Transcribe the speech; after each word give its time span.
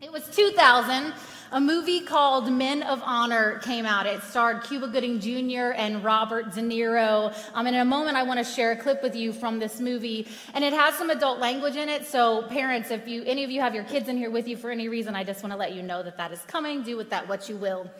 It 0.00 0.12
was 0.12 0.28
2000. 0.28 1.12
A 1.50 1.60
movie 1.60 2.02
called 2.02 2.52
Men 2.52 2.84
of 2.84 3.02
Honor 3.04 3.58
came 3.64 3.84
out. 3.84 4.06
It 4.06 4.22
starred 4.22 4.62
Cuba 4.62 4.86
Gooding 4.86 5.18
Jr. 5.18 5.72
and 5.72 6.04
Robert 6.04 6.54
De 6.54 6.60
Niro. 6.60 7.34
Um, 7.52 7.66
and 7.66 7.74
in 7.74 7.82
a 7.82 7.84
moment, 7.84 8.16
I 8.16 8.22
want 8.22 8.38
to 8.38 8.44
share 8.44 8.70
a 8.70 8.76
clip 8.76 9.02
with 9.02 9.16
you 9.16 9.32
from 9.32 9.58
this 9.58 9.80
movie. 9.80 10.28
And 10.54 10.62
it 10.62 10.72
has 10.72 10.94
some 10.94 11.10
adult 11.10 11.40
language 11.40 11.74
in 11.74 11.88
it. 11.88 12.06
So, 12.06 12.42
parents, 12.44 12.92
if 12.92 13.08
you 13.08 13.24
any 13.24 13.42
of 13.42 13.50
you 13.50 13.60
have 13.60 13.74
your 13.74 13.84
kids 13.84 14.08
in 14.08 14.16
here 14.16 14.30
with 14.30 14.46
you 14.46 14.56
for 14.56 14.70
any 14.70 14.88
reason, 14.88 15.16
I 15.16 15.24
just 15.24 15.42
want 15.42 15.52
to 15.52 15.58
let 15.58 15.74
you 15.74 15.82
know 15.82 16.04
that 16.04 16.16
that 16.16 16.30
is 16.30 16.42
coming. 16.42 16.84
Do 16.84 16.96
with 16.96 17.10
that 17.10 17.26
what 17.28 17.48
you 17.48 17.56
will. 17.56 17.90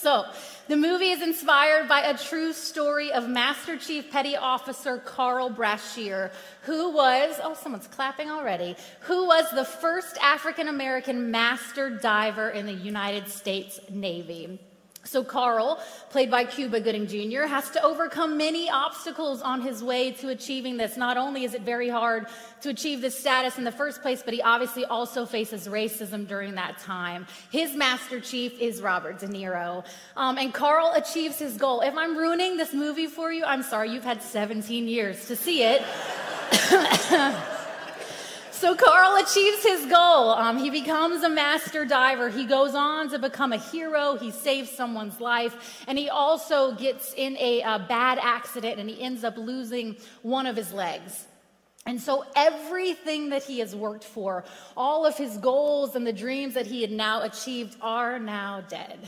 So, 0.00 0.24
the 0.66 0.78
movie 0.78 1.10
is 1.10 1.20
inspired 1.20 1.86
by 1.86 2.00
a 2.00 2.16
true 2.16 2.54
story 2.54 3.12
of 3.12 3.28
Master 3.28 3.76
Chief 3.76 4.10
Petty 4.10 4.34
Officer 4.34 4.96
Carl 4.96 5.50
Brashear, 5.50 6.32
who 6.62 6.90
was, 6.90 7.38
oh, 7.42 7.52
someone's 7.52 7.86
clapping 7.86 8.30
already, 8.30 8.76
who 9.00 9.26
was 9.26 9.50
the 9.50 9.66
first 9.66 10.16
African 10.22 10.68
American 10.68 11.30
master 11.30 11.90
diver 11.90 12.48
in 12.48 12.64
the 12.64 12.72
United 12.72 13.28
States 13.28 13.78
Navy. 13.90 14.58
So, 15.02 15.24
Carl, 15.24 15.80
played 16.10 16.30
by 16.30 16.44
Cuba 16.44 16.78
Gooding 16.78 17.06
Jr., 17.06 17.42
has 17.42 17.70
to 17.70 17.82
overcome 17.82 18.36
many 18.36 18.68
obstacles 18.68 19.40
on 19.40 19.62
his 19.62 19.82
way 19.82 20.12
to 20.12 20.28
achieving 20.28 20.76
this. 20.76 20.98
Not 20.98 21.16
only 21.16 21.44
is 21.44 21.54
it 21.54 21.62
very 21.62 21.88
hard 21.88 22.26
to 22.60 22.68
achieve 22.68 23.00
this 23.00 23.18
status 23.18 23.56
in 23.56 23.64
the 23.64 23.72
first 23.72 24.02
place, 24.02 24.22
but 24.22 24.34
he 24.34 24.42
obviously 24.42 24.84
also 24.84 25.24
faces 25.24 25.68
racism 25.68 26.28
during 26.28 26.54
that 26.56 26.78
time. 26.78 27.26
His 27.50 27.74
master 27.74 28.20
chief 28.20 28.60
is 28.60 28.82
Robert 28.82 29.18
De 29.18 29.26
Niro. 29.26 29.86
Um, 30.16 30.36
and 30.36 30.52
Carl 30.52 30.92
achieves 30.94 31.38
his 31.38 31.56
goal. 31.56 31.80
If 31.80 31.96
I'm 31.96 32.16
ruining 32.16 32.58
this 32.58 32.74
movie 32.74 33.06
for 33.06 33.32
you, 33.32 33.44
I'm 33.44 33.62
sorry, 33.62 33.90
you've 33.90 34.04
had 34.04 34.22
17 34.22 34.86
years 34.86 35.26
to 35.28 35.34
see 35.34 35.62
it. 35.62 35.82
So 38.60 38.74
Carl 38.74 39.16
achieves 39.16 39.62
his 39.62 39.86
goal. 39.86 40.32
Um, 40.32 40.58
he 40.58 40.68
becomes 40.68 41.22
a 41.22 41.30
master 41.30 41.86
diver. 41.86 42.28
He 42.28 42.44
goes 42.44 42.74
on 42.74 43.08
to 43.08 43.18
become 43.18 43.54
a 43.54 43.56
hero. 43.56 44.18
He 44.18 44.30
saves 44.30 44.70
someone's 44.70 45.18
life. 45.18 45.82
And 45.88 45.96
he 45.96 46.10
also 46.10 46.72
gets 46.72 47.14
in 47.14 47.38
a, 47.38 47.62
a 47.62 47.86
bad 47.88 48.18
accident 48.20 48.78
and 48.78 48.90
he 48.90 49.00
ends 49.00 49.24
up 49.24 49.38
losing 49.38 49.96
one 50.20 50.44
of 50.44 50.56
his 50.56 50.74
legs. 50.74 51.24
And 51.86 51.98
so 51.98 52.22
everything 52.36 53.30
that 53.30 53.44
he 53.44 53.60
has 53.60 53.74
worked 53.74 54.04
for, 54.04 54.44
all 54.76 55.06
of 55.06 55.16
his 55.16 55.38
goals 55.38 55.96
and 55.96 56.06
the 56.06 56.12
dreams 56.12 56.52
that 56.52 56.66
he 56.66 56.82
had 56.82 56.90
now 56.90 57.22
achieved 57.22 57.78
are 57.80 58.18
now 58.18 58.60
dead. 58.68 58.98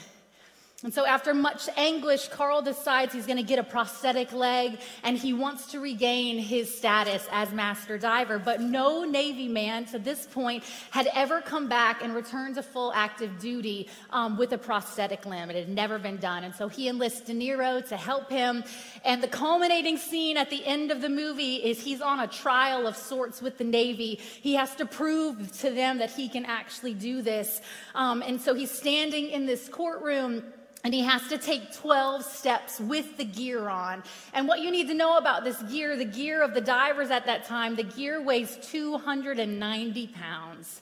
And 0.84 0.92
so, 0.92 1.06
after 1.06 1.33
much 1.33 1.69
anguish, 1.77 2.27
Carl 2.27 2.61
decides 2.61 3.12
he's 3.12 3.27
going 3.27 3.36
to 3.36 3.44
get 3.44 3.61
a 3.61 3.62
prosthetic 3.62 4.33
leg 4.33 4.80
and 5.05 5.16
he 5.16 5.33
wants 5.33 5.66
to 5.72 5.80
regain 5.80 6.39
his 6.39 6.77
status 6.77 7.28
as 7.30 7.52
master 7.52 7.98
diver. 7.98 8.41
But 8.41 8.61
no 8.61 9.05
Navy 9.05 9.47
man 9.47 9.84
to 9.86 10.00
this 10.00 10.27
point 10.27 10.64
had 10.91 11.08
ever 11.14 11.41
come 11.41 11.69
back 11.69 12.02
and 12.02 12.16
returned 12.16 12.56
to 12.56 12.64
full 12.64 12.92
active 12.94 13.39
duty 13.39 13.89
um, 14.11 14.36
with 14.36 14.52
a 14.52 14.58
prosthetic 14.58 15.24
limb. 15.24 15.50
It 15.50 15.56
had 15.56 15.69
never 15.69 16.00
been 16.00 16.16
done. 16.16 16.42
And 16.42 16.52
so, 16.52 16.66
he 16.66 16.89
enlists 16.89 17.20
De 17.20 17.33
Niro 17.33 17.86
to 17.89 17.96
help 17.96 18.28
him. 18.28 18.64
And 19.05 19.22
the 19.22 19.28
culminating 19.28 19.98
scene 19.98 20.36
at 20.36 20.50
the 20.50 20.67
end 20.67 20.91
of 20.91 21.00
the 21.00 21.08
movie 21.08 21.56
is 21.56 21.80
he's 21.80 22.00
on 22.00 22.19
a 22.19 22.27
trial 22.27 22.89
of 22.89 22.96
sorts 22.96 23.41
with 23.41 23.56
the 23.56 23.64
Navy. 23.64 24.19
He 24.41 24.55
has 24.55 24.74
to 24.77 24.86
prove 24.86 25.52
to 25.61 25.70
them 25.70 25.98
that 25.98 26.11
he 26.11 26.28
can 26.28 26.44
actually 26.44 26.94
do 26.94 27.22
this. 27.22 27.61
Um, 27.94 28.20
and 28.20 28.41
so, 28.41 28.52
he's 28.52 28.72
standing 28.72 29.28
in 29.28 29.46
this 29.46 29.69
courtroom. 29.69 30.42
And 30.84 30.92
he 30.92 31.02
has 31.02 31.28
to 31.28 31.38
take 31.38 31.72
12 31.75 32.25
steps 32.25 32.80
with 32.80 33.16
the 33.16 33.25
gear 33.25 33.69
on. 33.69 34.02
And 34.34 34.48
what 34.48 34.61
you 34.61 34.70
need 34.70 34.89
to 34.89 34.94
know 34.94 35.16
about 35.16 35.44
this 35.44 35.62
gear, 35.62 35.97
the 35.97 36.05
gear 36.05 36.42
of 36.42 36.55
the 36.55 36.61
divers 36.61 37.11
at 37.11 37.27
that 37.27 37.44
time, 37.44 37.77
the 37.77 37.84
gear 37.84 38.20
weighs 38.20 38.58
290 38.62 40.06
pounds. 40.08 40.80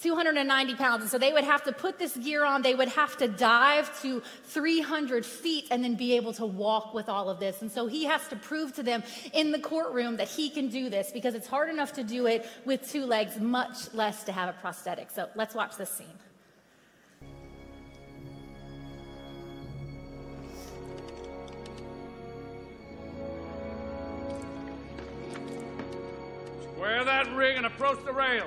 290 0.00 0.76
pounds. 0.76 1.02
And 1.02 1.10
so 1.10 1.18
they 1.18 1.32
would 1.32 1.44
have 1.44 1.64
to 1.64 1.72
put 1.72 1.98
this 1.98 2.16
gear 2.16 2.44
on. 2.44 2.62
They 2.62 2.74
would 2.74 2.88
have 2.88 3.16
to 3.16 3.26
dive 3.26 4.00
to 4.02 4.22
300 4.44 5.26
feet 5.26 5.66
and 5.70 5.82
then 5.82 5.96
be 5.96 6.14
able 6.14 6.32
to 6.34 6.46
walk 6.46 6.94
with 6.94 7.08
all 7.08 7.28
of 7.28 7.40
this. 7.40 7.62
And 7.62 7.72
so 7.72 7.86
he 7.86 8.04
has 8.04 8.26
to 8.28 8.36
prove 8.36 8.74
to 8.74 8.82
them 8.82 9.02
in 9.32 9.50
the 9.50 9.58
courtroom 9.58 10.16
that 10.18 10.28
he 10.28 10.50
can 10.50 10.68
do 10.68 10.88
this 10.88 11.10
because 11.10 11.34
it's 11.34 11.48
hard 11.48 11.68
enough 11.68 11.94
to 11.94 12.04
do 12.04 12.26
it 12.26 12.46
with 12.64 12.88
two 12.88 13.06
legs, 13.06 13.40
much 13.40 13.92
less 13.92 14.22
to 14.24 14.32
have 14.32 14.48
a 14.48 14.52
prosthetic. 14.60 15.10
So 15.10 15.28
let's 15.34 15.54
watch 15.54 15.76
this 15.76 15.90
scene. 15.90 16.06
Square 26.78 27.06
that 27.06 27.34
rig 27.34 27.56
and 27.56 27.66
approach 27.66 27.98
the 28.04 28.12
rail. 28.12 28.46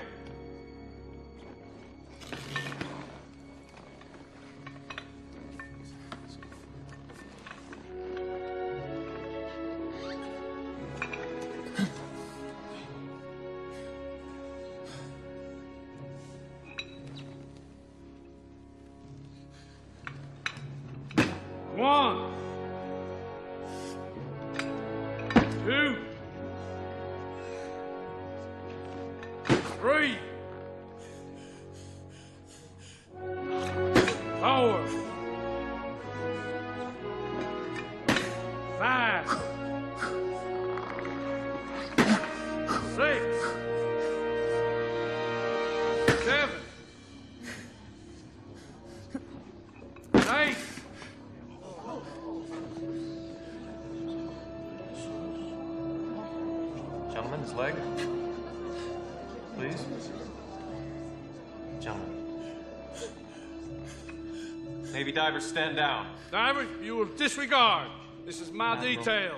Divers, 65.32 65.48
stand 65.48 65.76
down. 65.78 66.08
Divers, 66.30 66.68
you 66.82 66.96
will 66.98 67.06
disregard. 67.06 67.88
This 68.26 68.42
is 68.42 68.52
my 68.52 68.74
Admiral. 68.74 68.96
detail. 68.96 69.36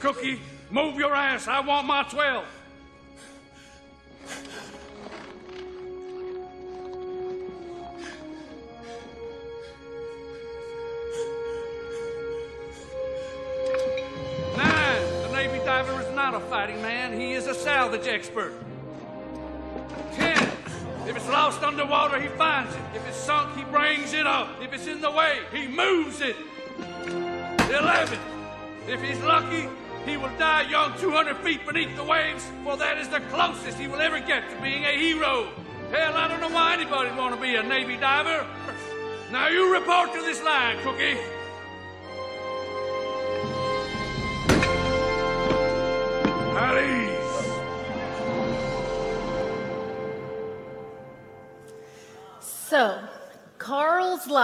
Cookie, 0.00 0.40
move 0.70 0.96
your 0.96 1.14
ass. 1.14 1.48
I 1.48 1.60
want 1.60 1.86
my 1.86 2.02
12. 2.02 2.44
Nine, 14.56 15.22
the 15.22 15.28
Navy 15.32 15.58
diver 15.64 16.02
is 16.02 16.14
not 16.14 16.34
a 16.34 16.40
fighting 16.40 16.82
man. 16.82 17.18
He 17.18 17.32
is 17.32 17.46
a 17.46 17.54
salvage 17.54 18.06
expert. 18.06 18.63
Underwater, 21.84 22.18
he 22.18 22.28
finds 22.28 22.74
it. 22.74 22.80
If 22.94 23.06
it's 23.06 23.16
sunk, 23.16 23.54
he 23.56 23.64
brings 23.64 24.14
it 24.14 24.26
up. 24.26 24.48
If 24.62 24.72
it's 24.72 24.86
in 24.86 25.02
the 25.02 25.10
way, 25.10 25.40
he 25.52 25.68
moves 25.68 26.22
it. 26.22 26.34
Eleven, 27.68 28.18
if 28.88 29.02
he's 29.02 29.20
lucky, 29.20 29.68
he 30.06 30.16
will 30.16 30.30
die 30.38 30.62
young 30.70 30.96
200 30.98 31.36
feet 31.38 31.66
beneath 31.66 31.94
the 31.96 32.04
waves, 32.04 32.50
for 32.62 32.78
that 32.78 32.96
is 32.96 33.08
the 33.08 33.20
closest 33.20 33.78
he 33.78 33.86
will 33.86 34.00
ever 34.00 34.18
get 34.18 34.48
to 34.48 34.62
being 34.62 34.84
a 34.84 34.96
hero. 34.96 35.48
Hell, 35.90 36.14
I 36.14 36.26
don't 36.26 36.40
know 36.40 36.48
why 36.48 36.74
anybody 36.74 37.10
want 37.10 37.34
to 37.34 37.40
be 37.40 37.54
a 37.56 37.62
Navy 37.62 37.98
diver. 37.98 38.46
Now 39.30 39.48
you 39.48 39.70
report 39.70 40.14
to 40.14 40.22
this 40.22 40.42
line, 40.42 40.78
Cookie. 40.82 41.18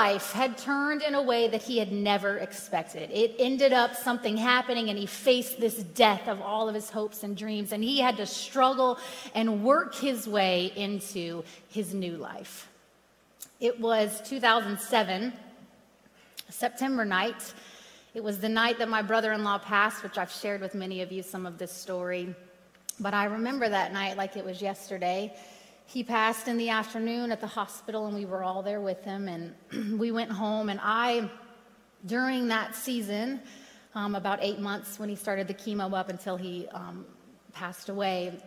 Life 0.01 0.33
had 0.33 0.57
turned 0.57 1.03
in 1.03 1.15
a 1.15 1.21
way 1.21 1.47
that 1.49 1.63
he 1.63 1.77
had 1.77 1.93
never 1.93 2.39
expected. 2.39 3.11
It 3.11 3.35
ended 3.39 3.75
up 3.75 3.95
something 3.95 4.35
happening, 4.35 4.89
and 4.89 4.99
he 4.99 5.05
faced 5.05 5.61
this 5.61 5.77
death 6.05 6.27
of 6.27 6.41
all 6.41 6.71
of 6.71 6.75
his 6.75 6.89
hopes 6.89 7.23
and 7.23 7.37
dreams, 7.37 7.73
and 7.73 7.85
he 7.85 8.01
had 8.01 8.17
to 8.17 8.25
struggle 8.25 8.99
and 9.35 9.63
work 9.63 9.95
his 9.95 10.27
way 10.27 10.73
into 10.75 11.45
his 11.69 11.93
new 11.93 12.17
life. 12.17 12.69
It 13.61 13.79
was 13.79 14.23
2007, 14.25 15.35
September 16.49 17.05
night. 17.05 17.53
It 18.15 18.25
was 18.25 18.39
the 18.39 18.49
night 18.49 18.79
that 18.79 18.89
my 18.89 19.03
brother 19.03 19.33
in 19.33 19.45
law 19.45 19.59
passed, 19.59 20.03
which 20.03 20.17
I've 20.17 20.33
shared 20.33 20.63
with 20.63 20.75
many 20.75 21.03
of 21.03 21.13
you 21.13 21.23
some 21.23 21.45
of 21.45 21.59
this 21.59 21.73
story. 21.73 22.35
But 22.99 23.13
I 23.13 23.25
remember 23.25 23.69
that 23.69 23.93
night 23.93 24.17
like 24.17 24.35
it 24.39 24.47
was 24.47 24.63
yesterday. 24.63 25.37
He 25.91 26.05
passed 26.05 26.47
in 26.47 26.57
the 26.57 26.69
afternoon 26.69 27.33
at 27.33 27.41
the 27.41 27.49
hospital, 27.49 28.07
and 28.07 28.15
we 28.15 28.25
were 28.25 28.45
all 28.45 28.63
there 28.63 28.81
with 28.81 29.03
him. 29.03 29.27
And 29.27 29.99
we 29.99 30.13
went 30.13 30.31
home, 30.31 30.69
and 30.69 30.79
I, 30.81 31.29
during 32.07 32.47
that 32.47 32.77
season, 32.77 33.41
um, 33.97 34.15
about 34.15 34.39
eight 34.41 34.61
months 34.61 35.01
when 35.01 35.09
he 35.09 35.17
started 35.17 35.49
the 35.49 35.55
chemo 35.55 35.93
up 35.93 36.09
until 36.09 36.37
he 36.37 36.69
um, 36.69 37.05
passed 37.53 37.89
away, 37.89 38.39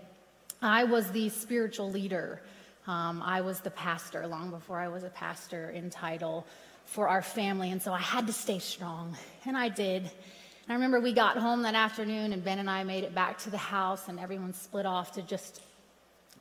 I 0.61 0.85
was 0.85 1.11
the 1.11 1.27
spiritual 1.27 1.91
leader. 1.91 2.41
Um, 2.87 3.21
I 3.21 3.41
was 3.41 3.59
the 3.59 3.71
pastor 3.71 4.25
long 4.25 4.49
before 4.49 4.79
I 4.79 4.87
was 4.87 5.03
a 5.03 5.09
pastor 5.09 5.71
in 5.71 5.89
title 5.89 6.47
for 6.85 7.09
our 7.09 7.21
family. 7.21 7.71
And 7.71 7.81
so 7.81 7.91
I 7.91 7.99
had 7.99 8.25
to 8.27 8.33
stay 8.33 8.59
strong, 8.59 9.17
and 9.45 9.57
I 9.57 9.67
did. 9.67 10.03
And 10.03 10.69
I 10.69 10.75
remember 10.75 11.01
we 11.01 11.11
got 11.11 11.35
home 11.35 11.63
that 11.63 11.75
afternoon, 11.75 12.31
and 12.31 12.41
Ben 12.41 12.59
and 12.59 12.69
I 12.69 12.85
made 12.85 13.03
it 13.03 13.13
back 13.13 13.37
to 13.39 13.49
the 13.49 13.57
house, 13.57 14.07
and 14.07 14.17
everyone 14.17 14.53
split 14.53 14.85
off 14.85 15.11
to 15.15 15.21
just 15.21 15.59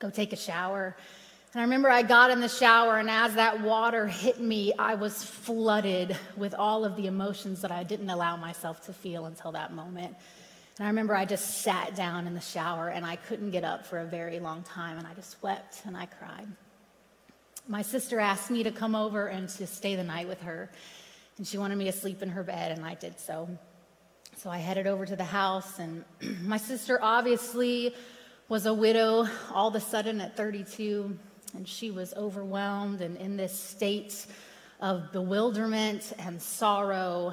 go 0.03 0.11
take 0.11 0.33
a 0.33 0.37
shower. 0.37 0.97
And 1.55 1.61
I 1.61 1.65
remember 1.65 1.89
I 1.89 2.03
got 2.03 2.31
in 2.31 2.41
the 2.41 2.49
shower, 2.49 2.99
and 2.99 3.09
as 3.09 3.35
that 3.37 3.61
water 3.61 4.07
hit 4.07 4.41
me, 4.41 4.73
I 4.79 4.97
was 4.97 5.23
flooded 5.23 6.17
with 6.37 6.55
all 6.55 6.85
of 6.85 6.97
the 6.97 7.07
emotions 7.07 7.63
that 7.63 7.71
I 7.71 7.85
didn't 7.85 8.11
allow 8.11 8.37
myself 8.37 8.85
to 8.87 8.93
feel 8.93 9.27
until 9.27 9.53
that 9.53 9.73
moment. 9.73 10.17
And 10.79 10.87
I 10.87 10.89
remember 10.89 11.15
I 11.15 11.25
just 11.25 11.63
sat 11.63 11.95
down 11.95 12.27
in 12.27 12.35
the 12.35 12.41
shower 12.41 12.89
and 12.89 13.05
I 13.05 13.17
couldn't 13.17 13.51
get 13.51 13.63
up 13.63 13.87
for 13.87 13.99
a 14.01 14.05
very 14.05 14.41
long 14.41 14.63
time, 14.65 14.99
and 14.99 15.07
I 15.07 15.15
just 15.15 15.41
wept 15.43 15.83
and 15.87 15.97
I 15.97 16.07
cried. 16.07 16.49
My 17.69 17.83
sister 17.83 18.19
asked 18.19 18.51
me 18.51 18.65
to 18.65 18.73
come 18.73 18.97
over 18.97 19.29
and 19.29 19.49
to 19.51 19.67
stay 19.69 19.95
the 19.95 20.03
night 20.03 20.27
with 20.27 20.41
her, 20.41 20.69
and 21.39 21.47
she 21.47 21.59
wanted 21.59 21.77
me 21.77 21.85
to 21.85 21.93
sleep 21.93 22.23
in 22.23 22.31
her 22.31 22.43
bed, 22.43 22.73
and 22.73 22.85
I 22.85 22.95
did 22.95 23.21
so. 23.21 23.49
So 24.39 24.51
I 24.51 24.59
headed 24.59 24.89
over 24.89 25.07
to 25.07 25.15
the 25.15 25.25
house, 25.25 25.79
and 25.79 26.05
my 26.43 26.57
sister 26.57 26.99
obviously 27.01 27.95
was 28.49 28.67
a 28.67 28.75
widow 28.75 29.27
all 29.53 29.69
of 29.69 29.75
a 29.75 29.81
sudden 29.81 30.21
at 30.21 30.37
32, 30.37 31.17
and 31.55 31.67
she 31.67 31.91
was 31.91 32.13
overwhelmed 32.15 33.01
and 33.01 33.17
in 33.17 33.37
this 33.37 33.59
state 33.59 34.27
of 34.81 35.13
bewilderment 35.13 36.13
and 36.19 36.41
sorrow. 36.41 37.33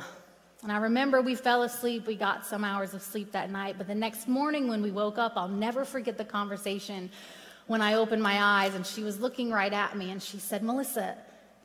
And 0.61 0.71
I 0.71 0.77
remember 0.77 1.21
we 1.21 1.35
fell 1.35 1.63
asleep. 1.63 2.05
We 2.05 2.15
got 2.15 2.45
some 2.45 2.63
hours 2.63 2.93
of 2.93 3.01
sleep 3.01 3.31
that 3.31 3.49
night. 3.49 3.75
But 3.77 3.87
the 3.87 3.95
next 3.95 4.27
morning 4.27 4.67
when 4.67 4.81
we 4.81 4.91
woke 4.91 5.17
up, 5.17 5.33
I'll 5.35 5.47
never 5.47 5.85
forget 5.85 6.17
the 6.17 6.25
conversation 6.25 7.09
when 7.67 7.81
I 7.81 7.93
opened 7.93 8.21
my 8.21 8.41
eyes 8.41 8.75
and 8.75 8.85
she 8.85 9.03
was 9.03 9.19
looking 9.19 9.51
right 9.51 9.71
at 9.71 9.95
me 9.97 10.11
and 10.11 10.21
she 10.21 10.37
said, 10.37 10.63
Melissa, 10.63 11.15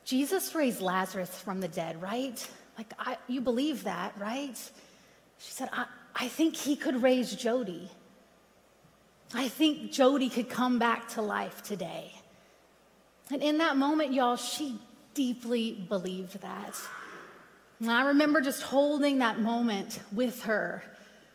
Jesus 0.05 0.53
raised 0.55 0.81
Lazarus 0.81 1.29
from 1.29 1.59
the 1.59 1.67
dead, 1.67 2.01
right? 2.01 2.47
Like, 2.77 2.93
I, 2.99 3.17
you 3.27 3.41
believe 3.41 3.83
that, 3.85 4.13
right? 4.17 4.57
She 5.39 5.51
said, 5.51 5.69
I, 5.73 5.85
I 6.15 6.27
think 6.27 6.55
he 6.55 6.75
could 6.75 7.01
raise 7.01 7.35
Jody. 7.35 7.89
I 9.37 9.49
think 9.49 9.91
Jody 9.91 10.29
could 10.29 10.49
come 10.49 10.79
back 10.79 11.09
to 11.09 11.21
life 11.21 11.61
today. 11.61 12.13
And 13.31 13.41
in 13.41 13.57
that 13.57 13.75
moment, 13.75 14.13
y'all, 14.13 14.37
she 14.37 14.79
deeply 15.13 15.85
believed 15.89 16.41
that. 16.41 16.79
And 17.79 17.91
I 17.91 18.07
remember 18.07 18.39
just 18.39 18.61
holding 18.61 19.17
that 19.19 19.39
moment 19.39 19.99
with 20.13 20.43
her. 20.43 20.83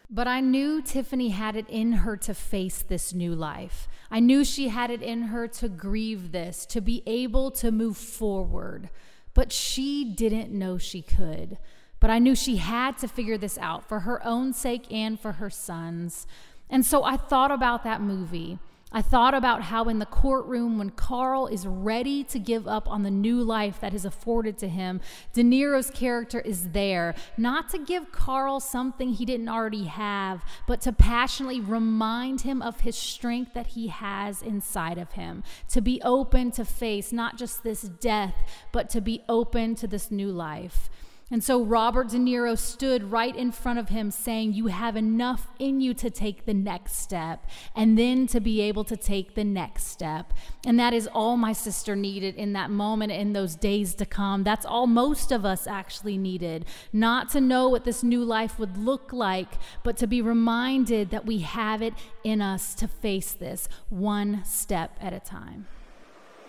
But 0.09 0.27
I 0.27 0.41
knew 0.41 0.83
Tiffany 0.83 1.29
had 1.29 1.57
it 1.57 1.69
in 1.69 1.93
her 1.93 2.17
to 2.17 2.35
face 2.35 2.83
this 2.83 3.13
new 3.13 3.35
life. 3.35 3.87
I 4.11 4.19
knew 4.19 4.45
she 4.45 4.69
had 4.69 4.91
it 4.91 5.03
in 5.03 5.23
her 5.23 5.47
to 5.49 5.69
grieve 5.69 6.33
this, 6.33 6.67
to 6.67 6.81
be 6.81 7.03
able 7.07 7.51
to 7.53 7.71
move 7.71 7.97
forward. 7.97 8.91
But 9.35 9.53
she 9.53 10.05
didn't 10.05 10.51
know 10.51 10.79
she 10.79 11.03
could. 11.03 11.59
But 12.01 12.09
I 12.09 12.19
knew 12.19 12.35
she 12.35 12.57
had 12.57 12.97
to 12.99 13.09
figure 13.09 13.37
this 13.37 13.59
out 13.59 13.87
for 13.87 14.01
her 14.01 14.27
own 14.27 14.55
sake 14.55 14.91
and 14.91 15.21
for 15.21 15.33
her 15.33 15.51
son's. 15.51 16.27
And 16.71 16.87
so 16.87 17.05
I 17.05 17.17
thought 17.17 17.51
about 17.51 17.85
that 17.85 18.01
movie. 18.01 18.59
I 18.93 19.03
thought 19.03 19.35
about 19.35 19.63
how 19.63 19.85
in 19.85 20.01
the 20.01 20.07
courtroom, 20.07 20.77
when 20.77 20.91
Carl 20.91 21.47
is 21.47 21.65
ready 21.65 22.25
to 22.25 22.41
give 22.41 22.67
up 22.67 22.89
on 22.91 23.05
the 23.05 23.11
new 23.11 23.41
life 23.41 23.81
that 23.81 23.95
is 23.95 24.05
afforded 24.05 24.59
to 24.59 24.69
him, 24.69 25.01
De 25.33 25.45
Niro's 25.45 25.93
character 25.93 26.41
is 26.41 26.71
there, 26.71 27.15
not 27.37 27.69
to 27.71 27.79
give 27.79 28.11
Carl 28.11 28.59
something 28.59 29.11
he 29.13 29.25
didn't 29.25 29.49
already 29.49 29.85
have, 29.85 30.45
but 30.67 30.81
to 30.81 30.93
passionately 30.93 31.61
remind 31.61 32.41
him 32.41 32.61
of 32.63 32.81
his 32.81 32.97
strength 32.97 33.55
that 33.55 33.69
he 33.69 33.87
has 33.89 34.43
inside 34.43 34.99
of 34.99 35.13
him, 35.13 35.45
to 35.69 35.81
be 35.81 36.03
open 36.03 36.51
to 36.51 36.65
face 36.65 37.13
not 37.13 37.39
just 37.39 37.63
this 37.63 37.83
death, 37.83 38.35
but 38.73 38.91
to 38.91 39.01
be 39.01 39.23
open 39.29 39.77
to 39.77 39.87
this 39.87 40.11
new 40.11 40.33
life. 40.33 40.91
And 41.33 41.45
so 41.45 41.63
Robert 41.63 42.09
De 42.09 42.17
Niro 42.17 42.59
stood 42.59 43.13
right 43.13 43.35
in 43.35 43.53
front 43.53 43.79
of 43.79 43.89
him 43.89 44.11
saying, 44.11 44.55
You 44.55 44.67
have 44.67 44.97
enough 44.97 45.47
in 45.61 45.81
you 45.81 45.95
to 45.95 46.11
take 46.11 46.45
the 46.45 46.55
next 46.55 46.97
step, 46.97 47.47
and 47.77 47.97
then 47.97 48.27
to 48.29 48.41
be 48.41 48.61
able 48.63 48.83
to 48.85 48.97
take 48.97 49.37
the 49.37 49.45
next 49.45 49.87
step. 49.87 50.33
And 50.67 50.79
that 50.81 50.93
is 50.93 51.07
all 51.07 51.37
my 51.37 51.53
sister 51.53 51.95
needed 51.95 52.35
in 52.35 52.53
that 52.55 52.71
moment, 52.71 53.13
in 53.13 53.33
those 53.33 53.55
days 53.55 53.95
to 53.97 54.07
come. 54.07 54.43
That's 54.43 54.67
all 54.67 54.89
most 54.89 55.31
of 55.31 55.45
us 55.45 55.69
actually 55.69 56.19
needed. 56.19 56.67
Not 56.93 57.31
to 57.31 57.41
know 57.41 57.69
what 57.69 57.85
this 57.85 58.03
new 58.03 58.25
life 58.25 58.59
would 58.59 58.77
look 58.77 59.13
like, 59.13 59.53
but 59.85 59.97
to 59.99 60.09
be 60.09 60.21
reminded 60.21 61.11
that 61.11 61.27
we 61.27 61.39
have 61.39 61.81
it 61.81 61.95
in 62.25 62.43
us 62.43 62.75
to 62.75 62.89
face 62.89 63.33
this 63.33 63.69
one 63.89 64.43
step 64.45 64.97
at 65.01 65.13
a 65.13 65.21
time. 65.21 65.69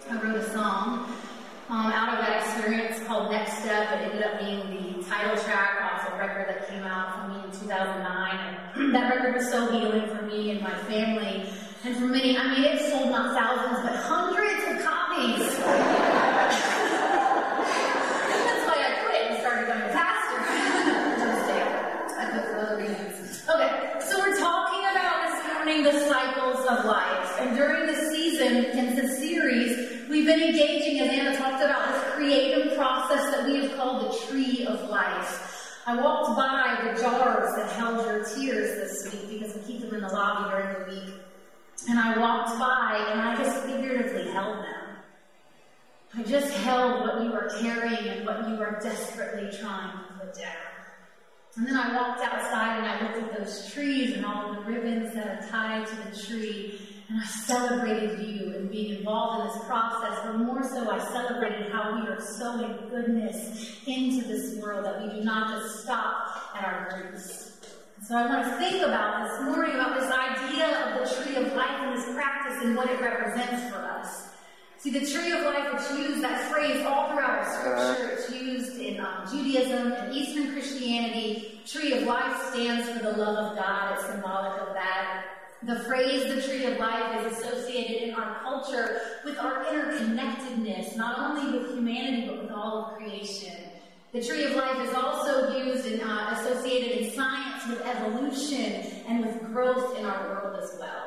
I 0.09 0.19
wrote 0.19 0.37
a 0.37 0.51
song 0.51 1.05
um, 1.71 1.87
out 1.93 2.11
of 2.11 2.19
that 2.19 2.43
experience 2.43 2.99
called 3.07 3.31
Next 3.31 3.59
Step. 3.59 3.93
It 3.93 4.11
ended 4.11 4.23
up 4.23 4.39
being 4.39 4.59
the 4.59 5.03
title 5.07 5.41
track 5.41 5.79
off 5.81 6.11
a 6.11 6.17
record 6.17 6.49
that 6.49 6.67
came 6.67 6.83
out 6.83 7.15
for 7.15 7.29
me 7.31 7.45
in 7.45 7.51
2009. 7.51 8.59
And 8.75 8.93
that 8.95 9.15
record 9.15 9.35
was 9.35 9.49
so 9.49 9.71
healing 9.71 10.05
for 10.07 10.21
me 10.23 10.51
and 10.51 10.61
my 10.61 10.75
family. 10.91 11.47
And 11.85 11.95
for 11.95 12.07
many, 12.07 12.37
I 12.37 12.53
mean, 12.53 12.65
it 12.65 12.91
sold 12.91 13.09
not 13.09 13.33
thousands, 13.33 13.87
but 13.87 13.95
hundreds 14.03 14.67
of 14.67 14.83
copies. 14.83 15.47
That's 15.47 16.59
why 18.67 18.75
I 18.75 18.91
quit 19.07 19.31
and 19.31 19.39
started 19.39 19.67
going 19.67 19.79
to 19.79 19.87
pastor. 19.95 20.39
I 22.19 22.25
quit 22.31 22.45
for 22.51 22.57
other 22.59 22.77
reasons. 22.83 23.47
Okay, 23.47 23.71
so 24.01 24.19
we're 24.19 24.37
talking 24.37 24.83
about 24.91 25.23
this 25.23 25.39
morning 25.53 25.83
the 25.83 25.95
cycles 26.09 26.65
of 26.67 26.83
life. 26.83 27.39
And 27.39 27.55
during 27.55 27.87
this 27.87 28.11
season, 28.11 28.65
in 28.77 28.95
this 28.97 29.17
series, 29.17 30.01
We've 30.11 30.20
been 30.37 30.49
engaging, 30.49 30.99
as 30.99 31.09
Anna 31.09 31.37
talked 31.37 31.63
about, 31.63 31.93
this 31.93 32.13
creative 32.13 32.77
process 32.77 33.35
that 33.35 33.45
we 33.45 33.61
have 33.61 33.75
called 33.75 34.11
the 34.11 34.17
tree 34.27 34.65
of 34.65 34.89
life. 34.89 35.81
I 35.85 35.95
walked 35.95 36.37
by 36.37 36.91
the 36.93 37.01
jars 37.01 37.55
that 37.55 37.69
held 37.71 38.05
your 38.05 38.23
tears 38.23 38.77
this 38.77 39.11
week 39.11 39.39
because 39.39 39.55
we 39.55 39.61
keep 39.63 39.81
them 39.81 39.95
in 39.95 40.01
the 40.01 40.07
lobby 40.07 40.51
during 40.51 40.79
the 40.79 40.93
week. 40.93 41.15
And 41.89 41.99
I 41.99 42.17
walked 42.17 42.57
by 42.59 43.07
and 43.11 43.19
I 43.19 43.35
just 43.35 43.65
figuratively 43.65 44.31
held 44.31 44.57
them. 44.57 44.81
I 46.15 46.23
just 46.23 46.53
held 46.57 47.01
what 47.01 47.23
you 47.23 47.33
are 47.33 47.49
carrying 47.59 48.07
and 48.07 48.25
what 48.25 48.47
you 48.47 48.61
are 48.61 48.79
desperately 48.81 49.57
trying 49.57 49.97
to 49.97 50.13
put 50.19 50.35
down. 50.35 50.71
And 51.57 51.67
then 51.67 51.75
I 51.75 51.95
walked 51.95 52.21
outside 52.21 52.77
and 52.77 52.85
I 52.85 53.01
looked 53.01 53.33
at 53.33 53.39
those 53.39 53.73
trees 53.73 54.15
and 54.15 54.25
all 54.25 54.53
the 54.53 54.61
ribbons 54.61 55.13
that 55.15 55.27
are 55.27 55.49
tied 55.49 55.87
to 55.87 55.95
the 55.95 56.25
tree. 56.25 56.90
And 57.11 57.19
I 57.19 57.25
celebrated 57.25 58.25
you 58.25 58.55
and 58.55 58.71
being 58.71 58.99
involved 58.99 59.41
in 59.41 59.47
this 59.47 59.67
process, 59.67 60.17
but 60.23 60.37
more 60.37 60.63
so, 60.63 60.89
I 60.89 60.97
celebrated 61.11 61.69
how 61.69 61.99
we 61.99 62.07
are 62.07 62.21
sowing 62.21 62.87
goodness 62.89 63.75
into 63.85 64.25
this 64.25 64.55
world, 64.61 64.85
that 64.85 65.01
we 65.01 65.19
do 65.19 65.21
not 65.21 65.49
just 65.49 65.83
stop 65.83 66.55
at 66.55 66.63
our 66.63 67.03
roots. 67.11 67.59
So 68.07 68.15
I 68.15 68.27
want 68.27 68.45
to 68.45 68.57
think 68.59 68.81
about 68.81 69.27
this 69.27 69.41
morning 69.41 69.75
about 69.75 69.99
this 69.99 70.09
idea 70.09 70.87
of 70.87 71.09
the 71.09 71.15
tree 71.21 71.35
of 71.35 71.53
life 71.53 71.81
and 71.81 71.97
this 71.97 72.05
practice 72.15 72.63
and 72.63 72.77
what 72.77 72.89
it 72.89 73.01
represents 73.01 73.69
for 73.69 73.81
us. 73.81 74.29
See, 74.77 74.91
the 74.91 75.05
tree 75.05 75.33
of 75.33 75.43
life, 75.43 75.67
it's 75.73 75.91
used, 75.91 76.23
that 76.23 76.49
phrase 76.49 76.85
all 76.85 77.09
throughout 77.09 77.45
our 77.45 77.59
scripture, 77.59 78.09
it's 78.11 78.31
used 78.33 78.79
in 78.79 79.01
um, 79.01 79.27
Judaism 79.29 79.91
and 79.91 80.13
Eastern 80.15 80.53
Christianity. 80.53 81.59
Tree 81.67 81.91
of 81.91 82.03
life 82.03 82.41
stands 82.53 82.89
for 82.89 83.03
the 83.03 83.17
love 83.17 83.51
of 83.51 83.57
God, 83.57 83.97
it's 83.97 84.07
symbolic 84.07 84.61
of 84.61 84.73
that. 84.75 85.40
The 85.63 85.75
phrase 85.81 86.33
the 86.33 86.41
tree 86.41 86.65
of 86.65 86.79
life 86.79 87.23
is 87.23 87.37
associated 87.37 88.09
in 88.09 88.15
our 88.15 88.39
culture 88.41 88.99
with 89.23 89.37
our 89.37 89.63
interconnectedness, 89.65 90.97
not 90.97 91.19
only 91.19 91.59
with 91.59 91.75
humanity, 91.75 92.27
but 92.27 92.41
with 92.41 92.51
all 92.51 92.85
of 92.85 92.97
creation. 92.97 93.53
The 94.11 94.23
tree 94.23 94.43
of 94.45 94.55
life 94.55 94.87
is 94.87 94.93
also 94.95 95.55
used 95.55 95.85
and 95.85 96.01
uh, 96.01 96.35
associated 96.35 96.97
in 96.97 97.11
science 97.11 97.67
with 97.69 97.85
evolution 97.85 99.03
and 99.07 99.23
with 99.23 99.39
growth 99.53 99.99
in 99.99 100.05
our 100.05 100.29
world 100.29 100.59
as 100.63 100.75
well. 100.79 101.00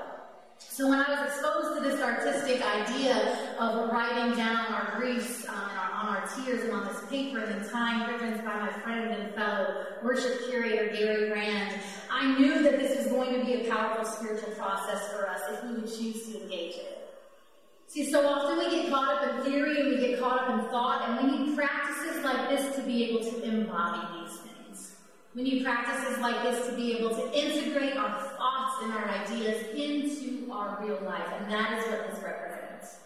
So 0.75 0.89
when 0.89 0.99
I 0.99 1.09
was 1.09 1.31
exposed 1.31 1.77
to 1.77 1.89
this 1.89 2.03
artistic 2.03 2.61
idea 2.61 3.55
of 3.61 3.91
writing 3.93 4.37
down 4.37 4.73
our 4.73 4.99
griefs 4.99 5.47
um, 5.49 5.55
and 5.55 5.79
our, 5.79 5.93
on 5.93 6.09
our 6.17 6.27
tears 6.35 6.65
and 6.65 6.73
on 6.73 6.85
this 6.89 7.01
paper 7.09 7.39
and 7.39 7.71
tying 7.71 8.11
ribbons 8.11 8.41
by 8.41 8.59
my 8.59 8.73
friend 8.83 9.15
and 9.15 9.33
fellow 9.37 9.87
worship 10.03 10.49
curator 10.49 10.89
Gary 10.89 11.31
Rand, 11.31 11.79
I 12.11 12.37
knew 12.41 12.61
that 12.65 12.81
this 12.81 12.99
was 12.99 13.07
going 13.07 13.39
to 13.39 13.47
be 13.47 13.65
a 13.65 13.71
powerful 13.71 14.05
spiritual 14.05 14.51
process 14.55 15.13
for 15.13 15.29
us 15.29 15.43
if 15.53 15.63
we 15.63 15.75
would 15.75 15.87
choose 15.87 16.27
to 16.33 16.43
engage 16.43 16.75
it. 16.75 17.09
See, 17.87 18.11
so 18.11 18.27
often 18.27 18.59
we 18.59 18.69
get 18.69 18.91
caught 18.91 19.15
up 19.15 19.47
in 19.47 19.53
theory 19.53 19.81
and 19.81 19.91
we 19.91 19.99
get 19.99 20.19
caught 20.19 20.41
up 20.41 20.59
in 20.59 20.71
thought, 20.71 21.09
and 21.09 21.31
we 21.31 21.39
need 21.39 21.57
practices 21.57 22.25
like 22.25 22.49
this 22.49 22.75
to 22.75 22.83
be 22.83 23.11
able 23.11 23.21
to 23.21 23.45
embody. 23.45 24.24
We 25.35 25.43
need 25.43 25.65
practices 25.65 26.19
like 26.21 26.45
this 26.45 26.69
to 26.69 26.77
be 26.77 26.97
able 26.97 27.11
to 27.11 27.33
integrate 27.37 27.97
our 27.97 28.21
thoughts 28.37 28.83
and 28.83 28.93
our 28.93 29.09
ideas 29.09 29.67
into 29.75 30.53
our 30.53 30.79
real 30.81 31.01
life, 31.05 31.27
and 31.39 31.51
that 31.51 31.79
is 31.79 31.85
what 31.87 32.09
this 32.09 32.23
represents. 32.23 32.99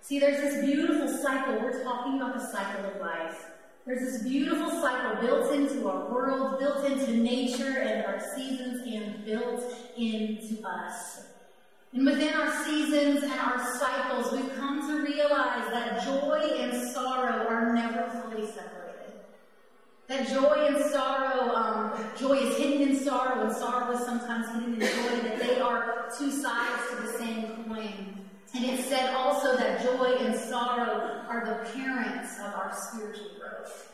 See, 0.00 0.18
there's 0.18 0.38
this 0.38 0.64
beautiful 0.64 1.06
cycle. 1.06 1.60
We're 1.60 1.84
talking 1.84 2.16
about 2.16 2.34
the 2.34 2.44
cycle 2.50 2.86
of 2.86 3.00
life. 3.00 3.46
There's 3.86 4.00
this 4.00 4.22
beautiful 4.22 4.68
cycle 4.68 5.20
built 5.24 5.54
into 5.54 5.88
our 5.88 6.10
world, 6.10 6.58
built 6.58 6.84
into 6.84 7.12
nature 7.12 7.78
and 7.82 8.04
our 8.04 8.20
seasons, 8.34 8.80
and 8.86 9.24
built 9.24 9.62
into 9.96 10.66
us. 10.66 11.26
And 11.92 12.04
within 12.04 12.34
our 12.34 12.64
seasons 12.64 13.22
and 13.22 13.32
our 13.32 13.58
cycles, 13.78 14.32
we've 14.32 14.54
come 14.56 14.80
to 14.88 15.02
realize 15.04 15.70
that 15.70 16.04
joy 16.04 16.56
and 16.58 16.90
sorrow 16.90 17.46
are 17.46 17.72
never 17.72 18.10
fully 18.10 18.44
separated. 18.46 18.77
That 20.08 20.26
joy 20.26 20.66
and 20.66 20.90
sorrow, 20.90 21.54
um, 21.54 21.92
joy 22.18 22.32
is 22.32 22.56
hidden 22.56 22.88
in 22.88 22.98
sorrow, 22.98 23.46
and 23.46 23.54
sorrow 23.54 23.94
is 23.94 24.06
sometimes 24.06 24.46
hidden 24.54 24.74
in 24.74 24.80
joy, 24.80 25.28
that 25.28 25.38
they 25.38 25.60
are 25.60 26.08
two 26.18 26.30
sides 26.30 26.82
to 26.90 27.02
the 27.02 27.12
same 27.18 27.64
coin. 27.64 28.18
And 28.54 28.64
it 28.64 28.82
said 28.86 29.14
also 29.14 29.54
that 29.58 29.82
joy 29.82 30.16
and 30.20 30.34
sorrow 30.34 31.22
are 31.28 31.44
the 31.44 31.70
parents 31.72 32.38
of 32.38 32.54
our 32.54 32.74
spiritual 32.74 33.32
growth. 33.38 33.92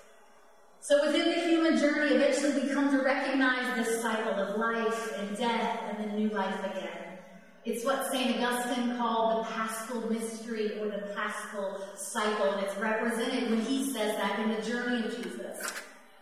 So 0.79 1.05
within 1.05 1.31
the 1.31 1.49
human 1.49 1.79
journey, 1.79 2.15
eventually 2.15 2.63
we 2.63 2.73
come 2.73 2.93
to 2.93 3.03
recognize 3.03 3.85
this 3.85 4.01
cycle 4.01 4.35
of 4.35 4.57
life 4.57 5.19
and 5.19 5.37
death 5.37 5.81
and 5.89 5.99
then 5.99 6.17
new 6.17 6.29
life 6.29 6.61
again. 6.61 7.19
It's 7.65 7.85
what 7.85 8.13
St. 8.13 8.41
Augustine 8.41 8.97
called 8.99 9.47
the 9.47 9.51
paschal 9.51 10.09
mystery 10.09 10.79
or 10.79 10.87
the 10.87 11.13
paschal 11.17 11.81
cycle, 11.97 12.53
and 12.53 12.65
it's 12.65 12.77
represented 12.77 13.51
when 13.51 13.63
he 13.63 13.91
says 13.91 14.17
that 14.17 14.39
in 14.39 14.51
the 14.51 14.63
journey 14.63 15.07
of 15.07 15.17
Jesus, 15.17 15.73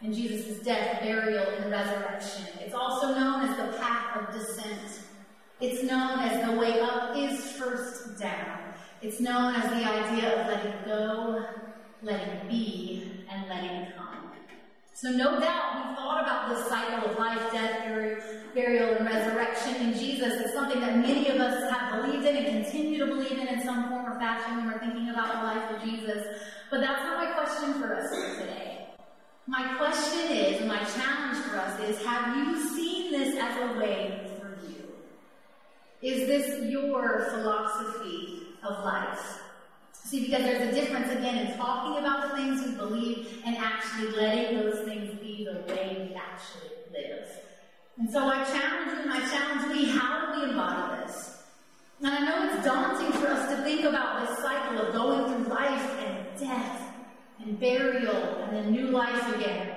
in 0.02 0.12
Jesus' 0.12 0.58
death, 0.64 1.02
burial, 1.02 1.44
and 1.44 1.70
resurrection. 1.70 2.46
It's 2.60 2.74
also 2.74 3.14
known 3.14 3.48
as 3.48 3.56
the 3.56 3.78
path 3.78 4.16
of 4.16 4.34
descent. 4.34 5.00
It's 5.60 5.82
known 5.84 6.18
as 6.18 6.50
the 6.50 6.58
way 6.58 6.80
up 6.80 7.16
is 7.16 7.52
first 7.52 8.18
down. 8.18 8.58
It's 9.00 9.20
known 9.20 9.54
as 9.54 9.64
the 9.64 9.84
idea 9.84 10.40
of 10.40 10.46
letting 10.48 10.74
go, 10.84 11.46
letting 12.02 12.48
be, 12.48 13.24
and 13.30 13.48
letting 13.48 13.92
come. 13.96 14.12
So, 14.94 15.10
no 15.10 15.40
doubt, 15.40 15.88
we've 15.88 15.96
thought 15.96 16.22
about 16.22 16.48
this 16.48 16.68
cycle 16.68 17.10
of 17.10 17.18
life, 17.18 17.50
death, 17.50 17.84
burial, 18.54 18.94
and 18.96 19.06
resurrection 19.06 19.74
in 19.76 19.94
Jesus. 19.94 20.40
It's 20.40 20.52
something 20.52 20.80
that 20.80 20.96
many 20.98 21.28
of 21.28 21.40
us 21.40 21.68
have 21.72 22.02
believed 22.02 22.24
in 22.24 22.36
and 22.36 22.64
continue 22.64 22.98
to 22.98 23.06
believe 23.06 23.32
in 23.32 23.48
in 23.48 23.62
some 23.64 23.88
form 23.88 24.06
or 24.06 24.18
fashion 24.20 24.58
when 24.58 24.66
we're 24.66 24.78
thinking 24.78 25.10
about 25.10 25.32
the 25.32 25.42
life 25.42 25.70
of 25.74 25.82
Jesus. 25.82 26.24
But 26.70 26.82
that's 26.82 27.02
not 27.02 27.18
my 27.18 27.32
question 27.32 27.80
for 27.80 27.96
us 27.96 28.10
today. 28.38 28.71
My 29.52 29.74
question 29.74 30.34
is, 30.34 30.60
and 30.60 30.68
my 30.68 30.82
challenge 30.82 31.36
for 31.44 31.58
us 31.58 31.78
is, 31.80 32.02
have 32.06 32.34
you 32.38 32.70
seen 32.70 33.12
this 33.12 33.36
as 33.38 33.54
a 33.58 33.78
way 33.78 34.26
for 34.38 34.56
you? 34.66 34.94
Is 36.00 36.26
this 36.26 36.70
your 36.70 37.26
philosophy 37.28 38.44
of 38.66 38.82
life? 38.82 39.40
See, 39.92 40.24
because 40.24 40.44
there's 40.44 40.72
a 40.72 40.80
difference 40.80 41.12
again 41.12 41.46
in 41.46 41.58
talking 41.58 41.98
about 41.98 42.30
the 42.30 42.36
things 42.38 42.64
we 42.64 42.76
believe 42.76 43.42
and 43.44 43.54
actually 43.58 44.12
letting 44.12 44.56
those 44.56 44.86
things 44.86 45.20
be 45.20 45.44
the 45.44 45.70
way 45.70 46.08
we 46.08 46.14
actually 46.14 46.70
live. 46.90 47.28
And 47.98 48.10
so 48.10 48.20
I 48.20 48.42
challenge 48.44 49.04
you 49.04 49.12
I 49.12 49.20
challenge 49.20 49.76
me, 49.76 49.84
how 49.90 50.32
do 50.32 50.40
we 50.40 50.50
embody 50.50 51.02
this? 51.04 51.42
And 51.98 52.06
I 52.06 52.20
know 52.24 52.54
it's 52.54 52.64
daunting 52.64 53.12
for 53.20 53.26
us 53.26 53.54
to 53.54 53.62
think 53.64 53.84
about 53.84 54.26
this 54.26 54.38
cycle 54.38 54.80
of 54.80 54.94
going 54.94 55.26
through 55.26 55.52
life 55.52 56.00
and 56.00 56.40
death 56.40 56.81
and 57.44 57.58
burial 57.58 58.14
and 58.14 58.56
then 58.56 58.70
new 58.70 58.88
life 58.88 59.34
again. 59.34 59.68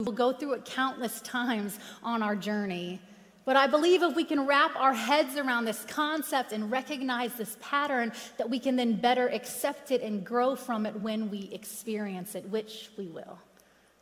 We'll 0.00 0.12
go 0.12 0.32
through 0.32 0.54
it 0.54 0.64
countless 0.64 1.20
times 1.20 1.78
on 2.02 2.22
our 2.22 2.36
journey. 2.36 3.00
But 3.44 3.56
I 3.56 3.66
believe 3.66 4.02
if 4.02 4.16
we 4.16 4.24
can 4.24 4.46
wrap 4.46 4.74
our 4.76 4.94
heads 4.94 5.36
around 5.36 5.66
this 5.66 5.84
concept 5.86 6.52
and 6.52 6.70
recognize 6.70 7.34
this 7.34 7.56
pattern, 7.60 8.12
that 8.38 8.48
we 8.48 8.58
can 8.58 8.76
then 8.76 8.96
better 8.96 9.28
accept 9.28 9.90
it 9.90 10.02
and 10.02 10.24
grow 10.24 10.56
from 10.56 10.86
it 10.86 10.98
when 11.00 11.30
we 11.30 11.50
experience 11.52 12.34
it, 12.34 12.48
which 12.48 12.90
we 12.96 13.06
will. 13.06 13.38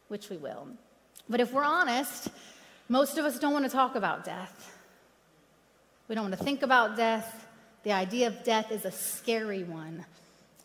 Which 0.09 0.31
we 0.31 0.37
will. 0.37 0.69
But 1.29 1.41
if 1.41 1.53
we're 1.53 1.65
honest, 1.65 2.29
most 2.89 3.19
of 3.19 3.25
us 3.25 3.39
don't 3.39 3.53
want 3.53 3.65
to 3.65 3.71
talk 3.71 3.97
about 3.97 4.25
death. 4.25 4.79
We 6.09 6.15
don't 6.15 6.25
want 6.25 6.39
to 6.39 6.45
think 6.45 6.63
about 6.63 6.97
death. 6.97 7.47
The 7.83 7.93
idea 7.93 8.29
of 8.29 8.45
death 8.45 8.71
is 8.71 8.85
a 8.85 8.93
scary 8.93 9.65
one. 9.65 10.05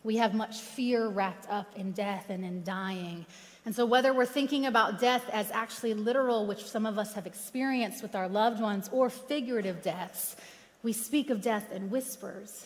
We 0.03 0.17
have 0.17 0.33
much 0.33 0.59
fear 0.59 1.07
wrapped 1.07 1.49
up 1.49 1.67
in 1.75 1.91
death 1.91 2.29
and 2.29 2.45
in 2.45 2.63
dying. 2.63 3.25
And 3.65 3.75
so, 3.75 3.85
whether 3.85 4.13
we're 4.13 4.25
thinking 4.25 4.65
about 4.65 4.99
death 4.99 5.29
as 5.33 5.51
actually 5.51 5.93
literal, 5.93 6.47
which 6.47 6.63
some 6.63 6.85
of 6.85 6.97
us 6.97 7.13
have 7.13 7.27
experienced 7.27 8.01
with 8.01 8.15
our 8.15 8.29
loved 8.29 8.61
ones, 8.61 8.89
or 8.93 9.09
figurative 9.09 9.81
deaths, 9.81 10.37
we 10.83 10.93
speak 10.93 11.29
of 11.29 11.41
death 11.41 11.71
in 11.73 11.89
whispers. 11.89 12.65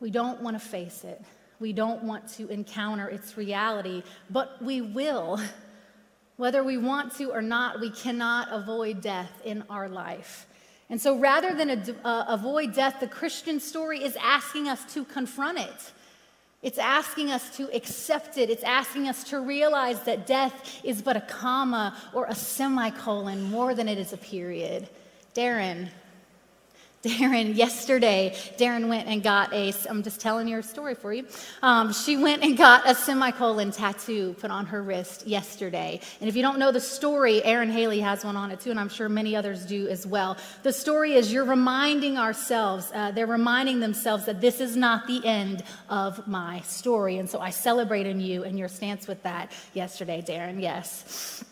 We 0.00 0.10
don't 0.10 0.40
want 0.40 0.60
to 0.60 0.66
face 0.66 1.04
it. 1.04 1.22
We 1.60 1.72
don't 1.72 2.02
want 2.02 2.28
to 2.34 2.48
encounter 2.48 3.08
its 3.08 3.36
reality, 3.36 4.02
but 4.30 4.60
we 4.60 4.80
will. 4.80 5.40
Whether 6.36 6.64
we 6.64 6.76
want 6.76 7.16
to 7.18 7.30
or 7.30 7.42
not, 7.42 7.80
we 7.80 7.90
cannot 7.90 8.48
avoid 8.50 9.00
death 9.00 9.30
in 9.44 9.62
our 9.70 9.88
life. 9.88 10.46
And 10.90 11.00
so, 11.00 11.16
rather 11.16 11.54
than 11.54 11.70
uh, 12.04 12.24
avoid 12.26 12.74
death, 12.74 12.98
the 12.98 13.06
Christian 13.06 13.60
story 13.60 14.02
is 14.02 14.16
asking 14.16 14.68
us 14.68 14.92
to 14.94 15.04
confront 15.04 15.58
it. 15.58 15.92
It's 16.64 16.78
asking 16.78 17.30
us 17.30 17.54
to 17.58 17.70
accept 17.76 18.38
it. 18.38 18.48
It's 18.48 18.64
asking 18.64 19.06
us 19.06 19.22
to 19.24 19.38
realize 19.38 20.02
that 20.04 20.26
death 20.26 20.80
is 20.82 21.02
but 21.02 21.14
a 21.14 21.20
comma 21.20 21.94
or 22.14 22.24
a 22.24 22.34
semicolon 22.34 23.42
more 23.42 23.74
than 23.74 23.86
it 23.86 23.98
is 23.98 24.14
a 24.14 24.16
period. 24.16 24.88
Darren, 25.34 25.90
Darren, 27.04 27.54
yesterday, 27.54 28.32
Darren 28.56 28.88
went 28.88 29.08
and 29.08 29.22
got 29.22 29.52
a, 29.52 29.72
I'm 29.88 30.02
just 30.02 30.20
telling 30.20 30.48
your 30.48 30.62
story 30.62 30.94
for 30.94 31.12
you. 31.12 31.26
Um, 31.62 31.92
she 31.92 32.16
went 32.16 32.42
and 32.42 32.56
got 32.56 32.88
a 32.88 32.94
semicolon 32.94 33.72
tattoo 33.72 34.34
put 34.40 34.50
on 34.50 34.66
her 34.66 34.82
wrist 34.82 35.26
yesterday. 35.26 36.00
And 36.20 36.28
if 36.28 36.34
you 36.34 36.42
don't 36.42 36.58
know 36.58 36.72
the 36.72 36.80
story, 36.80 37.44
Aaron 37.44 37.70
Haley 37.70 38.00
has 38.00 38.24
one 38.24 38.36
on 38.36 38.50
it 38.50 38.60
too, 38.60 38.70
and 38.70 38.80
I'm 38.80 38.88
sure 38.88 39.08
many 39.08 39.36
others 39.36 39.66
do 39.66 39.86
as 39.88 40.06
well. 40.06 40.38
The 40.62 40.72
story 40.72 41.12
is 41.12 41.32
you're 41.32 41.44
reminding 41.44 42.16
ourselves, 42.16 42.90
uh, 42.94 43.10
they're 43.10 43.26
reminding 43.26 43.80
themselves 43.80 44.24
that 44.24 44.40
this 44.40 44.60
is 44.60 44.74
not 44.74 45.06
the 45.06 45.24
end 45.26 45.62
of 45.90 46.26
my 46.26 46.62
story. 46.62 47.18
And 47.18 47.28
so 47.28 47.38
I 47.38 47.50
celebrate 47.50 48.06
in 48.06 48.20
you 48.20 48.44
and 48.44 48.58
your 48.58 48.68
stance 48.68 49.06
with 49.06 49.22
that 49.24 49.52
yesterday, 49.74 50.24
Darren, 50.26 50.60
yes. 50.60 51.44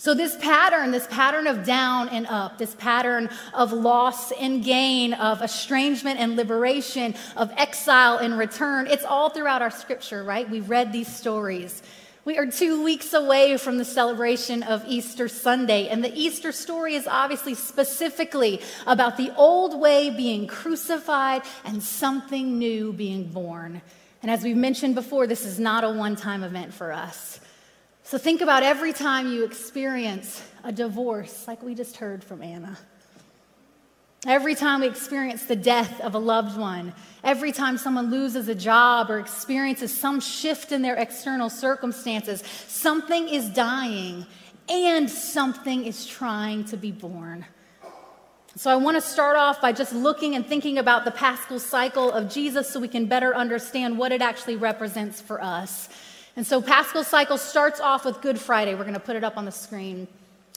So, 0.00 0.14
this 0.14 0.34
pattern, 0.38 0.92
this 0.92 1.06
pattern 1.08 1.46
of 1.46 1.62
down 1.62 2.08
and 2.08 2.26
up, 2.26 2.56
this 2.56 2.74
pattern 2.74 3.28
of 3.52 3.74
loss 3.74 4.32
and 4.32 4.64
gain, 4.64 5.12
of 5.12 5.42
estrangement 5.42 6.18
and 6.18 6.36
liberation, 6.36 7.14
of 7.36 7.52
exile 7.58 8.16
and 8.16 8.38
return, 8.38 8.86
it's 8.86 9.04
all 9.04 9.28
throughout 9.28 9.60
our 9.60 9.70
scripture, 9.70 10.24
right? 10.24 10.48
We've 10.48 10.70
read 10.70 10.90
these 10.90 11.14
stories. 11.14 11.82
We 12.24 12.38
are 12.38 12.46
two 12.46 12.82
weeks 12.82 13.12
away 13.12 13.58
from 13.58 13.76
the 13.76 13.84
celebration 13.84 14.62
of 14.62 14.82
Easter 14.88 15.28
Sunday, 15.28 15.88
and 15.88 16.02
the 16.02 16.18
Easter 16.18 16.50
story 16.50 16.94
is 16.94 17.06
obviously 17.06 17.52
specifically 17.52 18.62
about 18.86 19.18
the 19.18 19.34
old 19.36 19.78
way 19.78 20.08
being 20.08 20.46
crucified 20.46 21.42
and 21.66 21.82
something 21.82 22.58
new 22.58 22.94
being 22.94 23.24
born. 23.24 23.82
And 24.22 24.30
as 24.30 24.44
we've 24.44 24.56
mentioned 24.56 24.94
before, 24.94 25.26
this 25.26 25.44
is 25.44 25.60
not 25.60 25.84
a 25.84 25.90
one 25.90 26.16
time 26.16 26.42
event 26.42 26.72
for 26.72 26.90
us. 26.90 27.38
So 28.10 28.18
think 28.18 28.40
about 28.40 28.64
every 28.64 28.92
time 28.92 29.32
you 29.32 29.44
experience 29.44 30.42
a 30.64 30.72
divorce, 30.72 31.46
like 31.46 31.62
we 31.62 31.76
just 31.76 31.96
heard 31.96 32.24
from 32.24 32.42
Anna. 32.42 32.76
Every 34.26 34.56
time 34.56 34.80
we 34.80 34.88
experience 34.88 35.44
the 35.44 35.54
death 35.54 36.00
of 36.00 36.16
a 36.16 36.18
loved 36.18 36.58
one, 36.58 36.92
every 37.22 37.52
time 37.52 37.78
someone 37.78 38.10
loses 38.10 38.48
a 38.48 38.54
job 38.56 39.12
or 39.12 39.20
experiences 39.20 39.96
some 39.96 40.18
shift 40.18 40.72
in 40.72 40.82
their 40.82 40.96
external 40.96 41.48
circumstances, 41.48 42.42
something 42.66 43.28
is 43.28 43.48
dying 43.50 44.26
and 44.68 45.08
something 45.08 45.84
is 45.84 46.04
trying 46.04 46.64
to 46.64 46.76
be 46.76 46.90
born. 46.90 47.46
So, 48.56 48.72
I 48.72 48.74
want 48.74 48.96
to 48.96 49.00
start 49.00 49.36
off 49.36 49.60
by 49.60 49.70
just 49.70 49.92
looking 49.92 50.34
and 50.34 50.44
thinking 50.44 50.78
about 50.78 51.04
the 51.04 51.12
paschal 51.12 51.60
cycle 51.60 52.10
of 52.10 52.28
Jesus 52.28 52.68
so 52.68 52.80
we 52.80 52.88
can 52.88 53.06
better 53.06 53.36
understand 53.36 53.96
what 53.96 54.10
it 54.10 54.20
actually 54.20 54.56
represents 54.56 55.20
for 55.20 55.40
us. 55.40 55.88
And 56.36 56.46
so 56.46 56.62
Paschal 56.62 57.04
cycle 57.04 57.38
starts 57.38 57.80
off 57.80 58.04
with 58.04 58.20
Good 58.20 58.38
Friday. 58.38 58.74
We're 58.74 58.84
going 58.84 58.94
to 58.94 59.00
put 59.00 59.16
it 59.16 59.24
up 59.24 59.36
on 59.36 59.44
the 59.44 59.52
screen. 59.52 60.06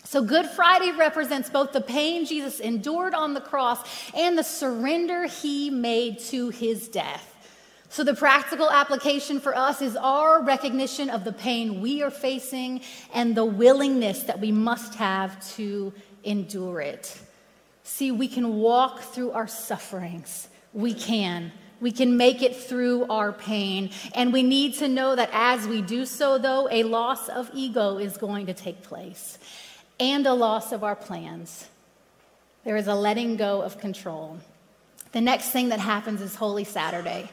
So, 0.05 0.21
Good 0.21 0.47
Friday 0.47 0.91
represents 0.91 1.49
both 1.49 1.71
the 1.71 1.81
pain 1.81 2.25
Jesus 2.25 2.59
endured 2.59 3.13
on 3.13 3.33
the 3.33 3.41
cross 3.41 3.79
and 4.13 4.37
the 4.37 4.43
surrender 4.43 5.27
he 5.27 5.69
made 5.69 6.19
to 6.25 6.49
his 6.49 6.89
death. 6.89 7.29
So, 7.87 8.03
the 8.03 8.13
practical 8.13 8.69
application 8.69 9.39
for 9.39 9.55
us 9.55 9.81
is 9.81 9.95
our 9.95 10.43
recognition 10.43 11.09
of 11.09 11.23
the 11.23 11.31
pain 11.31 11.79
we 11.79 12.03
are 12.03 12.11
facing 12.11 12.81
and 13.13 13.33
the 13.33 13.45
willingness 13.45 14.23
that 14.23 14.41
we 14.41 14.51
must 14.51 14.95
have 14.95 15.39
to 15.55 15.93
endure 16.23 16.81
it. 16.81 17.17
See, 17.83 18.11
we 18.11 18.27
can 18.27 18.57
walk 18.57 18.99
through 18.99 19.31
our 19.31 19.47
sufferings. 19.47 20.49
We 20.73 20.93
can. 20.93 21.51
We 21.83 21.91
can 21.91 22.15
make 22.15 22.41
it 22.41 22.55
through 22.55 23.07
our 23.09 23.33
pain. 23.33 23.89
And 24.15 24.31
we 24.31 24.41
need 24.41 24.75
to 24.75 24.87
know 24.87 25.17
that 25.17 25.29
as 25.33 25.67
we 25.67 25.81
do 25.81 26.05
so, 26.05 26.37
though, 26.37 26.69
a 26.71 26.83
loss 26.83 27.27
of 27.27 27.51
ego 27.53 27.97
is 27.97 28.15
going 28.15 28.45
to 28.45 28.53
take 28.53 28.83
place 28.83 29.37
and 29.99 30.25
a 30.25 30.33
loss 30.33 30.71
of 30.71 30.85
our 30.85 30.95
plans. 30.95 31.67
There 32.63 32.77
is 32.77 32.87
a 32.87 32.95
letting 32.95 33.35
go 33.35 33.61
of 33.61 33.79
control. 33.79 34.39
The 35.11 35.19
next 35.19 35.49
thing 35.49 35.69
that 35.69 35.79
happens 35.79 36.21
is 36.21 36.35
Holy 36.35 36.63
Saturday. 36.63 37.29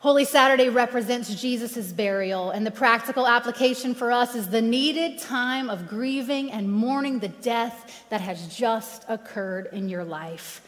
Holy 0.00 0.26
Saturday 0.26 0.68
represents 0.68 1.34
Jesus' 1.34 1.90
burial, 1.90 2.50
and 2.50 2.66
the 2.66 2.70
practical 2.70 3.26
application 3.26 3.94
for 3.94 4.12
us 4.12 4.34
is 4.34 4.48
the 4.48 4.60
needed 4.60 5.18
time 5.18 5.70
of 5.70 5.88
grieving 5.88 6.52
and 6.52 6.70
mourning 6.70 7.18
the 7.18 7.28
death 7.28 8.04
that 8.10 8.20
has 8.20 8.54
just 8.54 9.06
occurred 9.08 9.70
in 9.72 9.88
your 9.88 10.04
life. 10.04 10.60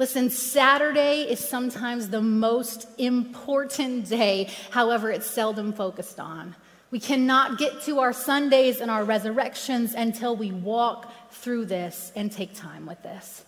Listen, 0.00 0.30
Saturday 0.30 1.30
is 1.30 1.46
sometimes 1.46 2.08
the 2.08 2.22
most 2.22 2.86
important 2.96 4.08
day, 4.08 4.48
however, 4.70 5.10
it's 5.10 5.26
seldom 5.26 5.74
focused 5.74 6.18
on. 6.18 6.56
We 6.90 6.98
cannot 6.98 7.58
get 7.58 7.82
to 7.82 7.98
our 7.98 8.14
Sundays 8.14 8.80
and 8.80 8.90
our 8.90 9.04
resurrections 9.04 9.92
until 9.92 10.34
we 10.34 10.52
walk 10.52 11.12
through 11.32 11.66
this 11.66 12.12
and 12.16 12.32
take 12.32 12.54
time 12.54 12.86
with 12.86 13.02
this. 13.02 13.44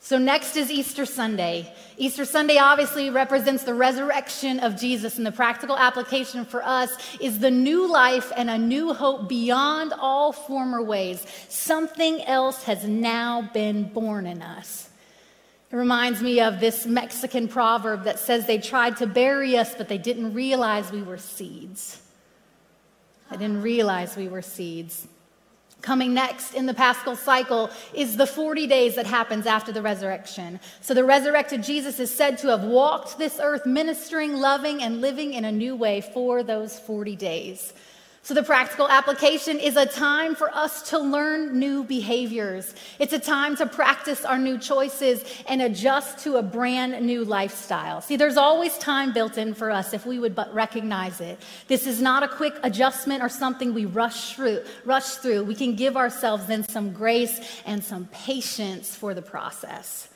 So, 0.00 0.18
next 0.18 0.56
is 0.56 0.68
Easter 0.68 1.06
Sunday. 1.06 1.72
Easter 1.96 2.24
Sunday 2.24 2.58
obviously 2.58 3.08
represents 3.08 3.62
the 3.62 3.74
resurrection 3.74 4.58
of 4.58 4.80
Jesus, 4.80 5.16
and 5.16 5.24
the 5.24 5.30
practical 5.30 5.76
application 5.78 6.44
for 6.44 6.60
us 6.64 6.90
is 7.20 7.38
the 7.38 7.52
new 7.52 7.88
life 7.88 8.32
and 8.36 8.50
a 8.50 8.58
new 8.58 8.92
hope 8.92 9.28
beyond 9.28 9.92
all 9.92 10.32
former 10.32 10.82
ways. 10.82 11.24
Something 11.48 12.20
else 12.24 12.64
has 12.64 12.82
now 12.82 13.48
been 13.54 13.84
born 13.84 14.26
in 14.26 14.42
us. 14.42 14.89
It 15.70 15.76
reminds 15.76 16.20
me 16.20 16.40
of 16.40 16.58
this 16.58 16.84
Mexican 16.84 17.46
proverb 17.46 18.04
that 18.04 18.18
says 18.18 18.46
they 18.46 18.58
tried 18.58 18.96
to 18.96 19.06
bury 19.06 19.56
us, 19.56 19.74
but 19.74 19.88
they 19.88 19.98
didn't 19.98 20.34
realize 20.34 20.90
we 20.90 21.02
were 21.02 21.18
seeds. 21.18 22.02
They 23.30 23.36
didn't 23.36 23.62
realize 23.62 24.16
we 24.16 24.26
were 24.26 24.42
seeds. 24.42 25.06
Coming 25.80 26.12
next 26.12 26.54
in 26.54 26.66
the 26.66 26.74
Paschal 26.74 27.16
cycle 27.16 27.70
is 27.94 28.16
the 28.16 28.26
40 28.26 28.66
days 28.66 28.96
that 28.96 29.06
happens 29.06 29.46
after 29.46 29.72
the 29.72 29.80
resurrection. 29.80 30.60
So 30.80 30.92
the 30.92 31.04
resurrected 31.04 31.62
Jesus 31.62 32.00
is 32.00 32.14
said 32.14 32.36
to 32.38 32.48
have 32.48 32.64
walked 32.64 33.16
this 33.16 33.38
earth 33.40 33.64
ministering, 33.64 34.34
loving, 34.34 34.82
and 34.82 35.00
living 35.00 35.32
in 35.34 35.44
a 35.44 35.52
new 35.52 35.76
way 35.76 36.00
for 36.00 36.42
those 36.42 36.78
40 36.78 37.16
days. 37.16 37.72
So, 38.22 38.34
the 38.34 38.42
practical 38.42 38.86
application 38.86 39.58
is 39.58 39.76
a 39.76 39.86
time 39.86 40.34
for 40.34 40.54
us 40.54 40.90
to 40.90 40.98
learn 40.98 41.58
new 41.58 41.82
behaviors. 41.82 42.74
It's 42.98 43.14
a 43.14 43.18
time 43.18 43.56
to 43.56 43.66
practice 43.66 44.26
our 44.26 44.36
new 44.36 44.58
choices 44.58 45.24
and 45.48 45.62
adjust 45.62 46.18
to 46.24 46.36
a 46.36 46.42
brand 46.42 47.00
new 47.04 47.24
lifestyle. 47.24 48.02
See, 48.02 48.16
there's 48.16 48.36
always 48.36 48.76
time 48.76 49.14
built 49.14 49.38
in 49.38 49.54
for 49.54 49.70
us 49.70 49.94
if 49.94 50.04
we 50.04 50.18
would 50.18 50.34
but 50.34 50.52
recognize 50.52 51.22
it. 51.22 51.40
This 51.66 51.86
is 51.86 52.02
not 52.02 52.22
a 52.22 52.28
quick 52.28 52.54
adjustment 52.62 53.22
or 53.22 53.30
something 53.30 53.72
we 53.72 53.86
rush 53.86 54.34
through. 54.34 54.64
Rush 54.84 55.14
through. 55.14 55.44
We 55.44 55.54
can 55.54 55.74
give 55.74 55.96
ourselves 55.96 56.46
then 56.46 56.68
some 56.68 56.92
grace 56.92 57.40
and 57.64 57.82
some 57.82 58.06
patience 58.12 58.94
for 58.94 59.14
the 59.14 59.22
process. 59.22 60.08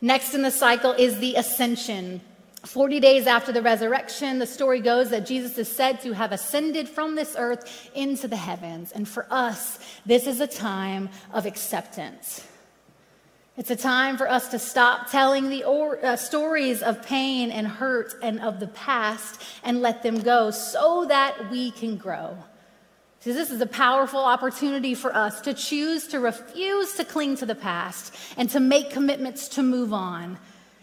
Next 0.00 0.34
in 0.34 0.42
the 0.42 0.50
cycle 0.50 0.92
is 0.92 1.20
the 1.20 1.36
ascension. 1.36 2.22
40 2.64 3.00
days 3.00 3.26
after 3.26 3.52
the 3.52 3.62
resurrection, 3.62 4.38
the 4.38 4.46
story 4.46 4.80
goes 4.80 5.10
that 5.10 5.24
Jesus 5.24 5.56
is 5.56 5.68
said 5.68 6.00
to 6.02 6.12
have 6.12 6.30
ascended 6.30 6.88
from 6.88 7.14
this 7.14 7.34
earth 7.38 7.90
into 7.94 8.28
the 8.28 8.36
heavens. 8.36 8.92
And 8.92 9.08
for 9.08 9.26
us, 9.30 9.78
this 10.04 10.26
is 10.26 10.40
a 10.40 10.46
time 10.46 11.08
of 11.32 11.46
acceptance. 11.46 12.46
It's 13.56 13.70
a 13.70 13.76
time 13.76 14.16
for 14.16 14.28
us 14.28 14.48
to 14.48 14.58
stop 14.58 15.10
telling 15.10 15.48
the 15.48 15.64
or, 15.64 16.04
uh, 16.04 16.16
stories 16.16 16.82
of 16.82 17.02
pain 17.04 17.50
and 17.50 17.66
hurt 17.66 18.14
and 18.22 18.40
of 18.40 18.60
the 18.60 18.68
past 18.68 19.42
and 19.64 19.80
let 19.80 20.02
them 20.02 20.20
go 20.20 20.50
so 20.50 21.06
that 21.06 21.50
we 21.50 21.70
can 21.70 21.96
grow. 21.96 22.36
So 23.20 23.32
this 23.32 23.50
is 23.50 23.60
a 23.60 23.66
powerful 23.66 24.20
opportunity 24.20 24.94
for 24.94 25.14
us 25.14 25.40
to 25.42 25.52
choose 25.52 26.06
to 26.08 26.20
refuse 26.20 26.94
to 26.94 27.04
cling 27.04 27.36
to 27.36 27.46
the 27.46 27.54
past 27.54 28.14
and 28.36 28.48
to 28.50 28.60
make 28.60 28.90
commitments 28.90 29.48
to 29.48 29.62
move 29.62 29.92
on 29.92 30.38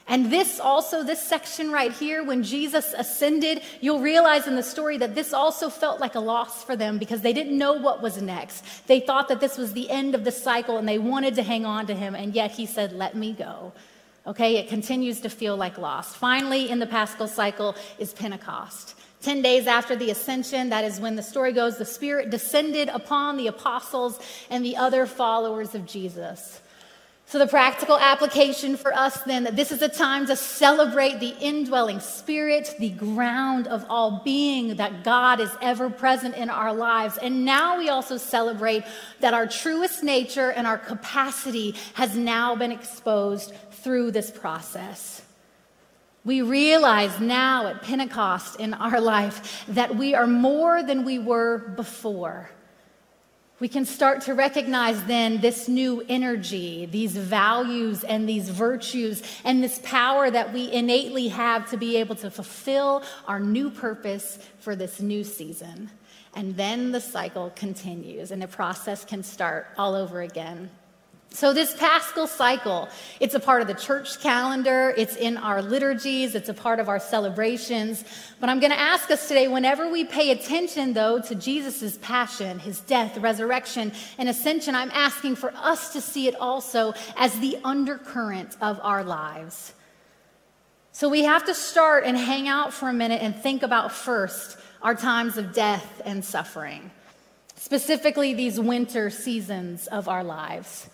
and 0.07 0.31
this 0.31 0.59
also, 0.59 1.03
this 1.03 1.21
section 1.21 1.69
right 1.69 1.91
here, 1.91 2.23
when 2.23 2.41
Jesus 2.41 2.93
ascended, 2.97 3.61
you'll 3.81 3.99
realize 3.99 4.47
in 4.47 4.55
the 4.55 4.63
story 4.63 4.97
that 4.99 5.15
this 5.15 5.33
also 5.33 5.69
felt 5.69 5.99
like 5.99 6.15
a 6.15 6.19
loss 6.19 6.63
for 6.63 6.77
them 6.77 6.97
because 6.97 7.21
they 7.21 7.33
didn't 7.33 7.57
know 7.57 7.73
what 7.73 8.01
was 8.01 8.21
next. 8.21 8.63
They 8.87 9.01
thought 9.01 9.27
that 9.27 9.41
this 9.41 9.57
was 9.57 9.73
the 9.73 9.89
end 9.89 10.15
of 10.15 10.23
the 10.23 10.31
cycle 10.31 10.77
and 10.77 10.87
they 10.87 10.97
wanted 10.97 11.35
to 11.35 11.43
hang 11.43 11.65
on 11.65 11.87
to 11.87 11.93
him, 11.93 12.15
and 12.15 12.33
yet 12.33 12.51
he 12.51 12.65
said, 12.65 12.93
Let 12.93 13.15
me 13.15 13.33
go. 13.33 13.73
Okay, 14.25 14.57
it 14.57 14.69
continues 14.69 15.21
to 15.21 15.29
feel 15.29 15.57
like 15.57 15.77
loss. 15.77 16.13
Finally, 16.15 16.69
in 16.69 16.79
the 16.79 16.87
Paschal 16.87 17.27
cycle 17.27 17.75
is 17.97 18.13
Pentecost. 18.13 18.95
10 19.23 19.41
days 19.41 19.67
after 19.67 19.95
the 19.95 20.11
ascension, 20.11 20.69
that 20.69 20.83
is 20.83 20.99
when 20.99 21.15
the 21.15 21.23
story 21.23 21.51
goes, 21.51 21.77
the 21.77 21.85
Spirit 21.85 22.29
descended 22.29 22.87
upon 22.89 23.35
the 23.35 23.47
apostles 23.47 24.19
and 24.49 24.63
the 24.63 24.77
other 24.77 25.05
followers 25.05 25.75
of 25.75 25.85
Jesus. 25.85 26.61
So, 27.29 27.39
the 27.39 27.47
practical 27.47 27.97
application 27.97 28.77
for 28.77 28.93
us 28.93 29.19
then 29.23 29.43
that 29.43 29.57
this 29.57 29.73
is 29.73 29.81
a 29.81 29.89
time 29.89 30.27
to 30.27 30.35
celebrate 30.37 31.19
the 31.19 31.35
indwelling 31.41 31.99
spirit, 31.99 32.73
the 32.79 32.91
ground 32.91 33.67
of 33.67 33.85
all 33.89 34.21
being, 34.23 34.77
that 34.77 35.03
God 35.03 35.41
is 35.41 35.51
ever 35.61 35.89
present 35.89 36.35
in 36.35 36.49
our 36.49 36.73
lives. 36.73 37.17
And 37.17 37.43
now 37.43 37.79
we 37.79 37.89
also 37.89 38.15
celebrate 38.15 38.85
that 39.19 39.33
our 39.33 39.45
truest 39.45 40.05
nature 40.05 40.53
and 40.53 40.65
our 40.65 40.77
capacity 40.77 41.75
has 41.95 42.15
now 42.15 42.55
been 42.55 42.71
exposed 42.71 43.53
through 43.71 44.11
this 44.11 44.31
process. 44.31 45.21
We 46.23 46.41
realize 46.41 47.19
now 47.19 47.67
at 47.67 47.81
Pentecost 47.81 48.57
in 48.57 48.73
our 48.73 49.01
life 49.01 49.65
that 49.67 49.97
we 49.97 50.15
are 50.15 50.27
more 50.27 50.81
than 50.81 51.03
we 51.03 51.19
were 51.19 51.57
before. 51.57 52.49
We 53.59 53.67
can 53.67 53.85
start 53.85 54.21
to 54.21 54.35
recognize 54.35 55.03
then 55.05 55.41
this 55.41 55.67
new 55.67 56.05
energy, 56.07 56.85
these 56.85 57.17
values 57.17 58.03
and 58.03 58.29
these 58.29 58.49
virtues, 58.49 59.23
and 59.43 59.63
this 59.63 59.79
power 59.83 60.29
that 60.29 60.53
we 60.53 60.71
innately 60.71 61.29
have 61.29 61.67
to 61.71 61.77
be 61.77 61.97
able 61.97 62.15
to 62.17 62.29
fulfill 62.29 63.01
our 63.27 63.39
new 63.39 63.71
purpose 63.71 64.37
for 64.59 64.75
this 64.75 65.01
new 65.01 65.23
season. 65.23 65.89
And 66.35 66.55
then 66.55 66.91
the 66.91 67.01
cycle 67.01 67.51
continues, 67.55 68.29
and 68.29 68.43
the 68.43 68.47
process 68.47 69.03
can 69.03 69.23
start 69.23 69.69
all 69.75 69.95
over 69.95 70.21
again. 70.21 70.69
So, 71.29 71.53
this 71.53 71.75
Paschal 71.75 72.25
cycle, 72.25 72.89
it's 73.19 73.35
a 73.35 73.39
part 73.39 73.61
of 73.61 73.67
the 73.67 73.73
church 73.73 74.19
calendar, 74.21 74.93
it's 74.97 75.15
in 75.15 75.37
our 75.37 75.61
liturgies, 75.61 76.33
it's 76.35 76.49
a 76.49 76.53
part 76.53 76.79
of 76.79 76.89
our 76.89 76.99
celebrations. 76.99 78.03
But 78.39 78.49
I'm 78.49 78.59
going 78.59 78.71
to 78.71 78.79
ask 78.79 79.11
us 79.11 79.27
today 79.27 79.47
whenever 79.47 79.91
we 79.91 80.05
pay 80.05 80.31
attention, 80.31 80.93
though, 80.93 81.19
to 81.19 81.35
Jesus' 81.35 81.99
passion, 82.01 82.59
his 82.59 82.79
death, 82.79 83.17
resurrection, 83.17 83.91
and 84.17 84.29
ascension, 84.29 84.73
I'm 84.73 84.89
asking 84.91 85.35
for 85.35 85.53
us 85.55 85.93
to 85.93 86.01
see 86.01 86.27
it 86.27 86.35
also 86.35 86.93
as 87.17 87.37
the 87.39 87.59
undercurrent 87.63 88.55
of 88.61 88.79
our 88.81 89.03
lives. 89.03 89.73
So, 90.93 91.09
we 91.09 91.23
have 91.23 91.45
to 91.45 91.53
start 91.53 92.05
and 92.05 92.17
hang 92.17 92.47
out 92.47 92.73
for 92.73 92.89
a 92.89 92.93
minute 92.93 93.21
and 93.21 93.35
think 93.35 93.63
about 93.63 93.91
first 93.91 94.57
our 94.81 94.95
times 94.95 95.37
of 95.37 95.53
death 95.53 96.01
and 96.05 96.23
suffering, 96.23 96.89
specifically 97.57 98.33
these 98.33 98.59
winter 98.59 99.09
seasons 99.09 99.85
of 99.87 100.07
our 100.07 100.23
lives. 100.23 100.89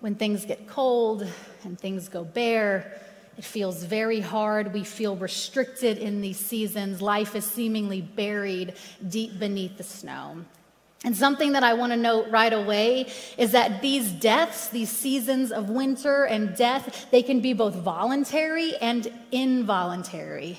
When 0.00 0.14
things 0.14 0.44
get 0.44 0.66
cold 0.66 1.26
and 1.64 1.78
things 1.78 2.08
go 2.08 2.24
bare, 2.24 3.00
it 3.38 3.44
feels 3.44 3.82
very 3.82 4.20
hard. 4.20 4.72
We 4.72 4.84
feel 4.84 5.16
restricted 5.16 5.98
in 5.98 6.20
these 6.20 6.38
seasons. 6.38 7.02
Life 7.02 7.34
is 7.34 7.44
seemingly 7.44 8.00
buried 8.00 8.74
deep 9.08 9.38
beneath 9.38 9.76
the 9.76 9.84
snow. 9.84 10.44
And 11.04 11.14
something 11.16 11.52
that 11.52 11.62
I 11.62 11.74
want 11.74 11.92
to 11.92 11.96
note 11.96 12.28
right 12.30 12.52
away 12.52 13.06
is 13.36 13.52
that 13.52 13.82
these 13.82 14.10
deaths, 14.10 14.68
these 14.68 14.90
seasons 14.90 15.52
of 15.52 15.68
winter 15.68 16.24
and 16.24 16.56
death, 16.56 17.06
they 17.10 17.22
can 17.22 17.40
be 17.40 17.52
both 17.52 17.74
voluntary 17.74 18.74
and 18.76 19.06
involuntary. 19.30 20.58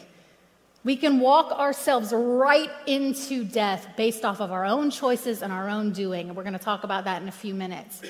We 0.83 0.95
can 0.95 1.19
walk 1.19 1.51
ourselves 1.51 2.13
right 2.13 2.69
into 2.85 3.43
death 3.43 3.87
based 3.97 4.23
off 4.23 4.39
of 4.39 4.51
our 4.51 4.63
own 4.63 4.91
choices 4.91 5.41
and 5.41 5.51
our 5.51 5.67
own 5.67 5.91
doing. 5.91 6.27
And 6.27 6.37
we're 6.37 6.43
going 6.43 6.53
to 6.53 6.59
talk 6.59 6.83
about 6.83 7.05
that 7.05 7.21
in 7.21 7.27
a 7.27 7.31
few 7.31 7.53
minutes. 7.53 8.01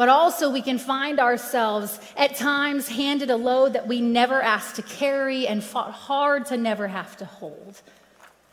But 0.00 0.08
also, 0.08 0.48
we 0.48 0.62
can 0.62 0.78
find 0.78 1.20
ourselves 1.20 2.00
at 2.16 2.34
times 2.34 2.88
handed 2.88 3.28
a 3.28 3.36
load 3.36 3.74
that 3.74 3.86
we 3.86 4.00
never 4.00 4.40
asked 4.40 4.76
to 4.76 4.82
carry 4.82 5.46
and 5.46 5.62
fought 5.62 5.92
hard 5.92 6.46
to 6.46 6.56
never 6.56 6.88
have 6.88 7.18
to 7.18 7.26
hold. 7.26 7.82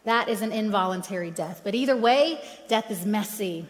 That 0.03 0.27
is 0.27 0.41
an 0.41 0.51
involuntary 0.51 1.31
death. 1.31 1.61
But 1.63 1.73
either 1.73 1.95
way, 1.95 2.41
death 2.67 2.91
is 2.91 3.05
messy. 3.05 3.65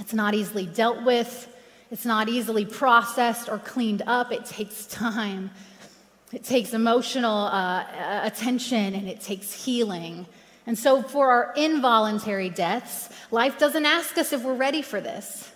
It's 0.00 0.14
not 0.14 0.32
easily 0.32 0.64
dealt 0.64 1.02
with, 1.02 1.54
it's 1.90 2.06
not 2.06 2.30
easily 2.30 2.64
processed 2.64 3.50
or 3.50 3.58
cleaned 3.58 4.00
up. 4.06 4.32
It 4.32 4.46
takes 4.46 4.86
time, 4.86 5.50
it 6.32 6.44
takes 6.44 6.72
emotional 6.72 7.48
uh, 7.48 8.20
attention, 8.22 8.94
and 8.94 9.06
it 9.06 9.20
takes 9.20 9.52
healing. 9.52 10.24
And 10.66 10.78
so, 10.78 11.02
for 11.02 11.30
our 11.30 11.52
involuntary 11.58 12.48
deaths, 12.48 13.10
life 13.30 13.58
doesn't 13.58 13.84
ask 13.84 14.16
us 14.16 14.32
if 14.32 14.42
we're 14.42 14.54
ready 14.54 14.80
for 14.80 15.02
this. 15.02 15.51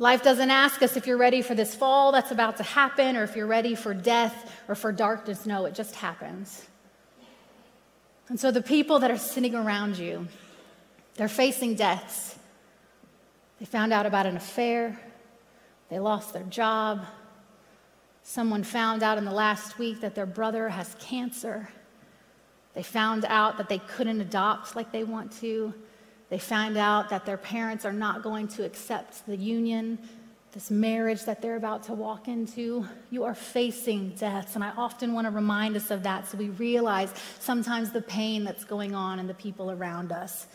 Life 0.00 0.22
doesn't 0.22 0.50
ask 0.50 0.82
us 0.82 0.96
if 0.96 1.06
you're 1.06 1.18
ready 1.18 1.42
for 1.42 1.54
this 1.54 1.74
fall 1.74 2.10
that's 2.10 2.30
about 2.30 2.56
to 2.56 2.62
happen 2.62 3.18
or 3.18 3.22
if 3.22 3.36
you're 3.36 3.46
ready 3.46 3.74
for 3.74 3.92
death 3.92 4.50
or 4.66 4.74
for 4.74 4.92
darkness. 4.92 5.44
No, 5.44 5.66
it 5.66 5.74
just 5.74 5.94
happens. 5.94 6.66
And 8.28 8.40
so 8.40 8.50
the 8.50 8.62
people 8.62 9.00
that 9.00 9.10
are 9.10 9.18
sitting 9.18 9.54
around 9.54 9.98
you, 9.98 10.26
they're 11.16 11.28
facing 11.28 11.74
deaths. 11.74 12.38
They 13.58 13.66
found 13.66 13.92
out 13.92 14.06
about 14.06 14.24
an 14.24 14.38
affair, 14.38 14.98
they 15.90 15.98
lost 15.98 16.32
their 16.32 16.44
job. 16.44 17.04
Someone 18.22 18.62
found 18.62 19.02
out 19.02 19.18
in 19.18 19.26
the 19.26 19.32
last 19.32 19.78
week 19.78 20.00
that 20.00 20.14
their 20.14 20.24
brother 20.24 20.70
has 20.70 20.96
cancer. 20.98 21.68
They 22.72 22.82
found 22.82 23.26
out 23.26 23.58
that 23.58 23.68
they 23.68 23.80
couldn't 23.80 24.22
adopt 24.22 24.74
like 24.74 24.92
they 24.92 25.04
want 25.04 25.30
to. 25.40 25.74
They 26.30 26.38
find 26.38 26.78
out 26.78 27.10
that 27.10 27.26
their 27.26 27.36
parents 27.36 27.84
are 27.84 27.92
not 27.92 28.22
going 28.22 28.48
to 28.48 28.64
accept 28.64 29.26
the 29.26 29.36
union, 29.36 29.98
this 30.52 30.70
marriage 30.70 31.24
that 31.24 31.42
they're 31.42 31.56
about 31.56 31.82
to 31.84 31.92
walk 31.92 32.28
into. 32.28 32.86
You 33.10 33.24
are 33.24 33.34
facing 33.34 34.10
deaths. 34.10 34.54
And 34.54 34.62
I 34.62 34.70
often 34.76 35.12
want 35.12 35.26
to 35.26 35.32
remind 35.32 35.76
us 35.76 35.90
of 35.90 36.04
that 36.04 36.28
so 36.28 36.38
we 36.38 36.48
realize 36.50 37.12
sometimes 37.40 37.90
the 37.90 38.02
pain 38.02 38.44
that's 38.44 38.64
going 38.64 38.94
on 38.94 39.18
in 39.18 39.26
the 39.26 39.34
people 39.34 39.72
around 39.72 40.12
us. 40.12 40.46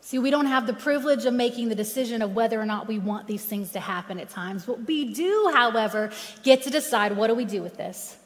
See, 0.00 0.18
we 0.18 0.30
don't 0.30 0.46
have 0.46 0.66
the 0.66 0.74
privilege 0.74 1.24
of 1.24 1.34
making 1.34 1.68
the 1.68 1.74
decision 1.74 2.22
of 2.22 2.34
whether 2.34 2.60
or 2.60 2.66
not 2.66 2.86
we 2.86 2.98
want 2.98 3.26
these 3.26 3.44
things 3.44 3.72
to 3.72 3.80
happen 3.80 4.20
at 4.20 4.28
times. 4.28 4.66
But 4.66 4.86
we 4.86 5.14
do, 5.14 5.50
however, 5.54 6.10
get 6.42 6.62
to 6.64 6.70
decide 6.70 7.16
what 7.16 7.28
do 7.28 7.34
we 7.34 7.44
do 7.44 7.62
with 7.62 7.76
this? 7.76 8.16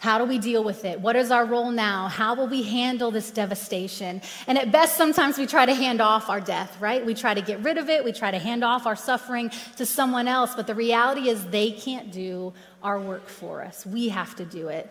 How 0.00 0.16
do 0.16 0.24
we 0.24 0.38
deal 0.38 0.64
with 0.64 0.86
it? 0.86 0.98
What 0.98 1.14
is 1.14 1.30
our 1.30 1.44
role 1.44 1.70
now? 1.70 2.08
How 2.08 2.34
will 2.34 2.48
we 2.48 2.62
handle 2.62 3.10
this 3.10 3.30
devastation? 3.30 4.22
And 4.46 4.56
at 4.56 4.72
best, 4.72 4.96
sometimes 4.96 5.36
we 5.36 5.46
try 5.46 5.66
to 5.66 5.74
hand 5.74 6.00
off 6.00 6.30
our 6.30 6.40
death, 6.40 6.74
right? 6.80 7.04
We 7.04 7.12
try 7.12 7.34
to 7.34 7.42
get 7.42 7.60
rid 7.60 7.76
of 7.76 7.90
it. 7.90 8.02
We 8.02 8.12
try 8.12 8.30
to 8.30 8.38
hand 8.38 8.64
off 8.64 8.86
our 8.86 8.96
suffering 8.96 9.50
to 9.76 9.84
someone 9.84 10.26
else. 10.26 10.54
But 10.54 10.66
the 10.66 10.74
reality 10.74 11.28
is, 11.28 11.44
they 11.48 11.70
can't 11.70 12.10
do 12.10 12.54
our 12.82 12.98
work 12.98 13.28
for 13.28 13.62
us. 13.62 13.84
We 13.84 14.08
have 14.08 14.34
to 14.36 14.46
do 14.46 14.68
it. 14.68 14.90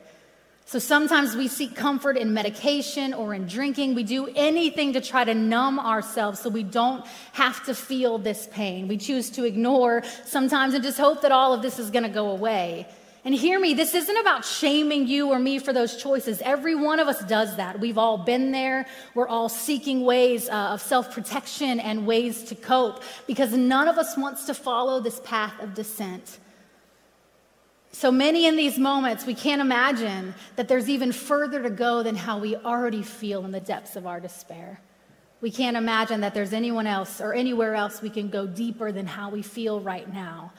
So 0.65 0.77
sometimes 0.77 1.35
we 1.35 1.47
seek 1.47 1.75
comfort 1.75 2.15
in 2.15 2.31
medication 2.31 3.15
or 3.15 3.33
in 3.33 3.47
drinking. 3.47 3.95
We 3.95 4.03
do 4.03 4.27
anything 4.35 4.93
to 4.93 5.01
try 5.01 5.23
to 5.23 5.33
numb 5.33 5.79
ourselves 5.79 6.39
so 6.39 6.49
we 6.49 6.61
don't 6.61 7.03
have 7.33 7.65
to 7.65 7.73
feel 7.73 8.19
this 8.19 8.47
pain. 8.51 8.87
We 8.87 8.97
choose 8.97 9.31
to 9.31 9.45
ignore 9.45 10.03
sometimes 10.25 10.75
and 10.75 10.83
just 10.83 10.99
hope 10.99 11.23
that 11.23 11.31
all 11.31 11.55
of 11.55 11.63
this 11.63 11.79
is 11.79 11.89
going 11.89 12.03
to 12.03 12.09
go 12.09 12.29
away. 12.29 12.87
And 13.25 13.35
hear 13.35 13.59
me, 13.59 13.73
this 13.73 13.93
isn't 13.95 14.17
about 14.17 14.45
shaming 14.45 15.07
you 15.07 15.29
or 15.29 15.39
me 15.39 15.59
for 15.59 15.73
those 15.73 16.01
choices. 16.01 16.41
Every 16.41 16.73
one 16.73 16.99
of 16.99 17.07
us 17.09 17.19
does 17.25 17.57
that. 17.57 17.79
We've 17.79 17.97
all 17.97 18.17
been 18.17 18.51
there. 18.51 18.85
We're 19.13 19.27
all 19.27 19.49
seeking 19.49 20.05
ways 20.05 20.47
uh, 20.47 20.69
of 20.71 20.81
self 20.81 21.13
protection 21.13 21.81
and 21.81 22.07
ways 22.07 22.43
to 22.45 22.55
cope 22.55 23.03
because 23.27 23.51
none 23.51 23.89
of 23.89 23.97
us 23.97 24.15
wants 24.17 24.45
to 24.45 24.53
follow 24.53 25.01
this 25.01 25.19
path 25.25 25.53
of 25.61 25.73
descent. 25.73 26.39
So 27.91 28.11
many 28.11 28.45
in 28.45 28.55
these 28.55 28.77
moments, 28.77 29.25
we 29.25 29.33
can't 29.33 29.61
imagine 29.61 30.33
that 30.55 30.67
there's 30.67 30.89
even 30.89 31.11
further 31.11 31.61
to 31.63 31.69
go 31.69 32.03
than 32.03 32.15
how 32.15 32.37
we 32.37 32.55
already 32.55 33.03
feel 33.03 33.43
in 33.43 33.51
the 33.51 33.59
depths 33.59 33.95
of 33.95 34.07
our 34.07 34.19
despair. 34.19 34.79
We 35.41 35.51
can't 35.51 35.75
imagine 35.75 36.21
that 36.21 36.33
there's 36.33 36.53
anyone 36.53 36.85
else 36.85 37.19
or 37.19 37.33
anywhere 37.33 37.75
else 37.75 38.01
we 38.01 38.09
can 38.09 38.29
go 38.29 38.45
deeper 38.45 38.91
than 38.91 39.07
how 39.07 39.29
we 39.29 39.41
feel 39.41 39.81
right 39.81 40.11
now. 40.13 40.53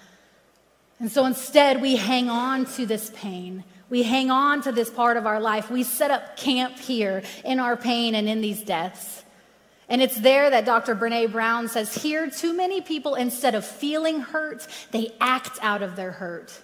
And 1.00 1.10
so 1.10 1.24
instead, 1.24 1.80
we 1.80 1.96
hang 1.96 2.28
on 2.28 2.66
to 2.76 2.86
this 2.86 3.10
pain. 3.14 3.64
We 3.88 4.02
hang 4.02 4.30
on 4.30 4.62
to 4.62 4.72
this 4.72 4.90
part 4.90 5.16
of 5.16 5.26
our 5.26 5.40
life. 5.40 5.70
We 5.70 5.82
set 5.82 6.10
up 6.10 6.36
camp 6.36 6.78
here 6.78 7.22
in 7.44 7.58
our 7.58 7.76
pain 7.76 8.14
and 8.14 8.28
in 8.28 8.42
these 8.42 8.62
deaths. 8.62 9.24
And 9.88 10.00
it's 10.00 10.20
there 10.20 10.48
that 10.50 10.66
Dr. 10.66 10.94
Brene 10.94 11.32
Brown 11.32 11.68
says 11.68 12.00
here, 12.00 12.30
too 12.30 12.54
many 12.54 12.80
people, 12.80 13.16
instead 13.16 13.56
of 13.56 13.64
feeling 13.64 14.20
hurt, 14.20 14.68
they 14.92 15.12
act 15.20 15.58
out 15.62 15.82
of 15.82 15.96
their 15.96 16.12
hurt. 16.12 16.56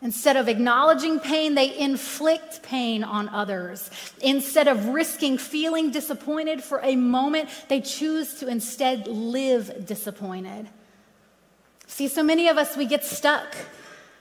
Instead 0.00 0.36
of 0.36 0.48
acknowledging 0.48 1.20
pain, 1.20 1.54
they 1.54 1.76
inflict 1.76 2.62
pain 2.62 3.02
on 3.02 3.28
others. 3.30 3.90
Instead 4.22 4.68
of 4.68 4.86
risking 4.88 5.36
feeling 5.36 5.90
disappointed 5.90 6.62
for 6.62 6.80
a 6.82 6.96
moment, 6.96 7.48
they 7.68 7.80
choose 7.80 8.34
to 8.34 8.46
instead 8.46 9.06
live 9.08 9.84
disappointed. 9.86 10.68
See, 11.96 12.08
so 12.08 12.22
many 12.22 12.48
of 12.48 12.58
us, 12.58 12.76
we 12.76 12.84
get 12.84 13.06
stuck. 13.06 13.56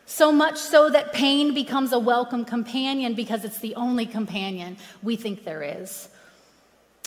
So 0.05 0.31
much 0.31 0.57
so 0.57 0.89
that 0.91 1.11
pain 1.11 1.53
becomes 1.53 1.91
a 1.91 1.99
welcome 1.99 2.45
companion 2.45 3.15
because 3.15 3.43
it's 3.43 3.59
the 3.59 3.75
only 3.75 4.05
companion 4.05 4.77
we 5.03 5.17
think 5.17 5.43
there 5.43 5.61
is. 5.61 6.07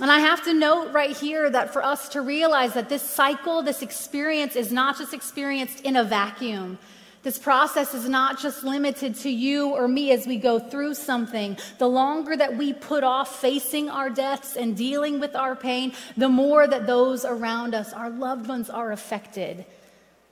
And 0.03 0.11
I 0.11 0.19
have 0.19 0.45
to 0.45 0.53
note 0.53 0.93
right 0.93 1.17
here 1.17 1.49
that 1.49 1.73
for 1.73 1.83
us 1.83 2.11
to 2.11 2.21
realize 2.21 2.75
that 2.75 2.91
this 2.91 3.01
cycle, 3.01 3.63
this 3.63 3.81
experience 3.81 4.57
is 4.57 4.71
not 4.71 4.99
just 4.99 5.15
experienced 5.15 5.81
in 5.87 5.97
a 5.97 6.05
vacuum. 6.05 6.79
This 7.23 7.39
process 7.39 7.95
is 7.95 8.07
not 8.07 8.39
just 8.39 8.63
limited 8.63 9.15
to 9.21 9.31
you 9.31 9.71
or 9.71 9.89
me 9.89 10.13
as 10.13 10.27
we 10.27 10.37
go 10.37 10.59
through 10.59 10.93
something. 10.97 11.57
The 11.79 11.89
longer 11.89 12.37
that 12.37 12.59
we 12.59 12.75
put 12.75 13.05
off 13.05 13.41
facing 13.41 13.89
our 13.89 14.11
deaths 14.11 14.55
and 14.55 14.77
dealing 14.77 15.19
with 15.19 15.35
our 15.35 15.57
pain, 15.57 15.95
the 16.19 16.29
more 16.29 16.67
that 16.67 16.87
those 16.87 17.25
around 17.25 17.75
us, 17.75 17.95
our 17.95 18.11
loved 18.11 18.49
ones, 18.49 18.69
are 18.69 18.93
affected. 18.93 19.65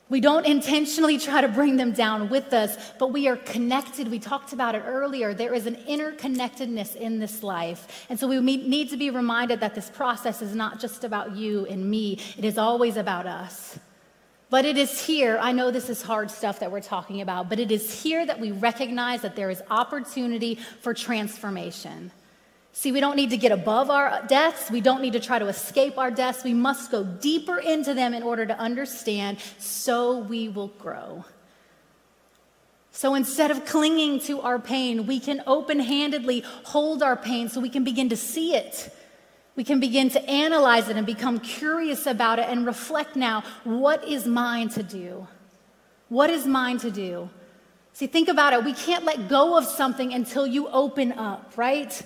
We 0.09 0.21
don't 0.21 0.47
intentionally 0.47 1.19
try 1.19 1.40
to 1.40 1.49
bring 1.49 1.77
them 1.77 1.90
down 1.90 2.29
with 2.29 2.53
us, 2.53 2.77
but 2.99 3.12
we 3.12 3.27
are 3.27 3.37
connected. 3.37 4.09
We 4.09 4.21
talked 4.21 4.53
about 4.53 4.77
it 4.77 4.85
earlier. 4.87 5.35
There 5.35 5.53
is 5.53 5.66
an 5.66 5.75
interconnectedness 5.75 6.95
in 6.95 7.19
this 7.19 7.42
life. 7.42 8.07
And 8.09 8.19
so 8.19 8.29
we 8.29 8.40
need 8.40 8.90
to 8.90 8.97
be 8.97 9.11
reminded 9.11 9.59
that 9.61 9.75
this 9.75 9.90
process 9.90 10.42
is 10.42 10.55
not 10.55 10.79
just 10.79 11.03
about 11.03 11.35
you 11.35 11.66
and 11.66 11.90
me, 11.90 12.21
it 12.38 12.45
is 12.45 12.57
always 12.57 12.97
about 12.97 13.27
us. 13.27 13.81
But 14.49 14.64
it 14.64 14.77
is 14.77 15.05
here, 15.05 15.38
I 15.42 15.51
know 15.51 15.73
this 15.73 15.90
is 15.90 16.03
hard 16.03 16.31
stuff 16.31 16.61
that 16.61 16.71
we're 16.71 16.81
talking 16.81 17.21
about, 17.21 17.49
but 17.49 17.59
it 17.59 17.73
is 17.73 18.03
here 18.03 18.25
that 18.25 18.38
we 18.38 18.53
recognize 18.53 19.23
that 19.23 19.35
there 19.35 19.51
is 19.51 19.61
opportunity 19.71 20.55
for 20.83 20.95
transformation. 20.95 22.12
See, 22.79 22.93
we 22.93 23.01
don't 23.01 23.17
need 23.17 23.31
to 23.31 23.39
get 23.39 23.53
above 23.53 23.89
our 23.89 24.23
deaths. 24.27 24.71
We 24.71 24.83
don't 24.83 25.01
need 25.01 25.15
to 25.15 25.21
try 25.21 25.39
to 25.39 25.47
escape 25.47 25.97
our 25.97 26.11
deaths. 26.11 26.45
We 26.45 26.53
must 26.53 26.91
go 26.91 27.05
deeper 27.05 27.57
into 27.59 27.95
them 27.95 28.12
in 28.12 28.23
order 28.23 28.45
to 28.45 28.59
understand 28.59 29.39
so 29.59 30.19
we 30.19 30.51
will 30.51 30.69
grow. 30.69 31.25
So 32.91 33.15
instead 33.15 33.51
of 33.51 33.65
clinging 33.65 34.21
to 34.21 34.43
our 34.43 34.59
pain, 34.59 35.07
we 35.07 35.21
can 35.21 35.43
open 35.47 35.81
handedly 35.81 36.45
hold 36.65 37.03
our 37.03 37.17
pain 37.17 37.49
so 37.49 37.61
we 37.61 37.71
can 37.71 37.83
begin 37.83 38.11
to 38.11 38.17
see 38.17 38.55
it 38.55 38.93
we 39.57 39.65
can 39.65 39.81
begin 39.81 40.11
to 40.11 40.23
analyze 40.29 40.89
it 40.91 40.97
and 40.97 41.07
become 41.07 41.41
curious 41.41 42.07
about 42.07 42.39
it 42.39 42.47
and 42.49 42.67
reflect 42.67 43.17
now 43.17 43.43
what 43.65 44.07
is 44.07 44.27
mine 44.27 44.69
to 44.69 44.83
do? 44.83 45.27
What 46.09 46.31
is 46.31 46.47
mine 46.47 46.79
to 46.79 46.91
do? 46.91 47.31
See, 47.95 48.07
think 48.07 48.29
about 48.29 48.53
it. 48.53 48.62
We 48.62 48.75
can't 48.75 49.05
let 49.05 49.29
go 49.29 49.57
of 49.57 49.65
something 49.65 50.12
until 50.12 50.47
you 50.47 50.69
open 50.69 51.12
up, 51.12 51.55
right? 51.57 52.03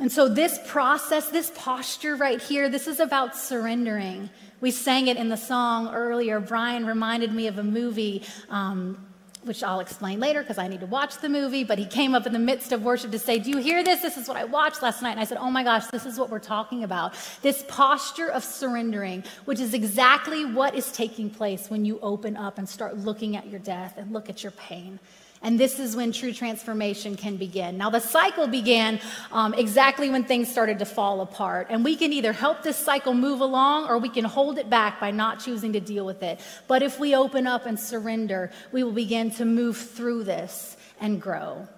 And 0.00 0.12
so, 0.12 0.28
this 0.28 0.60
process, 0.66 1.28
this 1.28 1.50
posture 1.56 2.14
right 2.14 2.40
here, 2.40 2.68
this 2.68 2.86
is 2.86 3.00
about 3.00 3.36
surrendering. 3.36 4.30
We 4.60 4.70
sang 4.70 5.08
it 5.08 5.16
in 5.16 5.28
the 5.28 5.36
song 5.36 5.92
earlier. 5.92 6.38
Brian 6.38 6.86
reminded 6.86 7.32
me 7.32 7.48
of 7.48 7.58
a 7.58 7.64
movie 7.64 8.22
um, 8.48 9.08
which 9.42 9.62
I'll 9.62 9.80
explain 9.80 10.20
later 10.20 10.42
because 10.42 10.58
I 10.58 10.68
need 10.68 10.80
to 10.80 10.86
watch 10.86 11.18
the 11.18 11.28
movie. 11.28 11.64
But 11.64 11.78
he 11.78 11.86
came 11.86 12.14
up 12.14 12.26
in 12.26 12.32
the 12.32 12.38
midst 12.38 12.70
of 12.70 12.82
worship 12.82 13.10
to 13.10 13.18
say, 13.18 13.38
Do 13.40 13.50
you 13.50 13.58
hear 13.58 13.82
this? 13.82 14.02
This 14.02 14.16
is 14.16 14.28
what 14.28 14.36
I 14.36 14.44
watched 14.44 14.82
last 14.82 15.02
night. 15.02 15.12
And 15.12 15.20
I 15.20 15.24
said, 15.24 15.38
Oh 15.38 15.50
my 15.50 15.64
gosh, 15.64 15.86
this 15.86 16.06
is 16.06 16.18
what 16.18 16.30
we're 16.30 16.38
talking 16.38 16.84
about. 16.84 17.14
This 17.42 17.64
posture 17.66 18.28
of 18.28 18.44
surrendering, 18.44 19.24
which 19.46 19.58
is 19.58 19.74
exactly 19.74 20.44
what 20.44 20.74
is 20.74 20.92
taking 20.92 21.30
place 21.30 21.70
when 21.70 21.84
you 21.84 21.98
open 22.00 22.36
up 22.36 22.58
and 22.58 22.68
start 22.68 22.96
looking 22.98 23.36
at 23.36 23.48
your 23.48 23.60
death 23.60 23.94
and 23.96 24.12
look 24.12 24.28
at 24.28 24.42
your 24.42 24.52
pain. 24.52 25.00
And 25.42 25.58
this 25.58 25.78
is 25.78 25.94
when 25.94 26.10
true 26.10 26.32
transformation 26.32 27.16
can 27.16 27.36
begin. 27.36 27.78
Now, 27.78 27.90
the 27.90 28.00
cycle 28.00 28.48
began 28.48 29.00
um, 29.30 29.54
exactly 29.54 30.10
when 30.10 30.24
things 30.24 30.50
started 30.50 30.80
to 30.80 30.84
fall 30.84 31.20
apart. 31.20 31.68
And 31.70 31.84
we 31.84 31.94
can 31.94 32.12
either 32.12 32.32
help 32.32 32.62
this 32.62 32.76
cycle 32.76 33.14
move 33.14 33.40
along 33.40 33.88
or 33.88 33.98
we 33.98 34.08
can 34.08 34.24
hold 34.24 34.58
it 34.58 34.68
back 34.68 34.98
by 34.98 35.12
not 35.12 35.38
choosing 35.38 35.72
to 35.74 35.80
deal 35.80 36.04
with 36.04 36.22
it. 36.22 36.40
But 36.66 36.82
if 36.82 36.98
we 36.98 37.14
open 37.14 37.46
up 37.46 37.66
and 37.66 37.78
surrender, 37.78 38.50
we 38.72 38.82
will 38.82 38.92
begin 38.92 39.30
to 39.32 39.44
move 39.44 39.76
through 39.76 40.24
this 40.24 40.76
and 41.00 41.22
grow. 41.22 41.68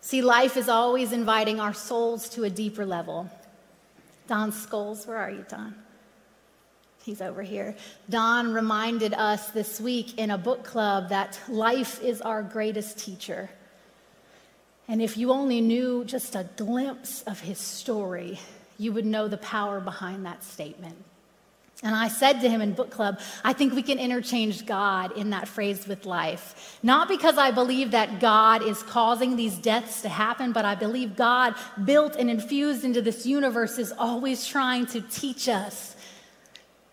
See, 0.00 0.22
life 0.22 0.56
is 0.56 0.68
always 0.68 1.12
inviting 1.12 1.58
our 1.58 1.74
souls 1.74 2.28
to 2.30 2.44
a 2.44 2.50
deeper 2.50 2.86
level. 2.86 3.28
Don 4.28 4.52
Scholes, 4.52 5.06
where 5.06 5.16
are 5.16 5.30
you, 5.30 5.44
Don? 5.48 5.74
He's 7.04 7.20
over 7.20 7.42
here. 7.42 7.76
Don 8.08 8.54
reminded 8.54 9.12
us 9.12 9.50
this 9.50 9.78
week 9.78 10.18
in 10.18 10.30
a 10.30 10.38
book 10.38 10.64
club 10.64 11.10
that 11.10 11.38
life 11.48 12.02
is 12.02 12.22
our 12.22 12.42
greatest 12.42 12.98
teacher. 12.98 13.50
And 14.88 15.02
if 15.02 15.18
you 15.18 15.30
only 15.30 15.60
knew 15.60 16.04
just 16.04 16.34
a 16.34 16.48
glimpse 16.56 17.22
of 17.22 17.40
his 17.40 17.58
story, 17.58 18.38
you 18.78 18.92
would 18.92 19.04
know 19.04 19.28
the 19.28 19.36
power 19.36 19.80
behind 19.80 20.24
that 20.24 20.42
statement. 20.44 20.96
And 21.82 21.94
I 21.94 22.08
said 22.08 22.40
to 22.40 22.48
him 22.48 22.62
in 22.62 22.72
book 22.72 22.90
club, 22.90 23.20
I 23.44 23.52
think 23.52 23.74
we 23.74 23.82
can 23.82 23.98
interchange 23.98 24.64
God 24.64 25.12
in 25.18 25.30
that 25.30 25.46
phrase 25.46 25.86
with 25.86 26.06
life. 26.06 26.78
Not 26.82 27.08
because 27.08 27.36
I 27.36 27.50
believe 27.50 27.90
that 27.90 28.20
God 28.20 28.62
is 28.62 28.82
causing 28.82 29.36
these 29.36 29.58
deaths 29.58 30.00
to 30.02 30.08
happen, 30.08 30.52
but 30.52 30.64
I 30.64 30.74
believe 30.74 31.16
God, 31.16 31.54
built 31.84 32.16
and 32.16 32.30
infused 32.30 32.84
into 32.84 33.02
this 33.02 33.26
universe, 33.26 33.78
is 33.78 33.92
always 33.98 34.46
trying 34.46 34.86
to 34.86 35.02
teach 35.02 35.46
us 35.48 35.93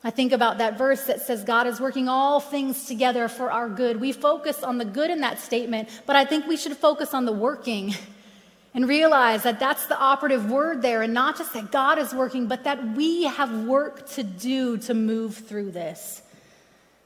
I 0.03 0.09
think 0.09 0.31
about 0.31 0.57
that 0.57 0.77
verse 0.77 1.03
that 1.05 1.21
says 1.21 1.43
God 1.43 1.67
is 1.67 1.79
working 1.79 2.09
all 2.09 2.39
things 2.39 2.85
together 2.85 3.27
for 3.27 3.51
our 3.51 3.69
good. 3.69 4.01
We 4.01 4.11
focus 4.11 4.63
on 4.63 4.79
the 4.79 4.85
good 4.85 5.11
in 5.11 5.21
that 5.21 5.39
statement, 5.39 5.89
but 6.07 6.15
I 6.15 6.25
think 6.25 6.47
we 6.47 6.57
should 6.57 6.75
focus 6.75 7.13
on 7.13 7.25
the 7.25 7.31
working 7.31 7.93
and 8.73 8.87
realize 8.87 9.43
that 9.43 9.59
that's 9.59 9.85
the 9.85 9.99
operative 9.99 10.49
word 10.49 10.81
there, 10.81 11.03
and 11.03 11.13
not 11.13 11.37
just 11.37 11.53
that 11.53 11.71
God 11.71 11.99
is 11.99 12.13
working, 12.13 12.47
but 12.47 12.63
that 12.63 12.95
we 12.95 13.25
have 13.25 13.65
work 13.65 14.09
to 14.11 14.23
do 14.23 14.77
to 14.79 14.93
move 14.93 15.35
through 15.35 15.71
this. 15.71 16.23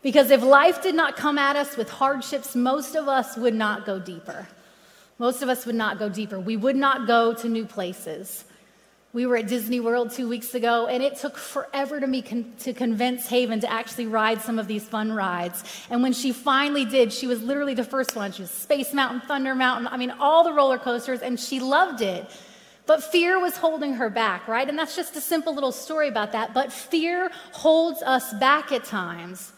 Because 0.02 0.30
if 0.30 0.44
life 0.44 0.84
did 0.84 0.94
not 0.94 1.18
come 1.18 1.40
at 1.40 1.56
us 1.56 1.76
with 1.76 1.90
hardships, 1.90 2.56
most 2.56 2.96
of 2.96 3.08
us 3.08 3.36
would 3.36 3.56
not 3.56 3.86
go 3.86 4.00
deeper. 4.00 4.48
Most 5.18 5.42
of 5.42 5.50
us 5.50 5.66
would 5.66 5.76
not 5.76 5.98
go 5.98 6.10
deeper. 6.10 6.40
We 6.40 6.58
would 6.58 6.76
not 6.76 7.08
go 7.08 7.34
to 7.34 7.50
new 7.50 7.66
places. 7.66 8.46
We 9.16 9.26
were 9.26 9.38
at 9.38 9.48
Disney 9.48 9.80
World 9.80 10.12
two 10.12 10.28
weeks 10.28 10.56
ago, 10.56 10.88
and 10.88 11.02
it 11.02 11.16
took 11.16 11.38
forever 11.38 12.02
to 12.02 12.06
me 12.06 12.22
con- 12.22 12.52
to 12.60 12.74
convince 12.74 13.30
Haven 13.30 13.62
to 13.62 13.72
actually 13.72 14.08
ride 14.08 14.42
some 14.42 14.60
of 14.60 14.68
these 14.68 14.84
fun 14.84 15.10
rides. 15.10 15.64
And 15.90 16.04
when 16.04 16.12
she 16.12 16.34
finally 16.34 16.84
did, 16.84 17.14
she 17.14 17.26
was 17.26 17.42
literally 17.42 17.76
the 17.76 17.86
first 17.86 18.14
one. 18.14 18.34
She 18.34 18.42
was 18.42 18.52
Space 18.52 18.94
Mountain, 18.94 19.22
Thunder 19.22 19.56
Mountain, 19.56 19.88
I 19.88 19.96
mean, 19.96 20.12
all 20.20 20.44
the 20.44 20.52
roller 20.52 20.78
coasters, 20.78 21.22
and 21.22 21.40
she 21.40 21.62
loved 21.62 22.02
it. 22.02 22.30
But 22.88 23.06
fear 23.06 23.40
was 23.40 23.56
holding 23.56 23.94
her 23.94 24.10
back, 24.10 24.50
right? 24.50 24.68
And 24.68 24.78
that's 24.78 24.98
just 24.98 25.16
a 25.16 25.22
simple 25.22 25.56
little 25.56 25.72
story 25.72 26.10
about 26.10 26.34
that. 26.34 26.54
But 26.54 26.74
fear 26.74 27.32
holds 27.54 28.02
us 28.02 28.34
back 28.34 28.74
at 28.74 28.84
times. 28.84 29.54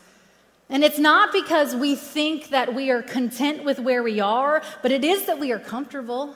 And 0.70 0.84
it's 0.84 1.00
not 1.00 1.34
because 1.34 1.76
we 1.76 1.96
think 1.96 2.50
that 2.50 2.76
we 2.76 2.92
are 2.92 3.02
content 3.02 3.64
with 3.64 3.80
where 3.80 4.04
we 4.04 4.20
are, 4.20 4.62
but 4.84 4.92
it 4.92 5.04
is 5.04 5.26
that 5.26 5.40
we 5.40 5.52
are 5.52 5.60
comfortable. 5.60 6.36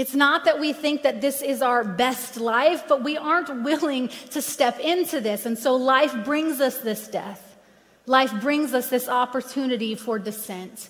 It's 0.00 0.14
not 0.14 0.46
that 0.46 0.58
we 0.58 0.72
think 0.72 1.02
that 1.02 1.20
this 1.20 1.42
is 1.42 1.60
our 1.60 1.84
best 1.84 2.38
life, 2.38 2.84
but 2.88 3.04
we 3.04 3.18
aren't 3.18 3.62
willing 3.62 4.08
to 4.30 4.40
step 4.40 4.80
into 4.80 5.20
this. 5.20 5.44
And 5.44 5.58
so 5.58 5.76
life 5.76 6.24
brings 6.24 6.58
us 6.58 6.78
this 6.78 7.06
death. 7.06 7.58
Life 8.06 8.32
brings 8.40 8.72
us 8.72 8.88
this 8.88 9.10
opportunity 9.10 9.94
for 9.94 10.18
descent. 10.18 10.88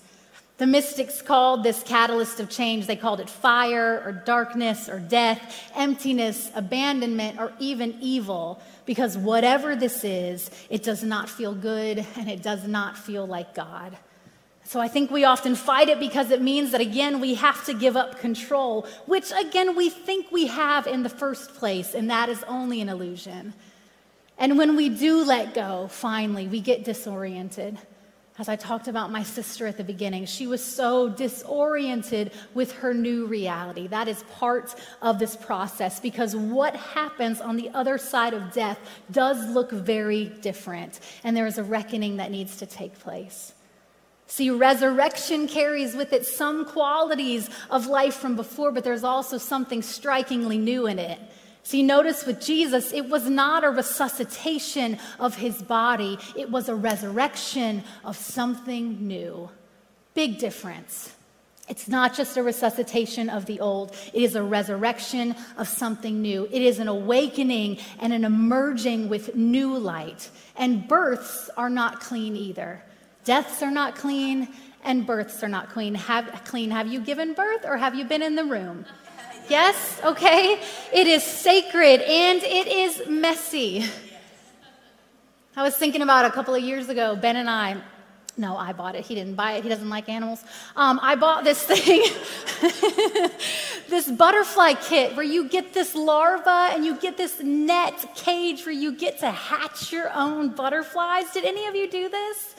The 0.59 0.69
mystics 0.69 1.23
called 1.23 1.65
this 1.65 1.83
catalyst 1.83 2.39
of 2.39 2.51
change, 2.51 2.87
they 2.87 2.95
called 2.95 3.19
it 3.19 3.29
fire 3.29 4.01
or 4.07 4.13
darkness 4.13 4.89
or 4.89 5.01
death, 5.01 5.41
emptiness, 5.75 6.49
abandonment, 6.55 7.41
or 7.41 7.53
even 7.59 7.99
evil, 8.01 8.63
because 8.87 9.19
whatever 9.19 9.75
this 9.75 10.05
is, 10.05 10.53
it 10.69 10.85
does 10.85 11.03
not 11.03 11.29
feel 11.29 11.53
good 11.53 12.07
and 12.17 12.31
it 12.31 12.45
does 12.45 12.65
not 12.69 12.97
feel 12.97 13.27
like 13.27 13.57
God. 13.57 13.97
So 14.71 14.79
I 14.79 14.87
think 14.87 15.11
we 15.11 15.25
often 15.25 15.57
fight 15.57 15.89
it 15.89 15.99
because 15.99 16.31
it 16.31 16.41
means 16.41 16.71
that, 16.71 16.81
again, 16.81 17.19
we 17.19 17.35
have 17.35 17.65
to 17.65 17.75
give 17.75 17.97
up 17.97 18.21
control, 18.21 18.87
which, 19.07 19.33
again, 19.33 19.75
we 19.75 19.91
think 19.91 20.31
we 20.31 20.47
have 20.47 20.87
in 20.87 21.03
the 21.03 21.09
first 21.09 21.55
place, 21.55 21.93
and 21.93 22.09
that 22.09 22.29
is 22.29 22.45
only 22.45 22.81
an 22.81 22.89
illusion. 22.89 23.53
And 24.39 24.57
when 24.57 24.77
we 24.77 24.89
do 24.89 25.25
let 25.25 25.55
go, 25.55 25.89
finally, 25.91 26.47
we 26.47 26.61
get 26.61 26.85
disoriented. 26.85 27.79
As 28.39 28.49
I 28.49 28.55
talked 28.55 28.87
about 28.87 29.11
my 29.11 29.25
sister 29.25 29.67
at 29.67 29.77
the 29.77 29.83
beginning, 29.83 30.25
she 30.27 30.47
was 30.47 30.63
so 30.63 31.09
disoriented 31.09 32.31
with 32.55 32.71
her 32.75 32.95
new 32.95 33.27
reality. 33.27 33.89
That 33.89 34.07
is 34.07 34.23
part 34.35 34.77
of 35.03 35.19
this 35.19 35.35
process 35.35 35.99
because 35.99 36.37
what 36.37 36.77
happens 36.77 37.41
on 37.41 37.57
the 37.57 37.71
other 37.71 37.99
side 37.99 38.35
of 38.35 38.53
death 38.53 38.79
does 39.11 39.51
look 39.51 39.73
very 39.73 40.27
different, 40.27 41.01
and 41.25 41.37
there 41.37 41.49
is 41.49 41.59
a 41.59 41.65
reckoning 41.65 42.19
that 42.19 42.31
needs 42.31 42.59
to 42.59 42.67
take 42.67 42.97
place. 43.01 43.53
See, 44.31 44.49
resurrection 44.49 45.49
carries 45.49 45.97
with 45.97 46.13
it 46.13 46.25
some 46.25 46.65
qualities 46.65 47.51
of 47.69 47.89
life 47.89 48.15
from 48.15 48.37
before, 48.37 48.71
but 48.71 48.85
there's 48.85 49.03
also 49.03 49.39
something 49.39 49.83
strikingly 49.83 50.57
new 50.57 50.87
in 50.87 51.01
it. 51.01 51.19
See, 51.65 51.83
notice 51.83 52.25
with 52.25 52.41
Jesus, 52.41 52.93
it 52.93 53.09
was 53.09 53.29
not 53.29 53.65
a 53.65 53.71
resuscitation 53.71 54.99
of 55.19 55.35
his 55.35 55.61
body, 55.61 56.17
it 56.37 56.49
was 56.49 56.69
a 56.69 56.77
resurrection 56.77 57.83
of 58.05 58.17
something 58.17 59.05
new. 59.05 59.51
Big 60.15 60.39
difference. 60.39 61.13
It's 61.69 61.89
not 61.89 62.15
just 62.15 62.37
a 62.37 62.43
resuscitation 62.45 63.29
of 63.29 63.47
the 63.47 63.59
old, 63.59 63.97
it 64.15 64.23
is 64.23 64.37
a 64.37 64.45
resurrection 64.45 65.35
of 65.59 65.67
something 65.67 66.23
new. 66.23 66.47
It 66.53 66.63
is 66.63 66.79
an 66.79 66.87
awakening 66.87 67.79
and 67.99 68.13
an 68.13 68.25
emerging 68.25 69.09
with 69.09 69.35
new 69.35 69.77
light. 69.77 70.31
And 70.55 70.87
births 70.87 71.51
are 71.57 71.71
not 71.71 71.99
clean 71.99 72.37
either. 72.37 72.85
Deaths 73.25 73.63
are 73.63 73.71
not 73.71 73.95
clean, 73.95 74.49
and 74.85 75.07
births 75.07 75.43
are 75.43 75.49
not 75.49 75.71
clean. 75.71 75.95
Have, 75.95 76.43
clean. 76.45 76.71
Have 76.71 76.87
you 76.87 77.01
given 77.01 77.35
birth 77.35 77.65
or 77.65 77.77
have 77.77 77.95
you 77.95 78.05
been 78.05 78.23
in 78.23 78.35
the 78.35 78.45
room? 78.45 78.87
Yes? 79.49 80.01
Okay. 80.05 80.61
It 80.93 81.07
is 81.07 81.23
sacred 81.23 82.01
and 82.03 82.43
it 82.43 82.67
is 82.67 83.03
messy. 83.09 83.85
I 85.57 85.63
was 85.63 85.77
thinking 85.77 86.03
about 86.03 86.25
a 86.25 86.31
couple 86.31 86.55
of 86.55 86.63
years 86.63 86.89
ago, 86.89 87.17
Ben 87.17 87.37
and 87.37 87.51
I, 87.51 87.77
no, 88.37 88.57
I 88.57 88.73
bought 88.73 88.95
it. 88.95 89.05
He 89.05 89.15
didn't 89.15 89.35
buy 89.35 89.55
it. 89.55 89.65
He 89.65 89.69
doesn't 89.69 89.89
like 89.91 90.09
animals. 90.09 90.43
Um, 90.77 90.99
I 91.03 91.17
bought 91.17 91.45
this 91.45 91.63
thing, 91.65 92.03
this 93.91 94.11
butterfly 94.11 94.75
kit 94.75 95.17
where 95.17 95.25
you 95.25 95.49
get 95.49 95.75
this 95.75 95.95
larva 95.95 96.71
and 96.73 96.85
you 96.85 96.97
get 96.97 97.17
this 97.17 97.41
net 97.43 98.15
cage 98.15 98.65
where 98.65 98.75
you 98.75 98.93
get 98.93 99.19
to 99.19 99.31
hatch 99.31 99.93
your 99.93 100.11
own 100.15 100.51
butterflies. 100.51 101.31
Did 101.33 101.45
any 101.45 101.67
of 101.67 101.75
you 101.75 101.91
do 101.91 102.09
this? 102.09 102.55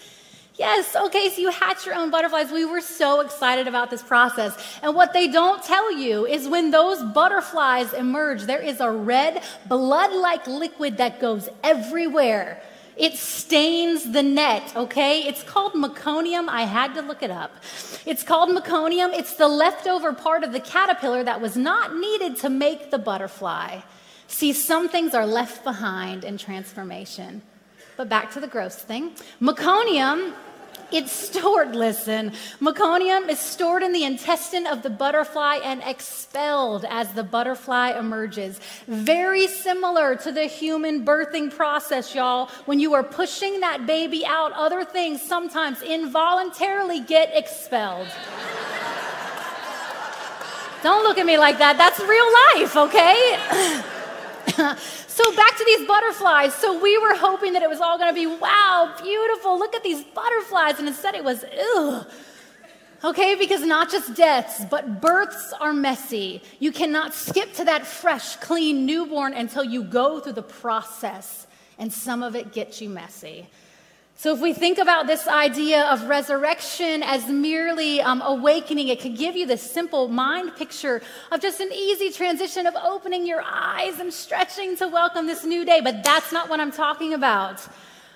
Yes, 0.56 0.96
okay, 0.96 1.30
so 1.30 1.42
you 1.42 1.50
hatch 1.50 1.86
your 1.86 1.96
own 1.96 2.12
butterflies. 2.12 2.52
We 2.52 2.66
were 2.66 2.82
so 2.82 3.22
excited 3.22 3.68
about 3.68 3.90
this 3.90 4.04
process. 4.04 4.56
And 4.82 4.94
what 4.94 5.14
they 5.14 5.28
don't 5.28 5.64
tell 5.64 5.98
you 5.98 6.26
is 6.26 6.48
when 6.48 6.72
those 6.72 7.02
butterflies 7.14 7.94
emerge, 7.94 8.44
there 8.44 8.62
is 8.62 8.82
a 8.82 8.92
red, 8.92 9.44
blood 9.68 10.12
like 10.14 10.46
liquid 10.48 10.98
that 10.98 11.22
goes 11.22 11.48
everywhere. 11.64 12.62
It 12.98 13.14
stains 13.14 14.12
the 14.12 14.22
net, 14.22 14.76
okay? 14.76 15.22
It's 15.22 15.42
called 15.42 15.74
meconium. 15.74 16.50
I 16.50 16.64
had 16.64 16.94
to 16.96 17.02
look 17.02 17.24
it 17.24 17.32
up. 17.32 17.52
It's 18.06 18.22
called 18.22 18.50
meconium. 18.50 19.18
It's 19.18 19.36
the 19.36 19.48
leftover 19.48 20.12
part 20.12 20.44
of 20.44 20.52
the 20.52 20.60
caterpillar 20.60 21.24
that 21.24 21.40
was 21.40 21.56
not 21.56 21.96
needed 21.96 22.38
to 22.40 22.50
make 22.50 22.92
the 22.92 23.00
butterfly. 23.00 23.80
See, 24.28 24.52
some 24.52 24.90
things 24.90 25.14
are 25.14 25.26
left 25.26 25.64
behind 25.64 26.26
in 26.26 26.38
transformation. 26.38 27.42
But 28.02 28.10
back 28.10 28.32
to 28.32 28.40
the 28.40 28.48
gross 28.48 28.78
thing. 28.78 29.12
Meconium 29.40 30.34
it's 30.92 31.12
stored, 31.12 31.76
listen. 31.76 32.32
Meconium 32.60 33.30
is 33.30 33.38
stored 33.40 33.84
in 33.84 33.94
the 33.94 34.04
intestine 34.04 34.66
of 34.66 34.82
the 34.82 34.90
butterfly 34.90 35.60
and 35.64 35.84
expelled 35.86 36.84
as 36.90 37.14
the 37.14 37.22
butterfly 37.22 37.92
emerges. 37.92 38.60
Very 38.88 39.48
similar 39.48 40.16
to 40.16 40.32
the 40.32 40.46
human 40.46 41.06
birthing 41.06 41.56
process, 41.56 42.16
y'all. 42.16 42.48
When 42.66 42.80
you 42.80 42.96
are 42.96 43.04
pushing 43.04 43.60
that 43.60 43.86
baby 43.86 44.26
out, 44.26 44.52
other 44.54 44.84
things 44.84 45.22
sometimes 45.22 45.84
involuntarily 45.84 47.02
get 47.02 47.30
expelled. 47.36 48.08
Don't 50.82 51.04
look 51.04 51.20
at 51.20 51.26
me 51.28 51.38
like 51.38 51.60
that. 51.60 51.78
That's 51.78 52.00
real 52.00 52.32
life, 52.58 52.76
okay? 52.76 53.92
So 55.12 55.36
back 55.36 55.58
to 55.58 55.64
these 55.66 55.88
butterflies. 55.88 56.56
So 56.56 56.82
we 56.82 56.98
were 56.98 57.16
hoping 57.16 57.54
that 57.54 57.62
it 57.62 57.70
was 57.70 57.82
all 57.82 57.98
going 57.98 58.10
to 58.10 58.16
be 58.16 58.28
wow, 58.28 58.96
beautiful. 59.02 59.60
Look 59.60 59.76
at 59.76 59.84
these 59.84 60.04
butterflies, 60.04 60.80
and 60.80 60.88
instead 60.88 61.16
it 61.16 61.24
was 61.24 61.44
ugh. 61.76 62.08
Okay, 63.04 63.36
because 63.36 63.62
not 63.62 63.92
just 63.92 64.16
deaths, 64.16 64.64
but 64.70 65.02
births 65.02 65.54
are 65.60 65.74
messy. 65.74 66.42
You 66.60 66.72
cannot 66.72 67.14
skip 67.14 67.54
to 67.56 67.66
that 67.66 67.86
fresh, 67.86 68.36
clean 68.38 68.86
newborn 68.86 69.34
until 69.34 69.64
you 69.64 69.84
go 69.84 70.20
through 70.20 70.34
the 70.34 70.44
process, 70.44 71.48
and 71.80 71.92
some 71.92 72.24
of 72.24 72.36
it 72.36 72.54
gets 72.54 72.80
you 72.80 72.90
messy. 72.90 73.48
So, 74.22 74.36
if 74.36 74.40
we 74.40 74.54
think 74.54 74.78
about 74.78 75.08
this 75.08 75.28
idea 75.28 75.84
of 75.88 76.04
resurrection 76.04 77.02
as 77.02 77.28
merely 77.28 78.02
um, 78.02 78.22
awakening, 78.22 78.90
it 78.90 79.00
could 79.00 79.18
give 79.18 79.36
you 79.36 79.48
this 79.48 79.64
simple 79.64 80.10
mind 80.10 80.56
picture 80.56 81.02
of 81.32 81.42
just 81.42 81.60
an 81.60 81.72
easy 81.74 82.12
transition 82.12 82.68
of 82.68 82.76
opening 82.76 83.26
your 83.26 83.42
eyes 83.44 84.00
and 84.00 84.14
stretching 84.14 84.78
to 84.78 84.88
welcome 84.88 85.26
this 85.26 85.44
new 85.44 85.66
day. 85.66 85.82
But 85.82 86.04
that's 86.04 86.32
not 86.32 86.50
what 86.50 86.60
I'm 86.60 86.72
talking 86.72 87.16
about. 87.16 87.68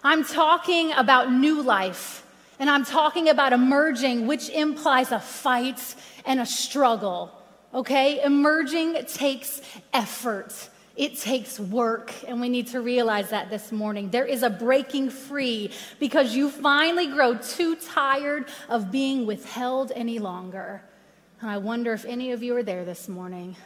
I'm 0.03 0.23
talking 0.23 0.91
about 0.91 1.31
new 1.31 1.63
life. 1.63 2.23
And 2.59 2.69
I'm 2.69 2.85
talking 2.85 3.27
about 3.27 3.51
emerging, 3.51 4.27
which 4.27 4.49
implies 4.49 5.11
a 5.11 5.19
fight 5.19 5.95
and 6.23 6.39
a 6.39 6.45
struggle. 6.45 7.31
Okay? 7.73 8.23
Emerging 8.23 9.05
takes 9.07 9.59
effort. 9.91 10.53
It 10.95 11.17
takes 11.17 11.60
work, 11.60 12.13
and 12.25 12.39
we 12.39 12.47
need 12.47 12.67
to 12.67 12.79
realize 12.79 13.29
that 13.31 13.49
this 13.49 13.71
morning. 13.71 14.10
There 14.10 14.25
is 14.25 14.43
a 14.43 14.49
breaking 14.49 15.10
free 15.10 15.71
because 15.99 16.36
you 16.36 16.49
finally 16.49 17.08
grow 17.08 17.36
too 17.36 17.75
tired 17.75 18.47
of 18.69 18.91
being 18.91 19.25
withheld 19.25 19.91
any 19.93 20.19
longer. 20.19 20.81
And 21.41 21.49
I 21.49 21.58
wonder 21.58 21.91
if 21.91 22.05
any 22.05 22.31
of 22.31 22.43
you 22.43 22.55
are 22.55 22.63
there 22.63 22.86
this 22.86 23.10
morning. 23.10 23.58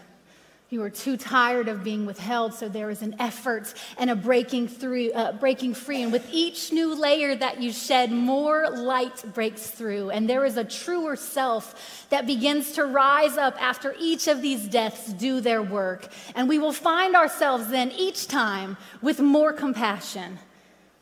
You 0.71 0.81
were 0.81 0.91
too 0.91 1.17
tired 1.17 1.67
of 1.67 1.83
being 1.83 2.05
withheld, 2.05 2.53
so 2.53 2.69
there 2.69 2.91
is 2.91 3.01
an 3.01 3.15
effort 3.17 3.73
and 3.97 4.11
a 4.11 4.15
breaking 4.15 4.67
through, 4.67 5.11
uh, 5.13 5.31
breaking 5.31 5.73
free. 5.73 6.03
And 6.03 6.11
with 6.11 6.31
each 6.31 6.71
new 6.71 6.93
layer 6.93 7.35
that 7.35 7.59
you 7.59 7.71
shed, 7.71 8.11
more 8.11 8.69
light 8.69 9.23
breaks 9.33 9.65
through, 9.71 10.11
and 10.11 10.29
there 10.29 10.45
is 10.45 10.57
a 10.57 10.63
truer 10.63 11.15
self 11.15 12.05
that 12.11 12.27
begins 12.27 12.73
to 12.73 12.85
rise 12.85 13.35
up 13.35 13.59
after 13.59 13.95
each 13.99 14.27
of 14.27 14.43
these 14.43 14.67
deaths 14.67 15.11
do 15.13 15.41
their 15.41 15.63
work. 15.63 16.07
And 16.35 16.47
we 16.47 16.59
will 16.59 16.73
find 16.73 17.15
ourselves 17.15 17.69
then 17.69 17.91
each 17.97 18.27
time 18.27 18.77
with 19.01 19.19
more 19.19 19.51
compassion, 19.51 20.37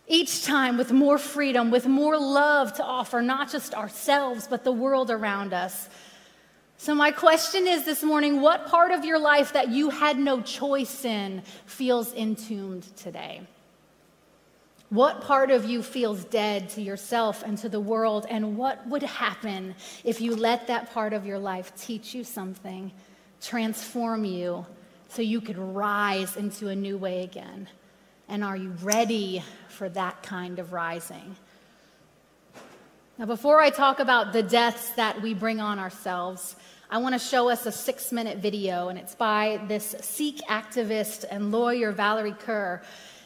each 0.08 0.46
time 0.46 0.78
with 0.78 0.94
more 0.94 1.18
freedom, 1.18 1.72
with 1.72 1.88
more 1.88 2.18
love 2.18 2.74
to 2.76 2.86
offer, 2.86 3.22
not 3.22 3.52
just 3.52 3.74
ourselves, 3.74 4.48
but 4.48 4.64
the 4.64 4.72
world 4.72 5.12
around 5.12 5.52
us. 5.52 5.90
So, 6.80 6.94
my 6.94 7.10
question 7.10 7.66
is 7.66 7.86
this 7.86 8.04
morning 8.04 8.40
what 8.40 8.68
part 8.68 8.92
of 8.92 9.04
your 9.04 9.18
life 9.18 9.54
that 9.54 9.70
you 9.70 9.90
had 9.90 10.20
no 10.20 10.42
choice 10.42 11.06
in 11.06 11.42
feels 11.66 12.13
entombed 12.13 12.96
today? 12.96 13.42
What 14.90 15.22
part 15.22 15.50
of 15.50 15.66
you 15.66 15.82
feels 15.82 16.24
dead 16.24 16.70
to 16.70 16.82
yourself 16.82 17.44
and 17.44 17.58
to 17.58 17.68
the 17.68 17.80
world? 17.80 18.28
And 18.30 18.58
what 18.58 18.88
would 18.88 19.02
happen 19.02 19.74
if 20.04 20.22
you 20.22 20.36
let 20.36 20.68
that 20.68 20.94
part 20.94 21.13
of 21.13 21.26
your 21.26 21.40
life 21.40 21.74
teach 21.76 22.13
you 22.13 22.24
something, 22.24 22.92
transform 23.42 24.24
you, 24.24 24.66
so 25.10 25.24
you 25.24 25.42
could 25.42 25.58
rise 25.58 26.38
into 26.38 26.70
a 26.70 26.76
new 26.76 26.98
way 26.98 27.24
again? 27.24 27.68
And 28.30 28.44
are 28.44 28.56
you 28.56 28.70
ready 28.84 29.44
for 29.68 29.90
that 29.90 30.22
kind 30.22 30.60
of 30.60 30.74
rising? 30.74 31.36
Now, 33.20 33.26
before 33.26 33.60
I 33.60 33.72
talk 33.72 34.00
about 34.00 34.32
the 34.32 34.44
deaths 34.44 34.92
that 34.92 35.24
we 35.24 35.34
bring 35.34 35.60
on 35.60 35.80
ourselves, 35.80 36.56
I 36.88 37.00
want 37.00 37.14
to 37.16 37.20
show 37.20 37.50
us 37.50 37.66
a 37.66 37.72
six 37.72 38.12
minute 38.12 38.38
video, 38.38 38.90
and 38.90 39.00
it's 39.00 39.16
by 39.16 39.60
this 39.68 39.96
Sikh 40.02 40.38
activist 40.48 41.26
and 41.32 41.52
lawyer, 41.52 41.92
Valarie 41.92 42.40
Kaur. 42.40 42.84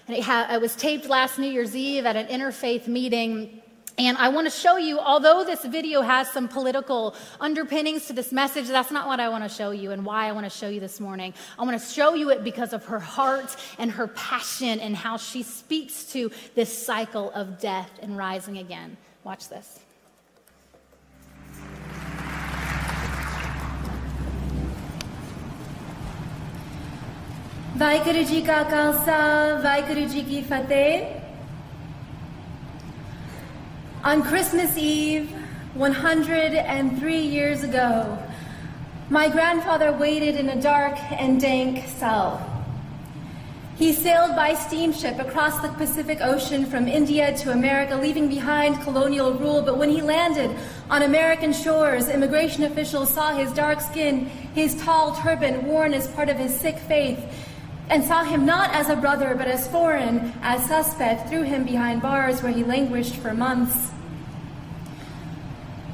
And 0.08 0.16
it, 0.16 0.24
ha- 0.24 0.48
it 0.50 0.62
was 0.62 0.78
taped 0.78 1.08
last 1.08 1.38
New 1.38 1.52
Year's 1.52 1.76
Eve 1.76 2.06
at 2.06 2.16
an 2.16 2.28
interfaith 2.28 2.88
meeting. 2.88 3.62
And 3.98 4.18
I 4.18 4.30
want 4.30 4.48
to 4.48 4.58
show 4.58 4.78
you, 4.78 4.98
although 4.98 5.44
this 5.44 5.66
video 5.66 6.00
has 6.00 6.30
some 6.32 6.48
political 6.48 7.14
underpinnings 7.42 8.08
to 8.08 8.14
this 8.14 8.32
message, 8.32 8.70
that's 8.70 8.92
not 8.92 9.08
what 9.08 9.20
I 9.20 9.28
want 9.28 9.44
to 9.44 9.50
show 9.50 9.72
you 9.72 9.92
and 9.92 10.06
why 10.06 10.30
I 10.30 10.32
want 10.32 10.46
to 10.46 10.58
show 10.58 10.70
you 10.70 10.80
this 10.80 11.02
morning. 11.02 11.34
I 11.60 11.66
want 11.66 11.78
to 11.78 11.86
show 11.86 12.14
you 12.14 12.30
it 12.30 12.46
because 12.46 12.72
of 12.72 12.86
her 12.86 13.02
heart 13.02 13.58
and 13.78 13.92
her 13.92 14.08
passion 14.08 14.80
and 14.80 14.96
how 14.96 15.18
she 15.18 15.44
speaks 15.44 16.06
to 16.14 16.32
this 16.56 16.86
cycle 16.86 17.30
of 17.32 17.60
death 17.60 17.92
and 18.02 18.16
rising 18.16 18.58
again. 18.58 18.96
Watch 19.25 19.49
this. 19.49 19.81
Waheguru 27.79 28.23
ji 28.29 28.41
ਕਾ 28.43 28.63
ਖਾਲਸਾ 28.63 29.17
ਵਾਹਿਗੁਰੂ 29.63 30.07
ਜੀ 30.09 30.23
ਕੀ 30.23 30.41
ਫਤਿਹ 30.51 31.15
On 34.11 34.23
Christmas 34.23 34.77
Eve 34.79 35.31
103 35.77 37.17
years 37.37 37.65
ago 37.69 37.89
my 39.17 39.29
grandfather 39.29 39.89
waited 39.93 40.37
in 40.43 40.49
a 40.51 40.59
dark 40.67 41.01
and 41.25 41.41
dank 41.41 41.81
cell 42.01 42.50
he 43.82 43.94
sailed 43.94 44.36
by 44.36 44.54
steamship 44.54 45.18
across 45.18 45.60
the 45.60 45.70
Pacific 45.70 46.20
Ocean 46.22 46.68
from 46.68 46.88
India 46.88 47.36
to 47.40 47.52
America, 47.52 47.96
leaving 47.96 48.28
behind 48.28 48.80
colonial 48.84 49.34
rule. 49.34 49.64
But 49.64 49.80
when 49.80 49.90
he 49.90 50.04
landed 50.04 50.56
on 50.92 51.02
American 51.02 51.52
shores, 51.52 52.08
immigration 52.08 52.64
officials 52.64 53.10
saw 53.10 53.34
his 53.36 53.52
dark 53.54 53.82
skin, 53.82 54.28
his 54.54 54.80
tall 54.84 55.16
turban 55.16 55.66
worn 55.66 55.96
as 55.96 56.08
part 56.10 56.30
of 56.30 56.38
his 56.38 56.54
Sikh 56.54 56.78
faith, 56.78 57.20
and 57.90 58.04
saw 58.04 58.24
him 58.24 58.46
not 58.46 58.72
as 58.72 58.90
a 58.90 58.96
brother, 58.96 59.34
but 59.34 59.48
as 59.48 59.68
foreign, 59.70 60.32
as 60.44 60.64
suspect, 60.66 61.28
threw 61.30 61.42
him 61.42 61.64
behind 61.64 62.04
bars 62.04 62.44
where 62.44 62.52
he 62.52 62.64
languished 62.64 63.16
for 63.16 63.34
months. 63.34 63.90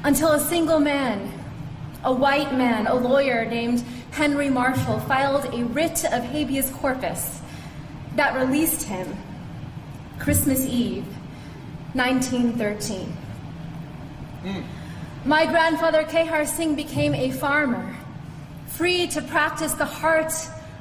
Until 0.04 0.32
a 0.32 0.40
single 0.40 0.78
man, 0.78 1.32
a 2.04 2.12
white 2.12 2.52
man, 2.54 2.86
a 2.86 2.94
lawyer 2.94 3.46
named 3.46 3.82
Henry 4.10 4.50
Marshall, 4.50 5.00
filed 5.00 5.46
a 5.54 5.64
writ 5.64 6.04
of 6.04 6.22
habeas 6.22 6.70
corpus 6.70 7.40
that 8.18 8.34
released 8.34 8.82
him 8.82 9.16
Christmas 10.18 10.66
Eve, 10.66 11.06
1913. 11.94 13.06
Hmm. 14.42 14.60
My 15.24 15.46
grandfather 15.46 16.02
Kehar 16.02 16.46
Singh 16.46 16.74
became 16.74 17.14
a 17.14 17.30
farmer, 17.30 17.96
free 18.66 19.06
to 19.08 19.22
practice 19.22 19.72
the 19.74 19.84
heart 19.84 20.32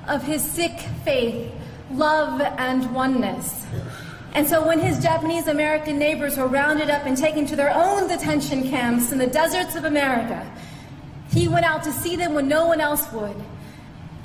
of 0.08 0.24
his 0.24 0.44
Sikh 0.44 0.80
faith, 1.06 1.52
love, 1.92 2.42
and 2.42 2.94
oneness. 2.94 3.66
And 4.34 4.48
so 4.48 4.66
when 4.66 4.80
his 4.80 5.02
Japanese 5.02 5.48
American 5.48 6.00
neighbors 6.00 6.38
were 6.38 6.48
rounded 6.48 6.90
up 6.90 7.06
and 7.06 7.16
taken 7.16 7.46
to 7.48 7.56
their 7.56 7.74
own 7.74 8.08
detention 8.08 8.70
camps 8.70 9.12
in 9.12 9.18
the 9.20 9.28
deserts 9.28 9.76
of 9.76 9.86
America, 9.86 10.50
he 11.32 11.48
went 11.48 11.66
out 11.66 11.84
to 11.84 11.92
see 11.92 12.16
them 12.16 12.34
when 12.34 12.48
no 12.48 12.68
one 12.68 12.82
else 12.82 13.12
would. 13.12 13.36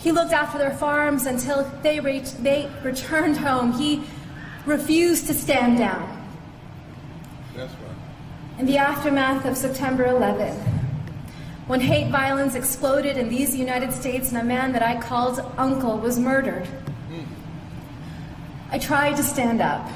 He 0.03 0.11
looked 0.11 0.33
after 0.33 0.59
their 0.59 0.73
farms 0.73 1.27
until 1.27 1.63
they, 1.83 2.01
reached, 2.01 2.43
they 2.43 2.69
returned 2.83 3.37
home. 3.37 3.73
He 3.73 4.03
refused 4.67 5.29
to 5.29 5.35
stand 5.35 5.79
down. 5.79 6.29
That's 7.55 7.73
right. 7.75 7.97
In 8.59 8.67
the 8.67 8.79
aftermath 8.79 9.45
of 9.45 9.57
September 9.57 10.07
11, 10.07 10.57
when 11.69 11.81
hate 11.81 12.11
violence 12.11 12.57
exploded 12.57 13.17
in 13.17 13.29
these 13.29 13.55
United 13.55 13.93
States 13.93 14.31
and 14.31 14.39
a 14.39 14.45
man 14.45 14.73
that 14.73 14.83
I 14.83 15.01
called 15.01 15.39
uncle 15.57 15.99
was 15.99 16.19
murdered, 16.19 16.67
I 18.73 18.79
tried 18.81 19.17
to 19.17 19.23
stand 19.23 19.61
up. 19.61 19.89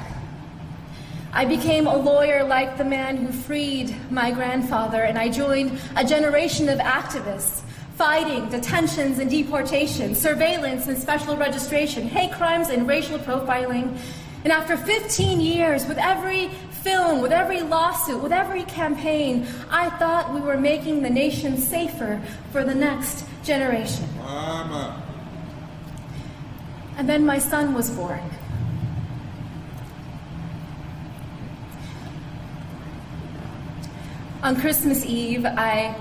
I 1.33 1.43
became 1.43 1.85
a 1.85 1.97
lawyer 1.97 2.45
like 2.45 2.77
the 2.77 2.85
man 2.85 3.17
who 3.17 3.33
freed 3.33 3.93
my 4.09 4.31
grandfather, 4.31 5.03
and 5.03 5.17
I 5.17 5.27
joined 5.27 5.77
a 5.97 6.05
generation 6.05 6.69
of 6.69 6.79
activists 6.79 7.63
fighting 7.97 8.47
detentions 8.49 9.17
and 9.17 9.29
deportation, 9.29 10.13
surveillance 10.13 10.87
and 10.87 10.97
special 10.97 11.35
registration, 11.35 12.07
hate 12.07 12.31
crimes 12.31 12.69
and 12.69 12.87
racial 12.87 13.17
profiling. 13.17 13.97
And 14.43 14.53
after 14.53 14.77
15 14.77 15.41
years, 15.41 15.87
with 15.87 15.97
every 15.97 16.49
film, 16.83 17.21
with 17.21 17.31
every 17.31 17.61
lawsuit, 17.61 18.21
with 18.21 18.31
every 18.31 18.63
campaign, 18.63 19.47
I 19.71 19.89
thought 19.97 20.31
we 20.31 20.41
were 20.41 20.57
making 20.57 21.01
the 21.01 21.09
nation 21.09 21.57
safer 21.57 22.21
for 22.51 22.63
the 22.63 22.75
next 22.75 23.25
generation. 23.43 24.07
Mama. 24.17 25.03
And 26.97 27.09
then 27.09 27.25
my 27.25 27.39
son 27.39 27.73
was 27.73 27.89
born. 27.89 28.21
On 34.43 34.55
Christmas 34.55 35.03
Eve, 35.03 35.45
I 35.45 35.95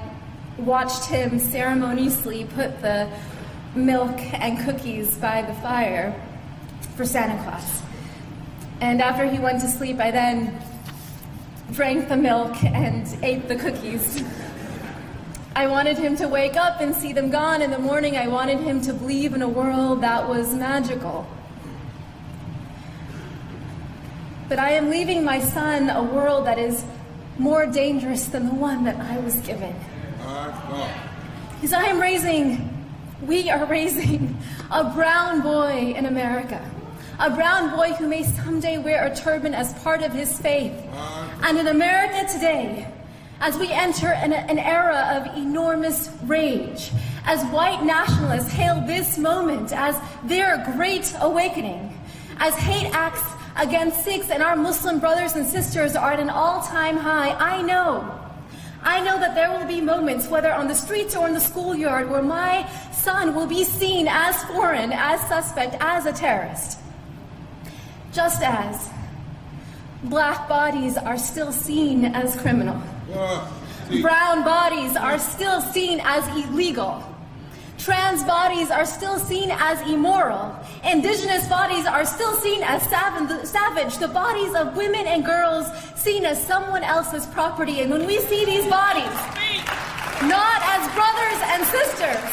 watched 0.59 1.05
him 1.07 1.39
ceremoniously 1.39 2.45
put 2.55 2.81
the 2.81 3.09
milk 3.75 4.19
and 4.35 4.59
cookies 4.65 5.17
by 5.17 5.43
the 5.43 5.55
fire 5.55 6.15
for 6.97 7.05
Santa 7.05 7.43
Claus. 7.43 7.83
And 8.81 9.03
after 9.03 9.27
he 9.27 9.39
went 9.39 9.61
to 9.61 9.69
sleep, 9.69 9.99
I 10.01 10.11
then 10.11 10.61
drank 11.73 12.09
the 12.09 12.17
milk 12.17 12.63
and 12.65 13.07
ate 13.23 13.49
the 13.49 13.57
cookies. 13.57 14.23
I 15.55 15.67
wanted 15.67 15.97
him 15.97 16.17
to 16.17 16.29
wake 16.29 16.57
up 16.57 16.81
and 16.81 16.95
see 16.95 17.13
them 17.13 17.31
gone 17.31 17.63
in 17.63 17.71
the 17.71 17.79
morning. 17.79 18.17
I 18.17 18.29
wanted 18.29 18.61
him 18.61 18.81
to 18.83 18.93
believe 18.93 19.35
in 19.35 19.43
a 19.43 19.49
world 19.49 20.03
that 20.03 20.29
was 20.29 20.55
magical. 20.55 21.27
But 24.49 24.59
I 24.59 24.73
am 24.73 24.91
leaving 24.91 25.25
my 25.25 25.41
son 25.41 25.91
a 25.91 26.03
world 26.03 26.47
that 26.47 26.59
is 26.59 26.85
more 27.39 27.67
dangerous 27.67 28.27
than 28.27 28.47
the 28.47 28.55
one 28.55 28.85
that 28.85 28.97
I 28.97 29.19
was 29.19 29.37
given. 29.41 29.75
Because 31.55 31.73
I 31.73 31.85
am 31.85 32.01
raising, 32.01 32.69
we 33.23 33.49
are 33.49 33.65
raising 33.71 34.37
a 34.73 34.93
brown 34.93 35.41
boy 35.41 35.95
in 35.97 36.07
America. 36.07 36.69
A 37.21 37.31
brown 37.31 37.77
boy 37.77 37.93
who 37.93 38.09
may 38.09 38.25
someday 38.25 38.77
wear 38.79 39.07
a 39.07 39.15
turban 39.15 39.55
as 39.55 39.73
part 39.85 40.03
of 40.03 40.13
his 40.13 40.37
faith. 40.41 40.73
And 41.45 41.57
in 41.59 41.69
America 41.69 42.27
today, 42.31 42.93
as 43.41 43.57
we 43.57 43.71
enter 43.71 44.09
an, 44.09 44.33
an 44.33 44.59
era 44.59 45.15
of 45.15 45.37
enormous 45.37 46.11
rage, 46.25 46.91
as 47.25 47.45
white 47.53 47.85
nationalists 47.85 48.51
hail 48.51 48.85
this 48.85 49.19
moment 49.19 49.73
as 49.73 49.97
their 50.25 50.59
great 50.75 51.15
awakening, 51.21 51.97
as 52.39 52.55
hate 52.57 52.93
acts 52.93 53.23
against 53.57 54.03
Sikhs 54.03 54.31
and 54.31 54.43
our 54.43 54.57
Muslim 54.57 54.99
brothers 54.99 55.37
and 55.37 55.47
sisters 55.47 55.95
are 55.95 56.11
at 56.11 56.19
an 56.19 56.31
all 56.31 56.63
time 56.63 56.97
high, 56.97 57.31
I 57.31 57.63
know 57.63 58.26
I 58.87 59.01
know 59.01 59.19
that 59.19 59.35
there 59.35 59.51
will 59.51 59.67
be 59.67 59.81
moments, 59.81 60.29
whether 60.29 60.53
on 60.53 60.69
the 60.69 60.75
streets 60.75 61.17
or 61.17 61.27
in 61.27 61.35
the 61.35 61.41
schoolyard, 61.41 62.09
where 62.09 62.23
my 62.23 62.71
son 62.93 63.35
will 63.35 63.49
be 63.49 63.65
seen 63.65 64.07
as 64.09 64.41
foreign, 64.45 64.93
as 64.93 65.21
suspect, 65.23 65.75
as 65.81 66.07
a 66.07 66.13
terrorist. 66.13 66.79
Just 68.13 68.43
as 68.43 68.89
black 70.05 70.49
bodies 70.49 70.97
are 70.97 71.19
still 71.19 71.51
seen 71.51 72.05
as 72.05 72.37
criminal, 72.37 72.81
brown 74.01 74.45
bodies 74.45 74.97
are 74.97 75.19
still 75.19 75.61
seen 75.61 76.01
as 76.05 76.25
illegal, 76.29 77.03
Trans 77.87 78.25
bodies 78.25 78.73
are 78.73 78.85
still 78.85 79.17
seen 79.17 79.49
as 79.53 79.81
immoral. 79.89 80.53
Indigenous 80.83 81.47
bodies 81.47 81.87
are 81.87 82.05
still 82.05 82.35
seen 82.39 82.65
as 82.65 82.83
savage. 82.83 83.99
The 83.99 84.09
bodies 84.09 84.57
of 84.57 84.77
women 84.77 85.07
and 85.07 85.25
girls 85.25 85.71
seen 85.95 86.25
as 86.25 86.45
someone 86.45 86.83
else's 86.83 87.27
property. 87.27 87.83
And 87.83 87.93
when 87.93 88.05
we 88.05 88.19
see 88.23 88.45
these 88.45 88.67
bodies 88.67 89.15
not 90.27 90.59
as 90.75 90.83
brothers 90.99 91.41
and 91.53 91.65
sisters, 91.79 92.27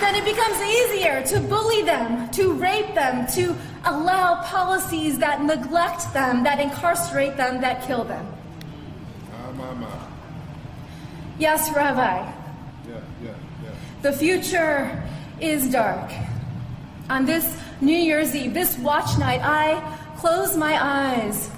then 0.00 0.14
it 0.14 0.24
becomes 0.26 0.60
easier 0.60 1.22
to 1.28 1.40
bully 1.48 1.80
them, 1.84 2.30
to 2.32 2.52
rape 2.52 2.94
them, 2.94 3.26
to 3.28 3.56
allow 3.86 4.42
policies 4.42 5.18
that 5.18 5.42
neglect 5.42 6.12
them, 6.12 6.44
that 6.44 6.60
incarcerate 6.60 7.38
them, 7.38 7.62
that 7.62 7.86
kill 7.86 8.04
them. 8.04 8.26
Yes, 11.38 11.74
Rabbi. 11.74 12.45
The 14.06 14.12
future 14.12 15.02
is 15.40 15.68
dark. 15.68 16.12
On 17.10 17.26
this 17.26 17.58
New 17.80 17.96
Year's 17.96 18.36
Eve, 18.36 18.54
this 18.54 18.78
watch 18.78 19.18
night, 19.18 19.40
I 19.42 19.82
close 20.18 20.56
my 20.56 20.78
eyes 20.80 21.50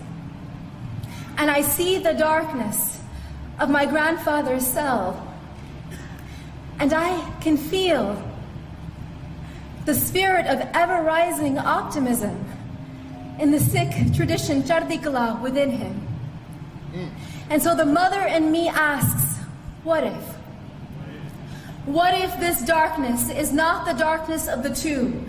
and 1.36 1.50
I 1.50 1.60
see 1.60 1.98
the 1.98 2.14
darkness 2.14 3.02
of 3.60 3.68
my 3.68 3.84
grandfather's 3.84 4.66
cell. 4.66 5.22
And 6.80 6.94
I 6.94 7.20
can 7.42 7.58
feel 7.58 8.16
the 9.84 9.94
spirit 9.94 10.46
of 10.46 10.58
ever 10.72 11.02
rising 11.02 11.58
optimism 11.58 12.46
in 13.38 13.50
the 13.50 13.60
Sikh 13.60 14.14
tradition, 14.14 14.62
Chardikala, 14.62 15.38
within 15.42 15.70
him. 15.70 16.08
Mm. 16.94 17.10
And 17.50 17.62
so 17.62 17.74
the 17.74 17.84
mother 17.84 18.22
in 18.22 18.50
me 18.50 18.68
asks, 18.70 19.36
what 19.84 20.02
if? 20.04 20.37
What 21.88 22.12
if 22.12 22.38
this 22.38 22.60
darkness 22.60 23.30
is 23.30 23.50
not 23.50 23.86
the 23.86 23.94
darkness 23.94 24.46
of 24.46 24.62
the 24.62 24.68
tomb, 24.68 25.24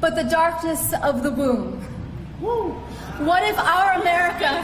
but 0.00 0.14
the 0.14 0.22
darkness 0.22 0.94
of 1.02 1.24
the 1.24 1.32
womb? 1.32 1.82
What 3.18 3.42
if 3.42 3.58
our 3.58 4.00
America 4.00 4.62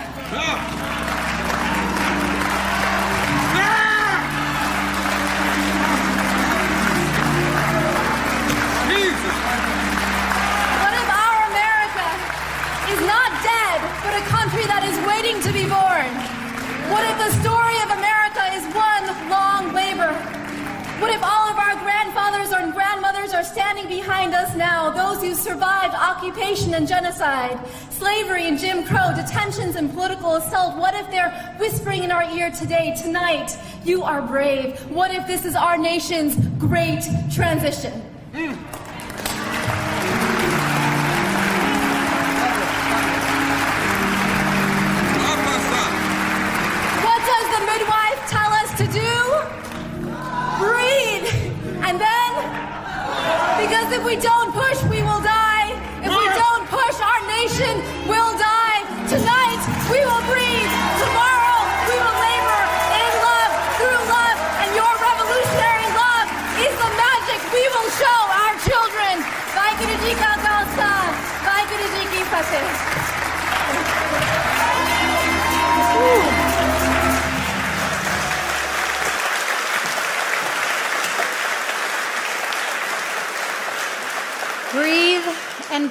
Jesus! 8.86 9.36
What 10.78 10.94
if 10.94 11.08
our 11.10 11.38
America 11.50 12.06
is 12.94 13.00
not 13.10 13.30
dead, 13.42 13.78
but 14.06 14.14
a 14.14 14.24
country 14.30 14.64
that 14.70 14.86
is 14.86 14.94
waiting 15.02 15.42
to 15.42 15.50
be 15.50 15.66
born? 15.66 16.14
What 16.94 17.02
if 17.10 17.18
the 17.18 17.34
story 17.42 17.74
of 17.82 17.90
America 17.90 18.54
is 18.54 18.62
one 18.70 19.10
long 19.28 19.74
labor? 19.74 20.41
What 21.02 21.10
if 21.10 21.20
all 21.20 21.48
of 21.48 21.56
our 21.56 21.74
grandfathers 21.82 22.52
and 22.52 22.72
grandmothers 22.72 23.34
are 23.34 23.42
standing 23.42 23.88
behind 23.88 24.34
us 24.34 24.54
now, 24.54 24.88
those 24.88 25.20
who 25.20 25.34
survived 25.34 25.96
occupation 25.96 26.74
and 26.74 26.86
genocide, 26.86 27.58
slavery 27.90 28.46
and 28.46 28.56
Jim 28.56 28.84
Crow, 28.84 29.12
detentions 29.12 29.74
and 29.74 29.92
political 29.92 30.36
assault? 30.36 30.76
What 30.76 30.94
if 30.94 31.10
they're 31.10 31.56
whispering 31.58 32.04
in 32.04 32.12
our 32.12 32.22
ear 32.30 32.52
today, 32.52 32.94
tonight, 32.96 33.58
you 33.84 34.04
are 34.04 34.22
brave? 34.22 34.78
What 34.92 35.12
if 35.12 35.26
this 35.26 35.44
is 35.44 35.56
our 35.56 35.76
nation's 35.76 36.36
great 36.58 37.02
transition? 37.34 38.00
Prophesy! 38.32 38.81
If 54.02 54.06
we 54.06 54.16
don't 54.16 54.52
push, 54.52 54.82
we 54.90 55.00
will 55.00 55.22
die. 55.22 55.70
If 56.02 56.10
we 56.10 56.26
don't 56.42 56.66
push, 56.66 56.96
our 57.00 57.22
nation 57.38 57.74
will 58.10 58.32
die. 58.36 58.82
Tonight, 59.06 59.41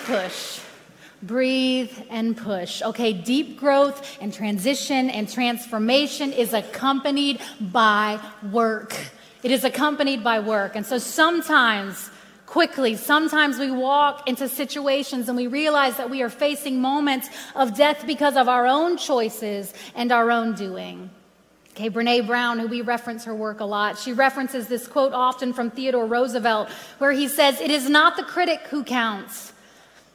push. 0.06 0.60
Breathe 1.24 1.92
and 2.10 2.36
push. 2.36 2.82
Okay, 2.82 3.14
deep 3.14 3.60
growth 3.60 4.18
and 4.20 4.34
transition 4.34 5.10
and 5.10 5.30
transformation 5.30 6.34
is 6.34 6.54
accompanied 6.54 7.40
by 7.60 8.20
work. 8.52 8.96
It 9.44 9.52
is 9.52 9.64
accompanied 9.64 10.24
by 10.24 10.40
work. 10.40 10.76
And 10.76 10.86
so 10.86 10.98
sometimes, 10.98 12.10
quickly, 12.48 12.96
sometimes 12.96 13.60
we 13.60 13.70
walk 13.70 14.28
into 14.28 14.50
situations 14.50 15.28
and 15.28 15.38
we 15.38 15.46
realize 15.46 15.98
that 15.98 16.10
we 16.10 16.24
are 16.24 16.30
facing 16.30 16.82
moments 16.82 17.30
of 17.56 17.78
death 17.78 18.06
because 18.08 18.36
of 18.36 18.50
our 18.50 18.66
own 18.66 18.98
choices 18.98 19.74
and 19.94 20.12
our 20.12 20.32
own 20.32 20.56
doing. 20.56 21.12
Okay, 21.72 21.90
Brene 21.90 22.28
Brown, 22.28 22.60
who 22.60 22.68
we 22.68 22.82
reference 22.82 23.24
her 23.26 23.34
work 23.34 23.62
a 23.62 23.66
lot, 23.66 23.98
she 23.98 24.12
references 24.12 24.68
this 24.68 24.88
quote 24.88 25.14
often 25.14 25.54
from 25.54 25.72
Theodore 25.72 26.06
Roosevelt, 26.06 26.70
where 26.98 27.14
he 27.14 27.28
says, 27.28 27.62
It 27.62 27.72
is 27.72 27.90
not 27.90 28.18
the 28.18 28.24
critic 28.24 28.60
who 28.70 28.84
counts. 28.84 29.51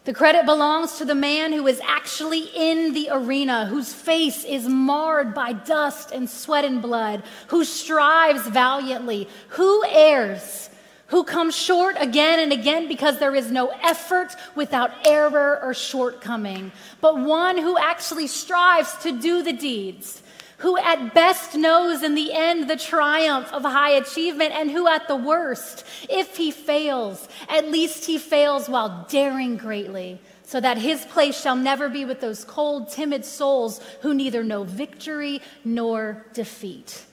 The 0.06 0.14
credit 0.14 0.46
belongs 0.46 0.98
to 0.98 1.04
the 1.04 1.16
man 1.16 1.52
who 1.52 1.66
is 1.66 1.80
actually 1.84 2.48
in 2.54 2.92
the 2.92 3.08
arena, 3.10 3.66
whose 3.66 3.92
face 3.92 4.44
is 4.44 4.68
marred 4.68 5.34
by 5.34 5.52
dust 5.52 6.12
and 6.12 6.30
sweat 6.30 6.64
and 6.64 6.80
blood, 6.80 7.24
who 7.48 7.64
strives 7.64 8.46
valiantly, 8.46 9.26
who 9.48 9.84
errs, 9.84 10.70
who 11.08 11.24
comes 11.24 11.56
short 11.56 11.96
again 11.98 12.38
and 12.38 12.52
again 12.52 12.86
because 12.86 13.18
there 13.18 13.34
is 13.34 13.50
no 13.50 13.70
effort 13.82 14.28
without 14.54 14.92
error 15.04 15.58
or 15.60 15.74
shortcoming, 15.74 16.70
but 17.00 17.18
one 17.18 17.58
who 17.58 17.76
actually 17.76 18.28
strives 18.28 18.96
to 18.98 19.10
do 19.10 19.42
the 19.42 19.52
deeds 19.52 20.22
who 20.58 20.78
at 20.78 21.12
best 21.12 21.54
knows 21.54 22.02
in 22.02 22.14
the 22.14 22.32
end 22.32 22.68
the 22.68 22.76
triumph 22.76 23.52
of 23.52 23.62
high 23.62 23.90
achievement, 23.90 24.52
and 24.52 24.70
who 24.70 24.88
at 24.88 25.06
the 25.06 25.16
worst, 25.16 25.84
if 26.08 26.36
he 26.36 26.50
fails, 26.50 27.28
at 27.48 27.70
least 27.70 28.06
he 28.06 28.18
fails 28.18 28.68
while 28.68 29.06
daring 29.08 29.56
greatly, 29.56 30.20
so 30.44 30.60
that 30.60 30.78
his 30.78 31.04
place 31.06 31.40
shall 31.40 31.56
never 31.56 31.88
be 31.88 32.04
with 32.04 32.20
those 32.20 32.44
cold, 32.44 32.88
timid 32.90 33.24
souls 33.24 33.80
who 34.00 34.14
neither 34.14 34.42
know 34.42 34.64
victory 34.64 35.42
nor 35.64 36.24
defeat. 36.32 37.04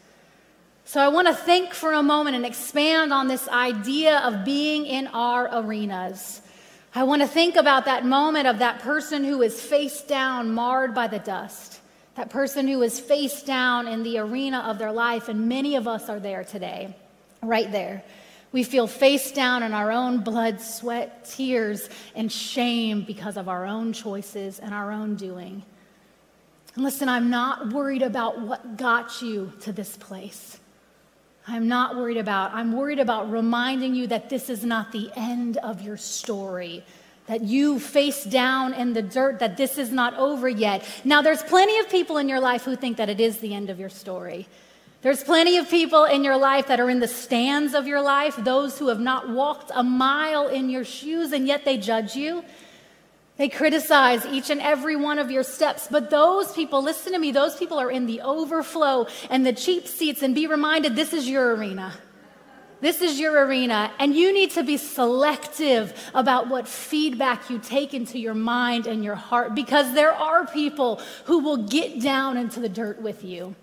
So 0.86 1.02
I 1.02 1.08
want 1.08 1.28
to 1.28 1.34
think 1.34 1.74
for 1.74 1.94
a 1.94 2.04
moment 2.04 2.36
and 2.36 2.46
expand 2.46 3.12
on 3.12 3.28
this 3.28 3.48
idea 3.48 4.20
of 4.20 4.46
being 4.46 4.86
in 4.86 5.08
our 5.08 5.50
arenas. 5.52 6.41
I 6.94 7.04
want 7.04 7.24
to 7.24 7.28
think 7.28 7.56
about 7.56 7.86
that 7.86 8.06
moment 8.06 8.48
of 8.48 8.60
that 8.60 8.80
person 8.80 9.24
who 9.24 9.41
is 9.41 9.60
face 9.60 10.02
down, 10.02 10.54
marred 10.54 10.94
by 10.94 11.08
the 11.08 11.18
dust. 11.18 11.80
That 12.16 12.30
person 12.30 12.68
who 12.68 12.82
is 12.84 12.99
face 12.99 13.41
down 13.41 13.88
in 13.88 14.03
the 14.03 14.20
arena 14.20 14.59
of 14.59 14.78
their 14.78 14.91
life, 14.91 15.30
and 15.30 15.49
many 15.49 15.76
of 15.76 15.88
us 15.88 16.09
are 16.09 16.20
there 16.20 16.43
today, 16.43 16.95
right 17.41 17.72
there. 17.72 18.03
We 18.51 18.64
feel 18.64 18.86
face 18.86 19.32
down 19.32 19.64
in 19.64 19.74
our 19.74 19.91
own 19.91 20.20
blood, 20.20 20.61
sweat, 20.61 21.26
tears, 21.26 21.89
and 22.16 22.32
shame 22.32 23.01
because 23.01 23.36
of 23.36 23.49
our 23.49 23.66
own 23.66 23.93
choices 23.93 24.59
and 24.59 24.76
our 24.76 24.91
own 24.91 25.16
doing. 25.16 25.64
And 26.76 26.84
listen, 26.84 27.09
I'm 27.09 27.32
not 27.32 27.74
worried 27.74 28.03
about 28.03 28.39
what 28.39 28.78
got 28.78 29.24
you 29.24 29.51
to 29.61 29.72
this 29.72 29.97
place. 29.97 30.59
I'm 31.47 31.68
not 31.68 31.95
worried 31.95 32.18
about. 32.18 32.53
I'm 32.53 32.72
worried 32.74 32.99
about 32.99 33.32
reminding 33.32 33.95
you 33.95 34.07
that 34.07 34.30
this 34.30 34.49
is 34.49 34.64
not 34.64 34.91
the 34.91 35.09
end 35.16 35.57
of 35.57 35.82
your 35.82 35.97
story. 35.97 36.84
That 37.28 37.42
you 37.42 37.80
face 37.80 38.26
down 38.26 38.74
in 38.74 38.94
the 38.94 39.02
dirt, 39.02 39.40
that 39.40 39.56
this 39.56 39.78
is 39.78 39.92
not 39.92 40.14
over 40.16 40.50
yet. 40.50 40.86
Now, 41.06 41.22
there's 41.22 41.42
plenty 41.44 41.80
of 41.80 41.90
people 41.90 42.18
in 42.18 42.28
your 42.28 42.42
life 42.42 42.64
who 42.64 42.76
think 42.76 42.98
that 42.98 43.08
it 43.10 43.22
is 43.22 43.38
the 43.38 43.54
end 43.54 43.70
of 43.70 43.80
your 43.80 43.90
story. 43.90 44.48
There's 45.04 45.24
plenty 45.24 45.58
of 45.58 45.70
people 45.70 46.06
in 46.06 46.24
your 46.24 46.38
life 46.38 46.68
that 46.68 46.80
are 46.80 46.90
in 46.90 47.00
the 47.00 47.08
stands 47.08 47.74
of 47.74 47.88
your 47.88 48.02
life, 48.02 48.36
those 48.38 48.80
who 48.80 48.88
have 48.88 49.02
not 49.02 49.30
walked 49.30 49.72
a 49.74 49.84
mile 49.84 50.48
in 50.48 50.70
your 50.70 50.86
shoes, 50.86 51.34
and 51.34 51.46
yet 51.48 51.66
they 51.66 51.78
judge 51.78 52.16
you. 52.16 52.44
They 53.36 53.50
criticize 53.50 54.26
each 54.26 54.50
and 54.50 54.62
every 54.62 54.96
one 54.96 55.18
of 55.18 55.32
your 55.32 55.44
steps. 55.44 55.88
But 55.90 56.10
those 56.10 56.54
people, 56.54 56.82
listen 56.82 57.14
to 57.14 57.20
me, 57.20 57.32
those 57.32 57.56
people 57.56 57.80
are 57.80 57.92
in 57.92 58.06
the 58.06 58.22
overflow 58.22 59.08
and 59.30 59.46
the 59.46 59.54
cheap 59.54 59.88
seats, 59.88 60.22
and 60.22 60.36
be 60.36 60.48
reminded 60.48 60.96
this 60.96 61.14
is 61.14 61.28
your 61.28 61.56
arena. 61.56 61.94
This 62.84 63.02
is 63.02 63.18
your 63.18 63.46
arena, 63.46 63.94
and 63.98 64.14
you 64.14 64.34
need 64.34 64.52
to 64.52 64.64
be 64.64 64.76
selective 64.76 65.94
about 66.14 66.50
what 66.50 66.68
feedback 66.68 67.50
you 67.50 67.58
take 67.58 67.94
into 67.94 68.20
your 68.20 68.34
mind 68.34 68.88
and 68.88 69.06
your 69.06 69.16
heart 69.16 69.56
because 69.56 69.94
there 69.94 70.12
are 70.12 70.46
people 70.46 71.00
who 71.24 71.40
will 71.40 71.56
get 71.56 72.02
down 72.02 72.36
into 72.36 72.60
the 72.60 72.68
dirt 72.68 73.02
with 73.02 73.24
you. 73.24 73.56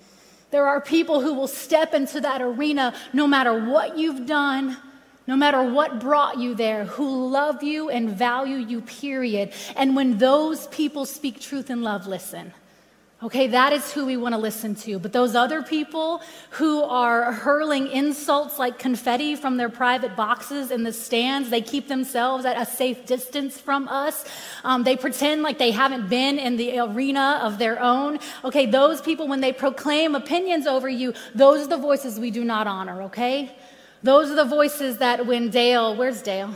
There 0.51 0.67
are 0.67 0.81
people 0.81 1.21
who 1.21 1.35
will 1.35 1.49
step 1.49 1.93
into 1.93 2.23
that 2.23 2.41
arena 2.41 2.95
no 3.13 3.27
matter 3.27 3.63
what 3.63 3.99
you've 3.99 4.25
done, 4.25 4.79
no 5.27 5.37
matter 5.37 5.63
what 5.63 6.01
brought 6.01 6.39
you 6.39 6.55
there, 6.55 6.87
who 6.87 7.29
love 7.29 7.63
you 7.63 7.91
and 7.91 8.09
value 8.09 8.57
you, 8.57 8.81
period. 8.81 9.53
And 9.77 9.95
when 9.95 10.17
those 10.17 10.67
people 10.69 11.05
speak 11.05 11.43
truth 11.43 11.69
and 11.69 11.85
love, 11.85 12.07
listen. 12.07 12.55
Okay, 13.23 13.49
that 13.49 13.75
is 13.75 13.93
who 13.93 14.07
we 14.07 14.17
want 14.17 14.35
to 14.35 14.41
listen 14.41 14.75
to. 14.77 14.99
But 14.99 15.13
those 15.13 15.35
other 15.35 15.63
people 15.63 16.23
who 16.53 16.83
are 16.83 17.33
hurling 17.33 17.89
insults 17.89 18.59
like 18.59 18.79
confetti 18.79 19.37
from 19.37 19.59
their 19.59 19.69
private 19.69 20.17
boxes 20.17 20.71
in 20.71 20.85
the 20.85 20.93
stands, 20.93 21.51
they 21.51 21.61
keep 21.61 21.87
themselves 21.87 22.47
at 22.47 22.57
a 22.57 22.65
safe 22.65 23.05
distance 23.05 23.61
from 23.61 23.89
us. 23.89 24.25
Um, 24.65 24.85
they 24.85 24.97
pretend 24.97 25.43
like 25.43 25.59
they 25.59 25.71
haven't 25.71 26.09
been 26.09 26.39
in 26.39 26.57
the 26.57 26.79
arena 26.79 27.41
of 27.43 27.59
their 27.59 27.79
own. 27.79 28.21
Okay, 28.43 28.65
those 28.65 29.03
people, 29.03 29.29
when 29.29 29.43
they 29.43 29.53
proclaim 29.53 30.15
opinions 30.15 30.67
over 30.67 30.89
you, 30.89 31.13
those 31.35 31.67
are 31.67 31.69
the 31.69 31.77
voices 31.77 32.19
we 32.19 32.31
do 32.31 32.43
not 32.43 32.67
honor, 32.67 33.03
okay? 33.03 33.55
Those 34.03 34.31
are 34.31 34.37
the 34.37 34.47
voices 34.47 34.97
that 34.97 35.27
when 35.27 35.51
Dale, 35.51 35.95
where's 35.95 36.23
Dale? 36.23 36.55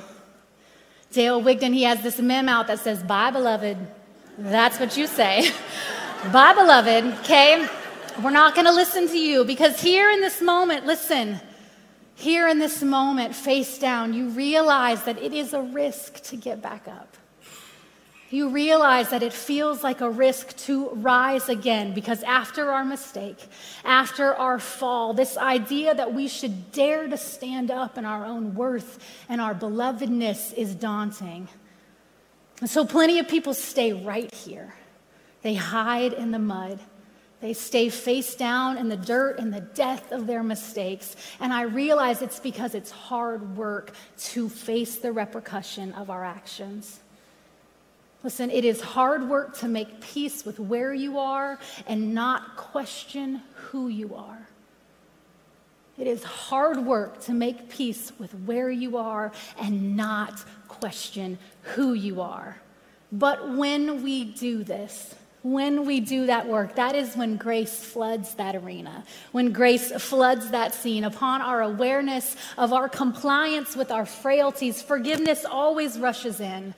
Dale 1.12 1.42
Wigdon, 1.42 1.74
he 1.74 1.82
has 1.82 2.02
this 2.02 2.18
meme 2.18 2.48
out 2.48 2.68
that 2.68 2.78
says, 2.78 3.02
Bye, 3.02 3.30
beloved. 3.30 3.76
That's 4.38 4.80
what 4.80 4.96
you 4.96 5.06
say. 5.06 5.50
Bye, 6.32 6.54
beloved, 6.54 7.04
okay? 7.20 7.68
We're 8.22 8.30
not 8.30 8.54
going 8.54 8.64
to 8.64 8.72
listen 8.72 9.08
to 9.08 9.18
you 9.18 9.44
because 9.44 9.80
here 9.80 10.10
in 10.10 10.22
this 10.22 10.40
moment, 10.40 10.86
listen, 10.86 11.38
here 12.14 12.48
in 12.48 12.58
this 12.58 12.82
moment, 12.82 13.34
face 13.34 13.78
down, 13.78 14.14
you 14.14 14.30
realize 14.30 15.04
that 15.04 15.18
it 15.20 15.34
is 15.34 15.52
a 15.52 15.60
risk 15.60 16.22
to 16.24 16.36
get 16.36 16.62
back 16.62 16.88
up. 16.88 17.18
You 18.30 18.48
realize 18.48 19.10
that 19.10 19.22
it 19.22 19.34
feels 19.34 19.84
like 19.84 20.00
a 20.00 20.08
risk 20.08 20.56
to 20.64 20.88
rise 20.94 21.50
again 21.50 21.92
because 21.92 22.22
after 22.22 22.72
our 22.72 22.86
mistake, 22.86 23.38
after 23.84 24.34
our 24.34 24.58
fall, 24.58 25.12
this 25.12 25.36
idea 25.36 25.94
that 25.94 26.14
we 26.14 26.28
should 26.28 26.72
dare 26.72 27.06
to 27.06 27.18
stand 27.18 27.70
up 27.70 27.98
in 27.98 28.06
our 28.06 28.24
own 28.24 28.54
worth 28.54 28.98
and 29.28 29.42
our 29.42 29.54
belovedness 29.54 30.54
is 30.54 30.74
daunting. 30.74 31.48
And 32.60 32.70
so, 32.70 32.86
plenty 32.86 33.18
of 33.18 33.28
people 33.28 33.52
stay 33.52 33.92
right 33.92 34.32
here 34.32 34.74
they 35.44 35.54
hide 35.54 36.14
in 36.14 36.30
the 36.30 36.38
mud. 36.38 36.80
They 37.42 37.52
stay 37.52 37.90
face 37.90 38.34
down 38.34 38.78
in 38.78 38.88
the 38.88 38.96
dirt 38.96 39.38
and 39.38 39.52
the 39.52 39.60
death 39.60 40.10
of 40.10 40.26
their 40.26 40.42
mistakes. 40.42 41.14
And 41.38 41.52
I 41.52 41.62
realize 41.64 42.22
it's 42.22 42.40
because 42.40 42.74
it's 42.74 42.90
hard 42.90 43.54
work 43.54 43.92
to 44.30 44.48
face 44.48 44.96
the 44.96 45.12
repercussion 45.12 45.92
of 45.92 46.08
our 46.08 46.24
actions. 46.24 47.00
Listen, 48.22 48.50
it 48.50 48.64
is 48.64 48.80
hard 48.80 49.28
work 49.28 49.58
to 49.58 49.68
make 49.68 50.00
peace 50.00 50.46
with 50.46 50.58
where 50.58 50.94
you 50.94 51.18
are 51.18 51.58
and 51.86 52.14
not 52.14 52.56
question 52.56 53.42
who 53.52 53.88
you 53.88 54.14
are. 54.14 54.48
It 55.98 56.06
is 56.06 56.24
hard 56.24 56.78
work 56.78 57.20
to 57.24 57.34
make 57.34 57.68
peace 57.68 58.12
with 58.18 58.32
where 58.46 58.70
you 58.70 58.96
are 58.96 59.30
and 59.60 59.94
not 59.94 60.42
question 60.68 61.38
who 61.74 61.92
you 61.92 62.22
are. 62.22 62.56
But 63.12 63.50
when 63.50 64.02
we 64.02 64.24
do 64.24 64.64
this, 64.64 65.14
when 65.44 65.84
we 65.84 66.00
do 66.00 66.26
that 66.26 66.48
work, 66.48 66.74
that 66.76 66.96
is 66.96 67.14
when 67.14 67.36
grace 67.36 67.84
floods 67.84 68.34
that 68.36 68.56
arena, 68.56 69.04
when 69.30 69.52
grace 69.52 69.92
floods 70.02 70.50
that 70.50 70.72
scene. 70.72 71.04
Upon 71.04 71.42
our 71.42 71.60
awareness 71.60 72.34
of 72.56 72.72
our 72.72 72.88
compliance 72.88 73.76
with 73.76 73.90
our 73.90 74.06
frailties, 74.06 74.80
forgiveness 74.80 75.44
always 75.44 75.98
rushes 75.98 76.40
in. 76.40 76.74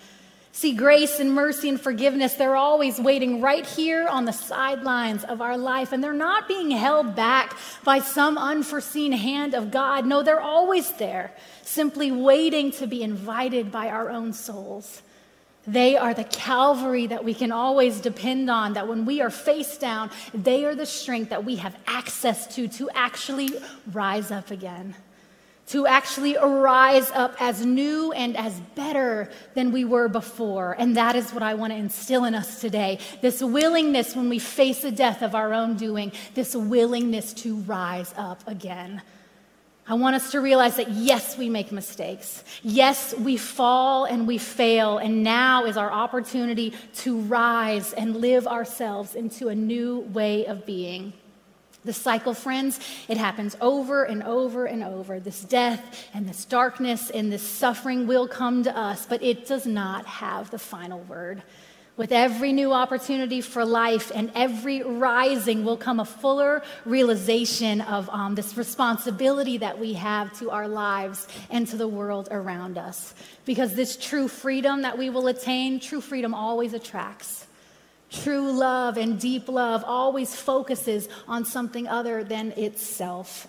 See, 0.51 0.73
grace 0.73 1.21
and 1.21 1.33
mercy 1.33 1.69
and 1.69 1.81
forgiveness, 1.81 2.35
they're 2.35 2.57
always 2.57 2.99
waiting 2.99 3.41
right 3.41 3.65
here 3.65 4.09
on 4.09 4.25
the 4.25 4.33
sidelines 4.33 5.23
of 5.23 5.41
our 5.41 5.57
life, 5.57 5.93
and 5.93 6.03
they're 6.03 6.13
not 6.13 6.49
being 6.49 6.73
held 6.73 7.15
back 7.15 7.57
by 7.85 8.01
some 8.01 8.37
unforeseen 8.37 9.13
hand 9.13 9.55
of 9.55 9.71
God. 9.71 10.07
No, 10.07 10.25
they're 10.25 10.41
always 10.41 10.91
there, 10.93 11.33
simply 11.63 12.11
waiting 12.11 12.73
to 12.73 12.89
be 12.89 13.03
invited 13.03 13.71
by 13.71 13.91
our 13.91 14.11
own 14.11 14.33
souls. 14.33 15.03
They 15.67 15.97
are 15.97 16.15
the 16.15 16.25
Calvary 16.25 17.07
that 17.09 17.25
we 17.25 17.35
can 17.35 17.51
always 17.51 18.01
depend 18.01 18.49
on, 18.51 18.75
that 18.75 18.87
when 18.87 19.05
we 19.05 19.21
are 19.21 19.31
face 19.31 19.77
down, 19.79 20.11
they 20.33 20.65
are 20.65 20.75
the 20.75 20.87
strength 20.87 21.31
that 21.31 21.45
we 21.45 21.57
have 21.57 21.77
access 21.87 22.47
to 22.55 22.69
to 22.69 22.89
actually 22.91 23.51
rise 23.93 24.31
up 24.31 24.51
again, 24.51 24.95
to 25.69 25.87
actually 25.87 26.37
rise 26.37 27.11
up 27.11 27.35
as 27.41 27.67
new 27.67 28.13
and 28.13 28.37
as 28.37 28.61
better 28.77 29.29
than 29.55 29.73
we 29.73 29.85
were 29.85 30.09
before. 30.09 30.77
And 30.79 30.97
that 30.97 31.17
is 31.17 31.33
what 31.33 31.43
I 31.43 31.55
want 31.55 31.73
to 31.73 31.79
instill 31.79 32.25
in 32.25 32.35
us 32.35 32.61
today 32.61 33.01
this 33.21 33.43
willingness 33.43 34.15
when 34.15 34.29
we 34.29 34.39
face 34.39 34.83
the 34.83 34.93
death 34.93 35.23
of 35.23 35.35
our 35.35 35.53
own 35.53 35.77
doing, 35.77 36.13
this 36.35 36.55
willingness 36.55 37.33
to 37.35 37.57
rise 37.57 38.15
up 38.17 38.47
again. 38.47 39.03
I 39.89 39.95
want 39.95 40.17
us 40.17 40.33
to 40.33 40.41
realize 40.41 40.77
that 40.77 40.91
yes, 40.91 41.39
we 41.39 41.49
make 41.49 41.71
mistakes. 41.71 42.43
Yes, 42.63 43.15
we 43.15 43.37
fall 43.37 44.05
and 44.05 44.27
we 44.27 44.37
fail. 44.37 44.99
And 44.99 45.23
now 45.23 45.65
is 45.65 45.77
our 45.77 45.93
opportunity 45.93 46.75
to 46.97 47.21
rise 47.21 47.93
and 47.93 48.17
live 48.17 48.49
ourselves 48.49 49.15
into 49.15 49.49
a 49.49 49.55
new 49.55 50.01
way 50.13 50.45
of 50.47 50.67
being. 50.67 51.13
The 51.85 51.93
cycle, 51.93 52.35
friends, 52.35 52.81
it 53.07 53.17
happens 53.17 53.57
over 53.61 54.03
and 54.03 54.25
over 54.25 54.67
and 54.67 54.83
over. 54.83 55.21
This 55.21 55.43
death 55.43 56.09
and 56.13 56.29
this 56.29 56.45
darkness 56.45 57.11
and 57.11 57.33
this 57.33 57.43
suffering 57.43 58.09
will 58.09 58.27
come 58.27 58.65
to 58.65 58.77
us, 58.77 59.07
but 59.07 59.23
it 59.23 59.47
does 59.47 59.67
not 59.67 60.05
have 60.05 60.51
the 60.51 60.59
final 60.59 60.99
word. 61.03 61.45
With 61.97 62.13
every 62.13 62.53
new 62.53 62.75
opportunity 62.75 63.41
for 63.41 63.65
life 63.65 64.13
and 64.15 64.31
every 64.35 64.83
rising 64.83 65.65
will 65.65 65.79
come 65.79 65.99
a 65.99 66.05
fuller 66.05 66.63
realization 66.85 67.81
of 67.81 68.11
um, 68.11 68.35
this 68.35 68.55
responsibility 68.59 69.57
that 69.59 69.79
we 69.79 69.95
have 69.95 70.39
to 70.41 70.51
our 70.51 70.69
lives 70.69 71.27
and 71.49 71.67
to 71.69 71.77
the 71.79 71.89
world 71.89 72.29
around 72.31 72.77
us. 72.77 73.15
Because 73.47 73.75
this 73.75 73.97
true 73.97 74.29
freedom 74.29 74.83
that 74.83 74.99
we 74.99 75.09
will 75.09 75.27
attain, 75.29 75.81
true 75.81 76.03
freedom 76.03 76.35
always 76.35 76.75
attracts. 76.75 77.47
True 78.11 78.53
love 78.53 78.99
and 78.99 79.19
deep 79.19 79.49
love 79.49 79.83
always 79.83 80.35
focuses 80.37 81.09
on 81.27 81.47
something 81.47 81.89
other 81.89 82.23
than 82.23 82.53
itself. 82.53 83.49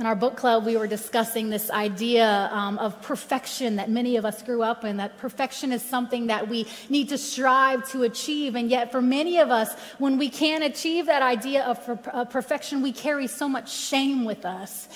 In 0.00 0.06
our 0.06 0.16
book 0.16 0.34
club, 0.34 0.64
we 0.64 0.78
were 0.78 0.86
discussing 0.86 1.50
this 1.50 1.70
idea 1.70 2.48
um, 2.52 2.78
of 2.78 3.02
perfection 3.02 3.76
that 3.76 3.90
many 3.90 4.16
of 4.16 4.24
us 4.24 4.42
grew 4.42 4.62
up 4.62 4.82
in, 4.82 4.96
that 4.96 5.18
perfection 5.18 5.72
is 5.72 5.82
something 5.82 6.28
that 6.28 6.48
we 6.48 6.66
need 6.88 7.10
to 7.10 7.18
strive 7.18 7.86
to 7.90 8.04
achieve. 8.04 8.54
And 8.54 8.70
yet, 8.70 8.90
for 8.92 9.02
many 9.02 9.36
of 9.40 9.50
us, 9.50 9.74
when 9.98 10.16
we 10.16 10.30
can't 10.30 10.64
achieve 10.64 11.04
that 11.04 11.20
idea 11.20 11.64
of, 11.64 11.84
per- 11.84 12.10
of 12.12 12.30
perfection, 12.30 12.80
we 12.80 12.92
carry 12.92 13.26
so 13.26 13.46
much 13.46 13.70
shame 13.70 14.24
with 14.24 14.46
us. 14.46 14.88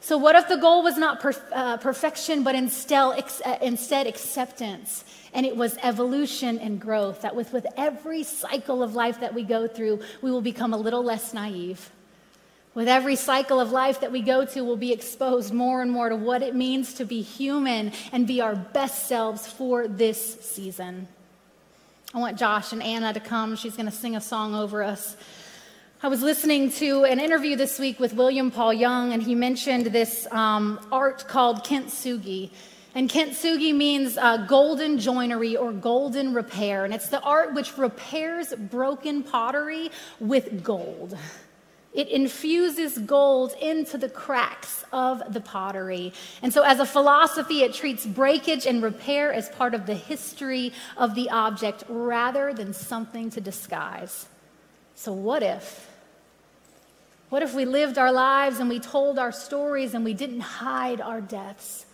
So, 0.00 0.16
what 0.16 0.36
if 0.36 0.48
the 0.48 0.56
goal 0.56 0.82
was 0.82 0.96
not 0.96 1.22
uh, 1.52 1.76
perfection, 1.76 2.42
but 2.42 2.54
instead, 2.54 3.18
ex- 3.18 3.42
uh, 3.44 3.58
instead 3.60 4.06
acceptance? 4.06 5.04
And 5.34 5.44
it 5.44 5.54
was 5.54 5.76
evolution 5.82 6.58
and 6.60 6.80
growth. 6.80 7.20
That 7.20 7.36
with, 7.36 7.52
with 7.52 7.66
every 7.76 8.22
cycle 8.22 8.82
of 8.82 8.94
life 8.94 9.20
that 9.20 9.34
we 9.34 9.42
go 9.42 9.68
through, 9.68 10.00
we 10.22 10.30
will 10.30 10.40
become 10.40 10.72
a 10.72 10.78
little 10.78 11.04
less 11.04 11.34
naive 11.34 11.90
with 12.76 12.88
every 12.88 13.16
cycle 13.16 13.58
of 13.58 13.72
life 13.72 14.02
that 14.02 14.12
we 14.12 14.20
go 14.20 14.44
to, 14.44 14.60
we'll 14.60 14.76
be 14.76 14.92
exposed 14.92 15.50
more 15.50 15.80
and 15.80 15.90
more 15.90 16.10
to 16.10 16.14
what 16.14 16.42
it 16.42 16.54
means 16.54 16.92
to 16.92 17.06
be 17.06 17.22
human 17.22 17.90
and 18.12 18.26
be 18.26 18.42
our 18.42 18.54
best 18.54 19.08
selves 19.08 19.46
for 19.46 19.88
this 19.88 20.38
season. 20.42 21.08
I 22.12 22.18
want 22.18 22.38
Josh 22.38 22.74
and 22.74 22.82
Anna 22.82 23.14
to 23.14 23.20
come. 23.20 23.56
She's 23.56 23.76
going 23.76 23.86
to 23.86 23.92
sing 23.92 24.14
a 24.14 24.20
song 24.20 24.54
over 24.54 24.82
us. 24.82 25.16
I 26.02 26.08
was 26.08 26.20
listening 26.20 26.70
to 26.72 27.04
an 27.04 27.18
interview 27.18 27.56
this 27.56 27.78
week 27.78 27.98
with 27.98 28.12
William 28.12 28.50
Paul 28.50 28.74
Young, 28.74 29.14
and 29.14 29.22
he 29.22 29.34
mentioned 29.34 29.86
this 29.86 30.26
um, 30.30 30.78
art 30.92 31.26
called 31.26 31.64
kintsugi. 31.64 32.50
And 32.94 33.08
kintsugi 33.08 33.74
means 33.74 34.18
uh, 34.18 34.36
golden 34.46 34.98
joinery 34.98 35.56
or 35.56 35.72
golden 35.72 36.34
repair. 36.34 36.84
And 36.84 36.92
it's 36.92 37.08
the 37.08 37.22
art 37.22 37.54
which 37.54 37.78
repairs 37.78 38.52
broken 38.54 39.22
pottery 39.22 39.90
with 40.20 40.62
gold. 40.62 41.16
It 41.96 42.08
infuses 42.08 42.98
gold 42.98 43.54
into 43.58 43.96
the 43.96 44.10
cracks 44.10 44.84
of 44.92 45.32
the 45.32 45.40
pottery. 45.40 46.12
And 46.42 46.52
so, 46.52 46.62
as 46.62 46.78
a 46.78 46.84
philosophy, 46.84 47.62
it 47.62 47.72
treats 47.72 48.04
breakage 48.04 48.66
and 48.66 48.82
repair 48.82 49.32
as 49.32 49.48
part 49.48 49.72
of 49.72 49.86
the 49.86 49.94
history 49.94 50.74
of 50.98 51.14
the 51.14 51.30
object 51.30 51.84
rather 51.88 52.52
than 52.52 52.74
something 52.74 53.30
to 53.30 53.40
disguise. 53.40 54.26
So, 54.94 55.10
what 55.10 55.42
if? 55.42 55.88
What 57.30 57.42
if 57.42 57.54
we 57.54 57.64
lived 57.64 57.96
our 57.96 58.12
lives 58.12 58.60
and 58.60 58.68
we 58.68 58.78
told 58.78 59.18
our 59.18 59.32
stories 59.32 59.94
and 59.94 60.04
we 60.04 60.12
didn't 60.12 60.40
hide 60.40 61.00
our 61.00 61.22
deaths? 61.22 61.85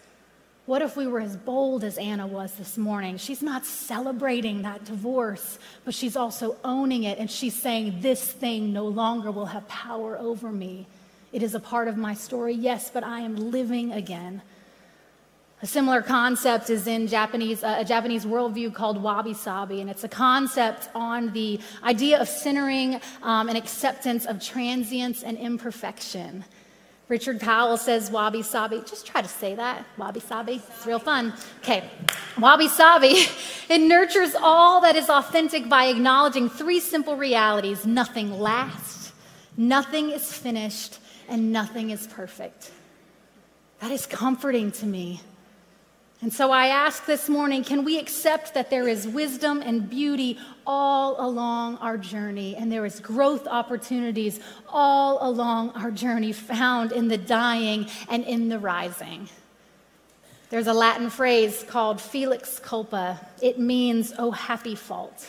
What 0.64 0.80
if 0.80 0.96
we 0.96 1.08
were 1.08 1.20
as 1.20 1.36
bold 1.36 1.82
as 1.82 1.98
Anna 1.98 2.26
was 2.26 2.54
this 2.54 2.78
morning? 2.78 3.16
She's 3.16 3.42
not 3.42 3.66
celebrating 3.66 4.62
that 4.62 4.84
divorce, 4.84 5.58
but 5.84 5.92
she's 5.92 6.14
also 6.14 6.56
owning 6.62 7.02
it 7.02 7.18
and 7.18 7.28
she's 7.28 7.54
saying, 7.54 8.00
This 8.00 8.30
thing 8.30 8.72
no 8.72 8.86
longer 8.86 9.32
will 9.32 9.46
have 9.46 9.66
power 9.66 10.16
over 10.16 10.52
me. 10.52 10.86
It 11.32 11.42
is 11.42 11.56
a 11.56 11.60
part 11.60 11.88
of 11.88 11.96
my 11.96 12.14
story, 12.14 12.54
yes, 12.54 12.90
but 12.92 13.02
I 13.02 13.20
am 13.20 13.50
living 13.50 13.92
again. 13.92 14.42
A 15.62 15.66
similar 15.66 16.02
concept 16.02 16.70
is 16.70 16.86
in 16.86 17.08
Japanese, 17.08 17.64
uh, 17.64 17.76
a 17.78 17.84
Japanese 17.84 18.24
worldview 18.24 18.74
called 18.74 19.02
wabi 19.02 19.34
sabi, 19.34 19.80
and 19.80 19.88
it's 19.88 20.04
a 20.04 20.08
concept 20.08 20.88
on 20.94 21.32
the 21.32 21.60
idea 21.82 22.20
of 22.20 22.28
centering 22.28 23.00
um, 23.22 23.48
and 23.48 23.56
acceptance 23.56 24.26
of 24.26 24.42
transience 24.42 25.22
and 25.22 25.38
imperfection. 25.38 26.44
Richard 27.12 27.42
Powell 27.42 27.76
says 27.76 28.10
wabi 28.10 28.40
sabi. 28.40 28.80
Just 28.86 29.04
try 29.04 29.20
to 29.20 29.28
say 29.28 29.54
that. 29.54 29.84
Wabi 29.98 30.20
sabi. 30.20 30.62
It's 30.66 30.86
real 30.86 30.98
fun. 30.98 31.34
Okay. 31.58 31.84
Wabi 32.38 32.68
sabi. 32.68 33.26
It 33.68 33.82
nurtures 33.82 34.34
all 34.34 34.80
that 34.80 34.96
is 34.96 35.10
authentic 35.10 35.68
by 35.68 35.86
acknowledging 35.86 36.48
three 36.48 36.80
simple 36.80 37.16
realities 37.16 37.84
nothing 37.84 38.40
lasts, 38.40 39.12
nothing 39.58 40.10
is 40.10 40.32
finished, 40.32 40.98
and 41.28 41.52
nothing 41.52 41.90
is 41.90 42.06
perfect. 42.06 42.70
That 43.80 43.90
is 43.90 44.06
comforting 44.06 44.72
to 44.72 44.86
me. 44.86 45.20
And 46.22 46.32
so 46.32 46.52
I 46.52 46.68
ask 46.68 47.04
this 47.04 47.28
morning 47.28 47.64
can 47.64 47.84
we 47.84 47.98
accept 47.98 48.54
that 48.54 48.70
there 48.70 48.86
is 48.86 49.08
wisdom 49.08 49.60
and 49.60 49.90
beauty 49.90 50.38
all 50.64 51.16
along 51.18 51.78
our 51.78 51.98
journey, 51.98 52.54
and 52.54 52.70
there 52.70 52.86
is 52.86 53.00
growth 53.00 53.48
opportunities 53.48 54.38
all 54.68 55.18
along 55.28 55.70
our 55.70 55.90
journey 55.90 56.32
found 56.32 56.92
in 56.92 57.08
the 57.08 57.18
dying 57.18 57.88
and 58.08 58.22
in 58.24 58.48
the 58.48 58.60
rising? 58.60 59.28
There's 60.48 60.68
a 60.68 60.72
Latin 60.72 61.10
phrase 61.10 61.64
called 61.66 62.00
felix 62.00 62.60
culpa. 62.60 63.18
It 63.40 63.58
means, 63.58 64.12
oh, 64.16 64.30
happy 64.30 64.76
fault. 64.76 65.26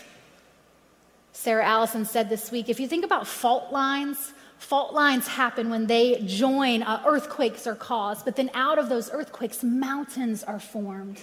Sarah 1.32 1.66
Allison 1.66 2.06
said 2.06 2.30
this 2.30 2.52
week 2.52 2.70
if 2.70 2.80
you 2.80 2.88
think 2.88 3.04
about 3.04 3.26
fault 3.26 3.72
lines, 3.72 4.32
Fault 4.58 4.94
lines 4.94 5.28
happen 5.28 5.70
when 5.70 5.88
they 5.88 6.22
join, 6.26 6.84
uh, 6.84 7.04
earthquakes 7.06 7.68
are 7.68 7.76
caused, 7.76 8.26
but 8.26 8.36
then 8.36 8.50
out 8.54 8.80
of 8.80 8.90
those 8.90 9.12
earthquakes, 9.12 9.64
mountains 9.64 10.44
are 10.44 10.60
formed. 10.60 11.20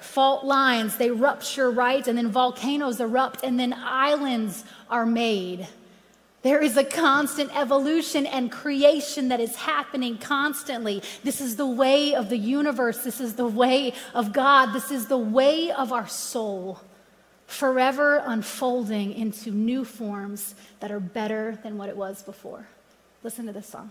Fault 0.00 0.44
lines, 0.44 0.96
they 0.96 1.10
rupture, 1.10 1.70
right? 1.70 2.06
And 2.06 2.18
then 2.18 2.30
volcanoes 2.30 3.00
erupt, 3.00 3.44
and 3.44 3.58
then 3.58 3.72
islands 3.72 4.64
are 4.90 5.06
made. 5.06 5.68
There 6.42 6.60
is 6.60 6.76
a 6.76 6.84
constant 6.84 7.56
evolution 7.56 8.26
and 8.26 8.50
creation 8.50 9.28
that 9.28 9.38
is 9.38 9.54
happening 9.54 10.18
constantly. 10.18 11.02
This 11.22 11.40
is 11.40 11.54
the 11.54 11.66
way 11.66 12.14
of 12.14 12.28
the 12.28 12.36
universe. 12.36 13.04
This 13.04 13.20
is 13.20 13.36
the 13.36 13.46
way 13.46 13.94
of 14.12 14.32
God. 14.32 14.72
This 14.72 14.90
is 14.90 15.06
the 15.06 15.16
way 15.16 15.70
of 15.70 15.92
our 15.92 16.08
soul 16.08 16.80
forever 17.52 18.22
unfolding 18.24 19.12
into 19.12 19.50
new 19.50 19.84
forms 19.84 20.54
that 20.80 20.90
are 20.90 21.00
better 21.00 21.58
than 21.62 21.76
what 21.76 21.88
it 21.88 21.96
was 21.96 22.22
before. 22.22 22.66
Listen 23.22 23.46
to 23.46 23.52
this 23.52 23.66
song. 23.66 23.90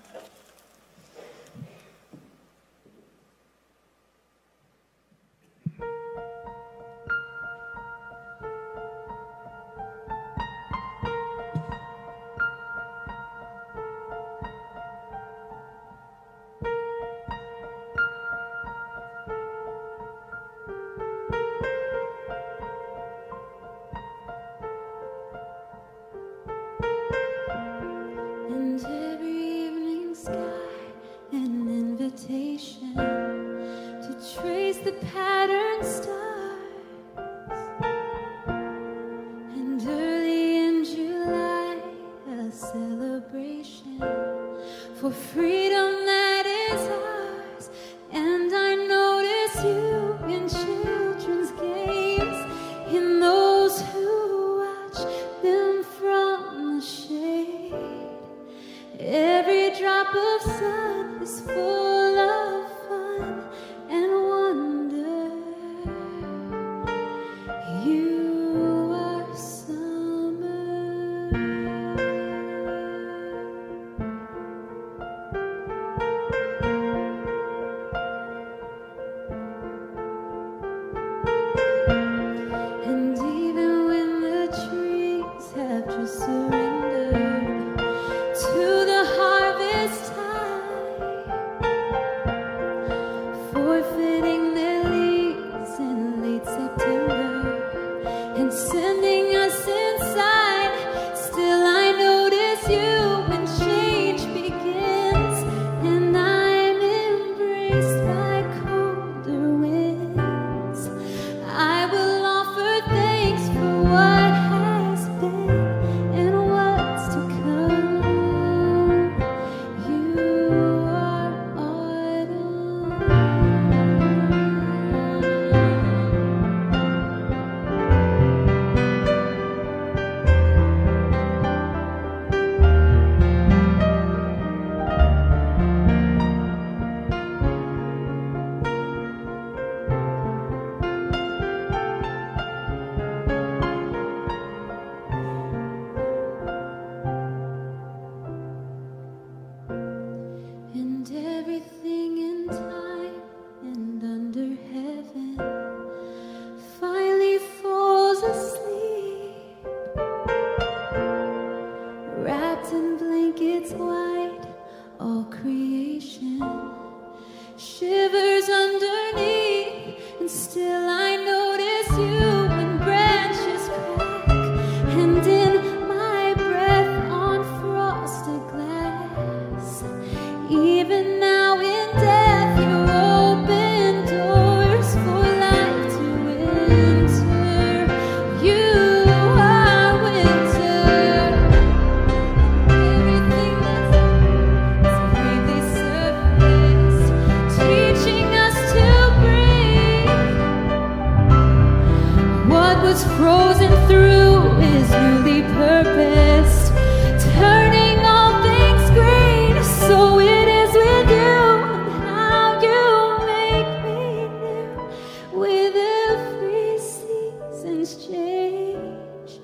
change, 218.12 219.40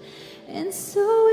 and 0.47 0.73
so 0.73 1.27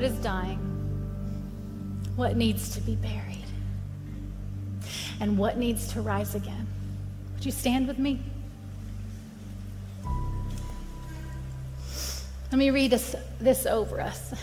What 0.00 0.10
is 0.10 0.18
dying? 0.20 0.58
What 2.16 2.34
needs 2.34 2.74
to 2.74 2.80
be 2.80 2.96
buried? 2.96 3.44
And 5.20 5.36
what 5.36 5.58
needs 5.58 5.92
to 5.92 6.00
rise 6.00 6.34
again? 6.34 6.66
Would 7.34 7.44
you 7.44 7.52
stand 7.52 7.86
with 7.86 7.98
me? 7.98 8.18
Let 12.50 12.58
me 12.58 12.70
read 12.70 12.92
this, 12.92 13.14
this 13.40 13.66
over 13.66 14.00
us. 14.00 14.32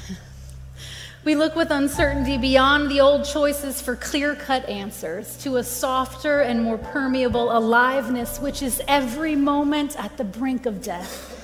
We 1.25 1.35
look 1.35 1.55
with 1.57 1.71
uncertainty 1.71 2.37
beyond 2.37 2.89
the 2.89 3.01
old 3.01 3.25
choices 3.25 3.81
for 3.81 3.97
clear 3.97 4.33
cut 4.33 4.69
answers 4.69 5.35
to 5.39 5.57
a 5.57 5.63
softer 5.63 6.39
and 6.39 6.63
more 6.63 6.77
permeable 6.77 7.57
aliveness, 7.57 8.39
which 8.39 8.61
is 8.61 8.81
every 8.87 9.35
moment 9.35 9.99
at 10.01 10.15
the 10.15 10.23
brink 10.23 10.65
of 10.65 10.81
death. 10.81 11.36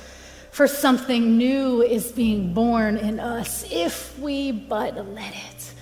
For 0.54 0.68
something 0.68 1.36
new 1.36 1.82
is 1.82 2.12
being 2.12 2.54
born 2.54 2.98
in 2.98 3.20
us 3.20 3.66
if 3.72 4.20
we 4.20 4.52
but 4.52 4.96
let 5.10 5.34
it. 5.34 5.74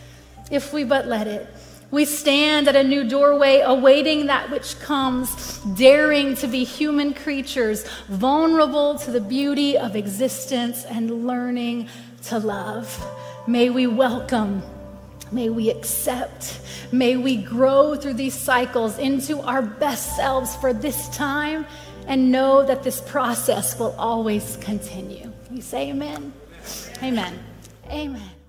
If 0.50 0.72
we 0.72 0.86
but 0.86 1.08
let 1.08 1.28
it. 1.28 1.46
We 1.92 2.06
stand 2.06 2.70
at 2.70 2.78
a 2.78 2.84
new 2.86 3.04
doorway, 3.04 3.60
awaiting 3.60 4.28
that 4.28 4.50
which 4.50 4.80
comes, 4.80 5.58
daring 5.76 6.36
to 6.36 6.48
be 6.48 6.64
human 6.64 7.14
creatures, 7.14 7.86
vulnerable 8.08 8.98
to 9.00 9.12
the 9.12 9.20
beauty 9.20 9.78
of 9.78 9.98
existence 9.98 10.86
and 10.86 11.28
learning 11.28 11.90
to 12.28 12.40
love. 12.40 12.98
May 13.48 13.70
we 13.70 13.88
welcome, 13.88 14.64
may 15.34 15.50
we 15.50 15.70
accept, 15.70 16.62
may 16.94 17.18
we 17.18 17.36
grow 17.36 17.98
through 17.98 18.14
these 18.14 18.36
cycles 18.36 18.98
into 19.00 19.42
our 19.42 19.62
best 19.62 20.16
selves 20.16 20.56
for 20.56 20.72
this 20.72 21.10
time 21.10 21.66
and 22.08 22.32
know 22.32 22.64
that 22.66 22.84
this 22.84 23.02
process 23.02 23.78
will 23.80 23.96
always 23.98 24.58
continue. 24.62 25.32
You 25.50 25.62
say 25.62 25.90
amen? 25.90 26.34
Amen. 27.02 27.40
Amen. 27.90 28.16
amen. 28.16 28.41